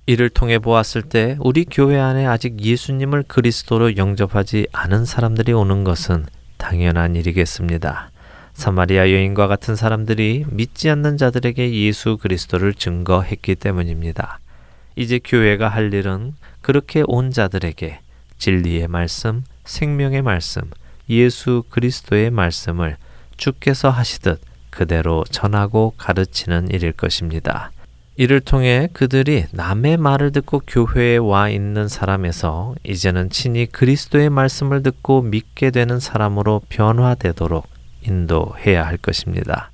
이를 0.07 0.29
통해 0.29 0.59
보았을 0.59 1.01
때 1.01 1.39
우리 1.41 1.65
교회 1.65 1.99
안에 1.99 2.27
아직 2.27 2.61
예수님을 2.61 3.25
그리스도로 3.27 3.97
영접하지 3.97 4.67
않은 4.73 5.07
사람들이 5.07 5.53
오는 5.55 5.83
것은 5.83 6.27
당연한 6.59 7.17
일이겠습니다. 7.17 8.11
사마리아 8.55 9.11
여인과 9.11 9.49
같은 9.49 9.77
사람들이 9.77 10.47
믿지 10.49 10.89
않는 10.89 11.17
자들에게 11.19 11.75
예수 11.75 12.17
그리스도를 12.17 12.73
증거했기 12.73 13.57
때문입니다. 13.57 14.39
이제 14.97 15.21
교회가 15.23 15.69
할 15.69 15.93
일은 15.93 16.35
그렇게 16.63 17.03
온 17.07 17.31
자들에게 17.31 17.99
진리의 18.39 18.89
말씀, 18.89 19.45
생명의 19.65 20.23
말씀, 20.23 20.63
예수 21.11 21.65
그리스도의 21.69 22.31
말씀을 22.31 22.97
주께서 23.37 23.91
하시듯 23.91 24.41
그대로 24.71 25.25
전하고 25.31 25.95
가르치는 25.97 26.69
일일 26.71 26.93
것입니다. 26.93 27.71
이를 28.17 28.41
통해 28.41 28.89
그들이 28.93 29.47
남의 29.51 29.97
말을 29.97 30.31
듣고 30.31 30.63
교회에 30.65 31.17
와 31.17 31.49
있는 31.49 31.89
사람에서 31.89 32.77
이제는 32.85 33.31
친히 33.31 33.67
그리스도의 33.67 34.31
말씀을 34.31 34.85
듣고 34.85 35.23
믿게 35.23 35.73
되는 35.73 35.99
사람으로 35.99 36.63
변화되도록 36.69 37.74
인도해야 38.07 38.87
할 38.87 38.97
것입니다. 38.97 39.71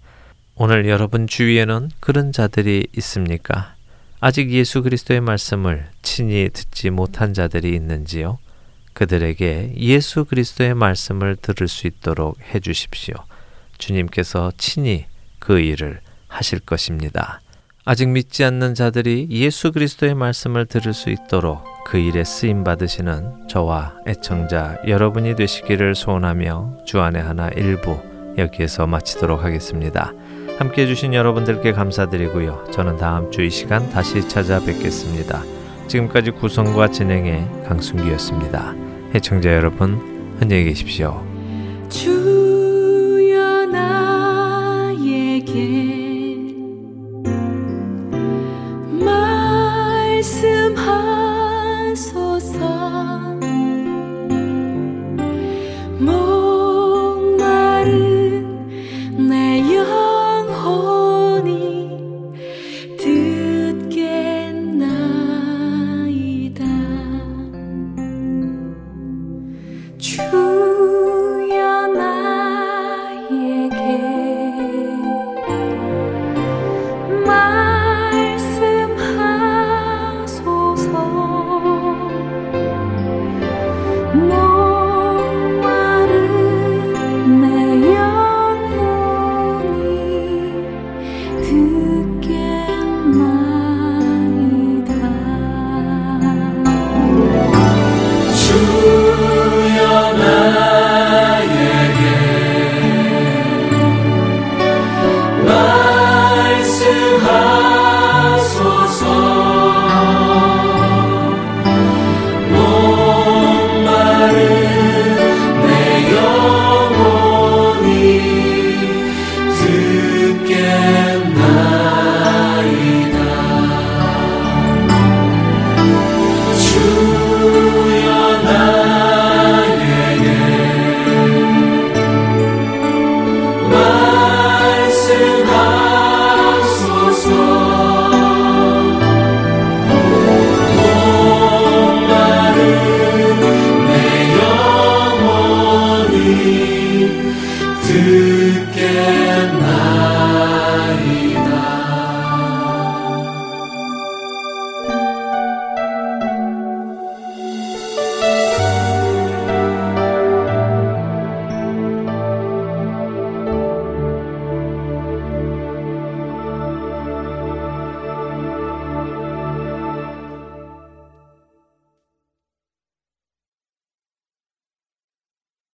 오늘 0.54 0.88
여러분 0.88 1.26
주위에는 1.26 1.90
그런 2.00 2.32
자들이 2.32 2.86
있습니까? 2.98 3.74
아직 4.20 4.50
예수 4.50 4.82
그리스도의 4.82 5.22
말씀을 5.22 5.86
친히 6.02 6.50
듣지 6.52 6.90
못한 6.90 7.32
자들이 7.32 7.74
있는지요? 7.74 8.38
그들에게 8.92 9.74
예수 9.78 10.26
그리스도의 10.26 10.74
말씀을 10.74 11.36
들을 11.36 11.68
수 11.68 11.86
있도록 11.86 12.38
해 12.42 12.60
주십시오. 12.60 13.14
주님께서 13.78 14.52
친히 14.58 15.06
그 15.38 15.58
일을 15.58 16.00
하실 16.28 16.60
것입니다. 16.60 17.40
아직 17.86 18.08
믿지 18.10 18.44
않는 18.44 18.74
자들이 18.74 19.28
예수 19.30 19.72
그리스도의 19.72 20.14
말씀을 20.14 20.66
들을 20.66 20.92
수 20.92 21.08
있도록 21.08 21.64
그 21.86 21.96
일에 21.96 22.22
쓰임 22.24 22.62
받으시는 22.62 23.48
저와 23.48 23.96
애청자 24.06 24.76
여러분이 24.86 25.34
되시기를 25.34 25.94
소원하며 25.94 26.84
주안의 26.84 27.22
하나 27.22 27.48
일부 27.48 28.09
여기에서 28.41 28.86
마치도록 28.86 29.45
하겠습니다. 29.45 30.12
함께 30.59 30.82
해주신 30.82 31.14
여러분들께 31.14 31.72
감사드리고요. 31.72 32.64
저는 32.70 32.97
다음 32.97 33.30
주 33.30 33.43
이 33.43 33.51
시간 33.51 33.88
다시 33.91 34.26
찾아뵙겠습니다. 34.28 35.43
지금까지 35.86 36.32
구성과 36.32 36.88
진행의 36.88 37.47
강순기였습니다. 37.66 38.74
해청자 39.14 39.55
여러분, 39.55 40.36
안녕히 40.41 40.64
계십시오. 40.64 41.24
주여 41.88 43.66
나에게 43.66 45.79